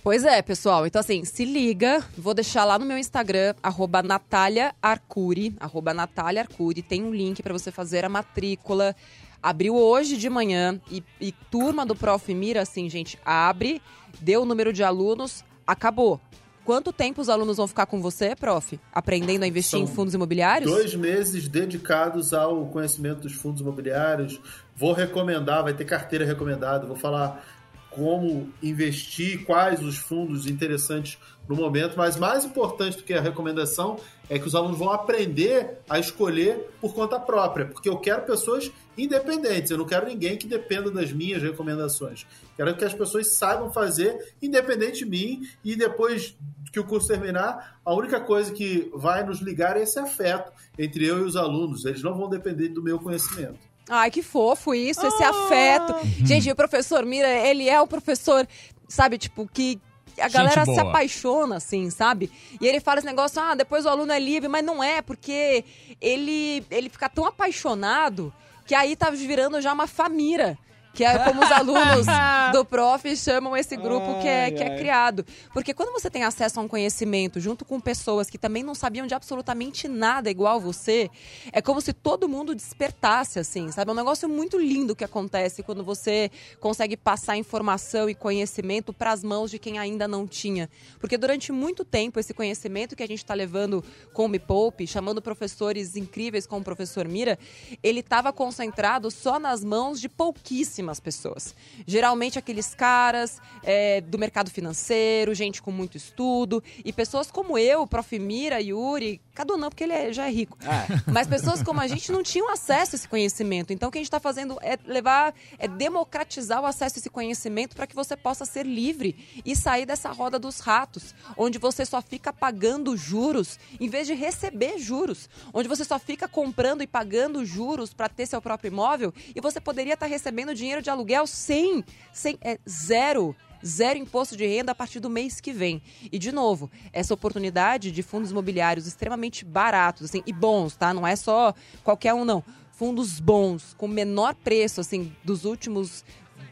Pois 0.03 0.25
é, 0.25 0.41
pessoal. 0.41 0.87
Então, 0.87 1.01
assim, 1.01 1.25
se 1.25 1.45
liga. 1.45 2.03
Vou 2.17 2.33
deixar 2.33 2.65
lá 2.65 2.79
no 2.79 2.87
meu 2.87 2.97
Instagram, 2.97 3.55
arroba 3.63 4.03
Natália 4.03 4.75
Arcuri, 4.81 5.55
arroba 5.61 5.93
Natália 5.93 6.41
Arcuri. 6.41 6.83
Tem 6.83 7.03
um 7.03 7.15
link 7.15 7.43
para 7.43 7.53
você 7.53 7.71
fazer 7.71 8.05
a 8.05 8.09
matrícula. 8.09 8.97
Abriu 9.43 9.77
hoje 9.77 10.17
de 10.17 10.31
manhã 10.31 10.81
e, 10.91 11.05
e 11.21 11.33
turma 11.51 11.85
do 11.85 11.95
Prof. 11.95 12.33
Mira, 12.35 12.63
assim, 12.63 12.89
gente, 12.89 13.19
abre, 13.25 13.83
deu 14.21 14.43
o 14.43 14.45
número 14.47 14.73
de 14.73 14.83
alunos, 14.83 15.45
acabou. 15.67 16.19
Quanto 16.65 16.93
tempo 16.93 17.21
os 17.21 17.29
alunos 17.29 17.57
vão 17.57 17.67
ficar 17.67 17.87
com 17.87 18.01
você, 18.01 18.37
prof? 18.37 18.79
Aprendendo 18.93 19.43
a 19.43 19.47
investir 19.47 19.79
São 19.79 19.81
em 19.81 19.87
fundos 19.87 20.15
imobiliários? 20.15 20.71
Dois 20.71 20.95
meses 20.95 21.49
dedicados 21.49 22.33
ao 22.33 22.67
conhecimento 22.67 23.23
dos 23.23 23.33
fundos 23.33 23.61
imobiliários. 23.61 24.41
Vou 24.77 24.93
recomendar, 24.93 25.65
vai 25.65 25.75
ter 25.75 25.85
carteira 25.85 26.25
recomendada, 26.25 26.87
vou 26.87 26.97
falar 26.97 27.45
como 27.91 28.53
investir, 28.63 29.45
quais 29.45 29.83
os 29.83 29.99
fundos 29.99 30.47
interessantes 30.47 31.19
no 31.49 31.57
momento, 31.57 31.97
mas 31.97 32.17
mais 32.17 32.45
importante 32.45 32.99
do 32.99 33.03
que 33.03 33.13
a 33.13 33.21
recomendação 33.21 33.99
é 34.29 34.39
que 34.39 34.47
os 34.47 34.55
alunos 34.55 34.79
vão 34.79 34.91
aprender 34.91 35.79
a 35.89 35.99
escolher 35.99 36.71
por 36.81 36.95
conta 36.95 37.19
própria, 37.19 37.67
porque 37.67 37.89
eu 37.89 37.99
quero 37.99 38.23
pessoas 38.23 38.71
independentes, 38.97 39.71
eu 39.71 39.79
não 39.79 39.85
quero 39.85 40.07
ninguém 40.07 40.37
que 40.37 40.47
dependa 40.47 40.91
das 40.91 41.13
minhas 41.13 41.43
recomendações. 41.43 42.25
Quero 42.57 42.77
que 42.77 42.85
as 42.85 42.95
pessoas 42.95 43.35
saibam 43.35 43.73
fazer 43.73 44.35
independente 44.41 45.01
de 45.01 45.07
mim 45.07 45.43
e 45.65 45.75
depois 45.75 46.37
que 46.73 46.79
o 46.79 46.85
curso 46.85 47.09
terminar, 47.09 47.81
a 47.85 47.93
única 47.93 48.21
coisa 48.21 48.53
que 48.53 48.89
vai 48.95 49.25
nos 49.25 49.41
ligar 49.41 49.77
é 49.77 49.83
esse 49.83 49.99
afeto 49.99 50.53
entre 50.79 51.05
eu 51.05 51.19
e 51.19 51.23
os 51.23 51.35
alunos. 51.35 51.85
Eles 51.85 52.03
não 52.03 52.15
vão 52.15 52.29
depender 52.29 52.69
do 52.69 52.83
meu 52.83 52.99
conhecimento. 52.99 53.70
Ai, 53.91 54.09
que 54.09 54.23
fofo 54.23 54.73
isso, 54.73 55.05
esse 55.05 55.23
afeto. 55.23 55.95
Gente, 56.25 56.49
o 56.49 56.55
professor 56.55 57.05
Mira, 57.05 57.29
ele 57.29 57.69
é 57.69 57.81
o 57.81 57.89
professor, 57.89 58.47
sabe, 58.89 59.19
tipo, 59.19 59.49
que 59.53 59.81
a 60.21 60.29
galera 60.29 60.65
se 60.65 60.79
apaixona, 60.79 61.57
assim, 61.57 61.91
sabe? 61.91 62.31
E 62.61 62.69
ele 62.69 62.79
fala 62.79 62.99
esse 62.99 63.07
negócio, 63.07 63.43
ah, 63.43 63.55
depois 63.55 63.85
o 63.85 63.89
aluno 63.89 64.13
é 64.13 64.19
livre, 64.21 64.49
mas 64.49 64.65
não 64.65 64.83
é, 64.83 65.03
porque 65.03 65.65
ele, 66.01 66.65
ele 66.71 66.89
fica 66.89 67.09
tão 67.09 67.27
apaixonado 67.27 68.33
que 68.65 68.75
aí 68.77 68.95
tá 68.95 69.11
virando 69.11 69.61
já 69.61 69.73
uma 69.73 69.89
família. 69.89 70.57
Que 71.01 71.05
é 71.07 71.19
como 71.19 71.43
os 71.43 71.51
alunos 71.51 72.07
do 72.53 72.63
prof 72.63 73.17
chamam 73.17 73.57
esse 73.57 73.75
grupo 73.75 74.21
que 74.21 74.29
é, 74.29 74.45
Ai, 74.45 74.51
que 74.51 74.63
é 74.63 74.73
ai. 74.73 74.77
criado. 74.77 75.25
Porque 75.51 75.73
quando 75.73 75.93
você 75.93 76.11
tem 76.11 76.25
acesso 76.25 76.61
a 76.61 76.63
um 76.63 76.69
conhecimento 76.69 77.41
junto 77.41 77.65
com 77.65 77.81
pessoas 77.81 78.29
que 78.29 78.37
também 78.37 78.63
não 78.63 78.75
sabiam 78.75 79.07
de 79.07 79.15
absolutamente 79.15 79.89
nada 79.89 80.31
igual 80.31 80.61
você, 80.61 81.09
é 81.53 81.63
como 81.63 81.81
se 81.81 81.95
todo 81.95 82.29
mundo 82.29 82.55
despertasse, 82.55 83.39
assim, 83.39 83.73
sabe? 83.73 83.89
É 83.89 83.95
um 83.95 83.97
negócio 83.97 84.29
muito 84.29 84.59
lindo 84.59 84.95
que 84.95 85.03
acontece 85.03 85.63
quando 85.63 85.83
você 85.83 86.31
consegue 86.61 86.99
passar 86.99 87.35
informação 87.39 88.07
e 88.11 88.15
conhecimento 88.15 88.93
para 88.93 89.11
as 89.11 89.25
mãos 89.25 89.51
de 89.51 89.59
quem 89.59 89.79
ainda 89.79 90.07
não 90.07 90.27
tinha. 90.27 90.69
Porque 90.99 91.17
durante 91.17 91.51
muito 91.51 91.83
tempo, 91.83 92.21
esse 92.21 92.35
conhecimento 92.35 92.95
que 92.95 93.03
a 93.03 93.09
gente 93.09 93.21
está 93.21 93.33
levando 93.33 93.83
com 94.13 94.27
o 94.27 94.29
Me 94.29 94.39
Poupe, 94.39 94.87
chamando 94.87 95.23
professores 95.23 95.97
incríveis 95.97 96.47
como 96.47 96.61
o 96.61 96.65
professor 96.65 97.09
Mira, 97.09 97.39
ele 97.83 98.01
estava 98.01 98.35
concentrado 98.35 99.11
só 99.11 99.39
nas 99.39 99.65
mãos 99.65 99.99
de 99.99 100.07
pouquíssimas 100.07 100.90
pessoas. 100.99 101.55
Geralmente 101.87 102.39
aqueles 102.39 102.75
caras 102.75 103.41
é, 103.63 104.01
do 104.01 104.19
mercado 104.19 104.51
financeiro, 104.51 105.35
gente 105.35 105.63
com 105.63 105.71
muito 105.71 105.97
estudo, 105.97 106.63
e 106.85 106.93
pessoas 106.93 107.31
como 107.31 107.57
eu, 107.59 107.87
Prof. 107.87 108.19
Mira, 108.19 108.61
Yuri, 108.61 109.21
Cadu 109.41 109.57
não, 109.57 109.71
porque 109.71 109.85
ele 109.85 109.95
é- 109.95 110.13
já 110.13 110.27
é 110.27 110.31
rico. 110.31 110.59
Mas 111.11 111.27
pessoas 111.27 111.63
como 111.63 111.81
a 111.81 111.87
gente 111.87 112.13
não 112.13 112.23
tinham 112.23 112.51
acesso 112.53 112.95
a 112.95 112.97
esse 112.97 113.09
conhecimento. 113.09 113.73
Então, 113.73 113.89
o 113.89 113.93
que 113.93 113.97
a 113.97 114.01
gente 114.01 114.07
está 114.09 114.21
fazendo 114.21 114.59
é 114.61 114.79
levar, 114.85 115.35
é 115.59 115.67
democratizar 115.67 116.61
o 116.61 116.67
acesso 116.67 116.97
a 116.97 116.99
esse 116.99 117.09
conhecimento 117.09 117.75
para 117.75 117.87
que 117.87 117.95
você 117.95 118.19
possa 118.19 118.45
ser 118.45 118.67
livre 118.67 119.17
e 119.43 119.57
sair 119.57 119.87
dessa 119.87 120.11
roda 120.13 120.39
dos 120.39 120.61
ratos, 120.61 121.15
onde 121.39 121.59
você 121.59 121.87
só 121.87 122.03
fica 122.03 122.35
pagando 122.35 122.95
juros 122.99 123.59
em 123.81 123.89
vez 123.89 124.07
de 124.07 124.13
receber 124.13 124.79
juros, 124.79 125.27
onde 125.55 125.69
você 125.69 125.87
só 125.87 125.99
fica 125.99 126.29
comprando 126.29 126.83
e 126.83 126.87
pagando 126.87 127.43
juros 127.43 127.95
para 127.95 128.11
ter 128.11 128.27
seu 128.27 128.43
próprio 128.43 128.69
imóvel 128.69 129.11
e 129.35 129.41
você 129.41 129.59
poderia 129.59 129.95
estar 129.95 130.05
recebendo 130.05 130.55
dinheiro 130.55 130.83
de 130.83 130.91
aluguel 130.91 131.27
sem, 131.27 131.83
sem 132.13 132.37
é, 132.43 132.59
zero 132.69 133.35
zero 133.65 133.99
imposto 133.99 134.37
de 134.37 134.47
renda 134.47 134.73
a 134.73 134.75
partir 134.75 135.01
do 135.01 135.11
mês 135.11 135.41
que 135.41 135.53
vem. 135.53 135.83
E, 136.11 136.19
de 136.19 136.33
novo, 136.33 136.71
essa 136.93 137.15
oportunidade 137.15 137.91
de 137.91 138.03
fundos 138.03 138.31
imobiliários 138.31 138.87
extremamente 138.87 139.45
baratos 139.45 140.07
assim, 140.07 140.23
e 140.27 140.33
bons, 140.33 140.77
tá? 140.77 140.93
Não 140.93 141.07
é 141.07 141.17
só 141.17 141.55
qualquer 141.83 142.15
um, 142.15 142.25
não. 142.25 142.43
Fundos 142.73 143.21
bons, 143.21 143.75
com 143.77 143.87
menor 143.87 144.35
preço, 144.35 144.81
assim, 144.81 145.13
dos 145.23 145.45
últimos 145.45 146.03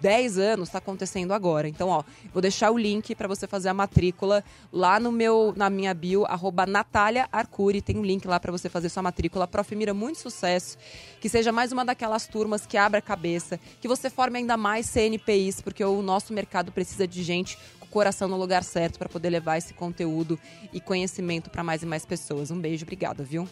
10 0.00 0.38
anos, 0.38 0.68
está 0.68 0.78
acontecendo 0.78 1.32
agora. 1.32 1.68
Então, 1.68 1.88
ó, 1.88 2.02
vou 2.32 2.40
deixar 2.40 2.70
o 2.70 2.78
link 2.78 3.14
para 3.14 3.28
você 3.28 3.46
fazer 3.46 3.68
a 3.68 3.74
matrícula 3.74 4.44
lá 4.72 4.98
no 4.98 5.10
meu, 5.10 5.52
na 5.56 5.68
minha 5.68 5.92
bio, 5.94 6.24
arroba 6.26 6.66
Natália 6.66 7.28
Arcuri. 7.32 7.80
Tem 7.80 7.96
um 7.96 8.04
link 8.04 8.26
lá 8.26 8.38
para 8.38 8.52
você 8.52 8.68
fazer 8.68 8.88
sua 8.88 9.02
matrícula. 9.02 9.46
Prof. 9.46 9.74
Mira, 9.74 9.92
muito 9.94 10.18
sucesso. 10.18 10.76
Que 11.20 11.28
seja 11.28 11.52
mais 11.52 11.72
uma 11.72 11.84
daquelas 11.84 12.26
turmas 12.26 12.66
que 12.66 12.76
abre 12.76 12.98
a 12.98 13.02
cabeça, 13.02 13.58
que 13.80 13.88
você 13.88 14.08
forme 14.08 14.38
ainda 14.38 14.56
mais 14.56 14.86
CNPIs, 14.86 15.60
porque 15.60 15.84
o 15.84 16.02
nosso 16.02 16.32
mercado 16.32 16.72
precisa 16.72 17.06
de 17.06 17.22
gente 17.22 17.58
com 17.80 17.86
o 17.86 17.88
coração 17.88 18.28
no 18.28 18.36
lugar 18.36 18.62
certo 18.62 18.98
para 18.98 19.08
poder 19.08 19.30
levar 19.30 19.58
esse 19.58 19.74
conteúdo 19.74 20.38
e 20.72 20.80
conhecimento 20.80 21.50
para 21.50 21.64
mais 21.64 21.82
e 21.82 21.86
mais 21.86 22.04
pessoas. 22.04 22.50
Um 22.50 22.60
beijo, 22.60 22.84
obrigada, 22.84 23.22
viu? 23.22 23.48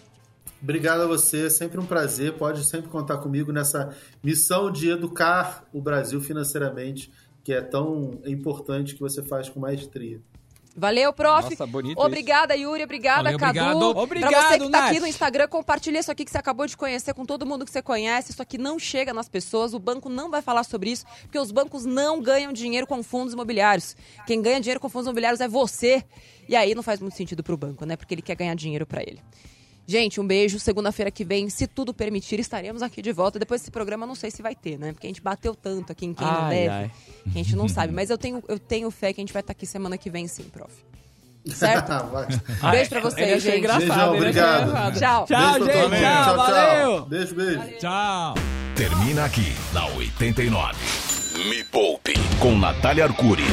Obrigado 0.62 1.02
a 1.02 1.06
você, 1.06 1.50
sempre 1.50 1.78
um 1.78 1.86
prazer. 1.86 2.34
Pode 2.34 2.64
sempre 2.64 2.88
contar 2.90 3.18
comigo 3.18 3.52
nessa 3.52 3.94
missão 4.22 4.70
de 4.70 4.90
educar 4.90 5.64
o 5.72 5.80
Brasil 5.80 6.20
financeiramente, 6.20 7.12
que 7.44 7.52
é 7.52 7.60
tão 7.60 8.20
importante 8.26 8.94
que 8.94 9.00
você 9.00 9.22
faz 9.22 9.48
com 9.48 9.60
maestria. 9.60 10.20
Valeu, 10.78 11.10
prof. 11.10 11.48
Nossa, 11.48 11.66
bonito 11.66 11.98
Obrigada, 11.98 12.54
Yuri. 12.54 12.84
Obrigada, 12.84 13.22
Valeu, 13.22 13.38
Cadu. 13.38 13.58
obrigado. 13.58 13.94
Pra 13.94 14.02
Obrigado, 14.02 14.48
você 14.50 14.58
que 14.58 14.70
tá 14.70 14.84
aqui 14.84 14.92
Nath. 14.94 15.00
no 15.00 15.06
Instagram, 15.06 15.48
compartilha 15.48 15.98
isso 15.98 16.12
aqui 16.12 16.22
que 16.22 16.30
você 16.30 16.36
acabou 16.36 16.66
de 16.66 16.76
conhecer 16.76 17.14
com 17.14 17.24
todo 17.24 17.46
mundo 17.46 17.64
que 17.64 17.70
você 17.70 17.80
conhece. 17.80 18.32
Isso 18.32 18.42
aqui 18.42 18.58
não 18.58 18.78
chega 18.78 19.14
nas 19.14 19.26
pessoas. 19.26 19.72
O 19.72 19.78
banco 19.78 20.10
não 20.10 20.30
vai 20.30 20.42
falar 20.42 20.64
sobre 20.64 20.90
isso, 20.90 21.06
porque 21.22 21.38
os 21.38 21.50
bancos 21.50 21.86
não 21.86 22.20
ganham 22.20 22.52
dinheiro 22.52 22.86
com 22.86 23.02
fundos 23.02 23.32
imobiliários. 23.32 23.96
Quem 24.26 24.42
ganha 24.42 24.60
dinheiro 24.60 24.78
com 24.78 24.90
fundos 24.90 25.06
imobiliários 25.06 25.40
é 25.40 25.48
você. 25.48 26.04
E 26.46 26.54
aí 26.54 26.74
não 26.74 26.82
faz 26.82 27.00
muito 27.00 27.16
sentido 27.16 27.42
pro 27.42 27.56
banco, 27.56 27.86
né? 27.86 27.96
Porque 27.96 28.12
ele 28.12 28.22
quer 28.22 28.36
ganhar 28.36 28.54
dinheiro 28.54 28.84
pra 28.86 29.00
ele. 29.00 29.22
Gente, 29.86 30.20
um 30.20 30.26
beijo. 30.26 30.58
Segunda-feira 30.58 31.10
que 31.10 31.24
vem, 31.24 31.48
se 31.48 31.66
tudo 31.66 31.94
permitir, 31.94 32.40
estaremos 32.40 32.82
aqui 32.82 33.00
de 33.00 33.12
volta. 33.12 33.38
Depois 33.38 33.60
desse 33.60 33.70
programa, 33.70 34.04
não 34.06 34.14
sei 34.16 34.30
se 34.30 34.42
vai 34.42 34.54
ter, 34.54 34.78
né? 34.78 34.92
Porque 34.92 35.06
a 35.06 35.10
gente 35.10 35.22
bateu 35.22 35.54
tanto 35.54 35.92
aqui 35.92 36.06
em 36.06 36.12
quem 36.14 36.26
não 36.26 36.42
Ai, 36.44 36.50
deve. 36.54 36.68
ai. 36.70 36.90
Que 37.32 37.38
a 37.38 37.42
gente 37.42 37.54
não 37.56 37.68
sabe. 37.68 37.92
Mas 37.94 38.10
eu 38.10 38.18
tenho, 38.18 38.42
eu 38.48 38.58
tenho 38.58 38.90
fé 38.90 39.12
que 39.12 39.20
a 39.20 39.22
gente 39.22 39.32
vai 39.32 39.40
estar 39.40 39.52
aqui 39.52 39.64
semana 39.66 39.96
que 39.96 40.10
vem, 40.10 40.26
sim, 40.26 40.44
prof. 40.44 40.72
Certo? 41.46 41.88
Vai. 42.10 42.26
Beijo 42.72 42.90
pra 42.90 43.00
você, 43.00 43.20
Ele 43.20 43.32
achou 43.34 43.40
gente. 43.52 43.58
engraçado, 43.58 43.86
Beijão, 43.88 44.14
obrigado. 44.16 44.68
engraçado. 44.68 44.98
Tchau. 44.98 45.26
Tchau, 45.26 45.52
Beijo 45.52 45.64
gente. 45.66 46.00
Tchau, 46.02 46.24
tchau, 46.24 46.36
valeu. 46.36 47.06
Beijo, 47.06 47.34
beijo. 47.36 47.78
Tchau. 47.78 48.34
Termina 48.74 49.24
aqui 49.24 49.54
na 49.72 49.86
89. 49.86 50.74
Me 51.48 51.62
Poupe 51.62 52.14
com 52.40 52.58
Natália 52.58 53.04
Arcuri. 53.04 53.44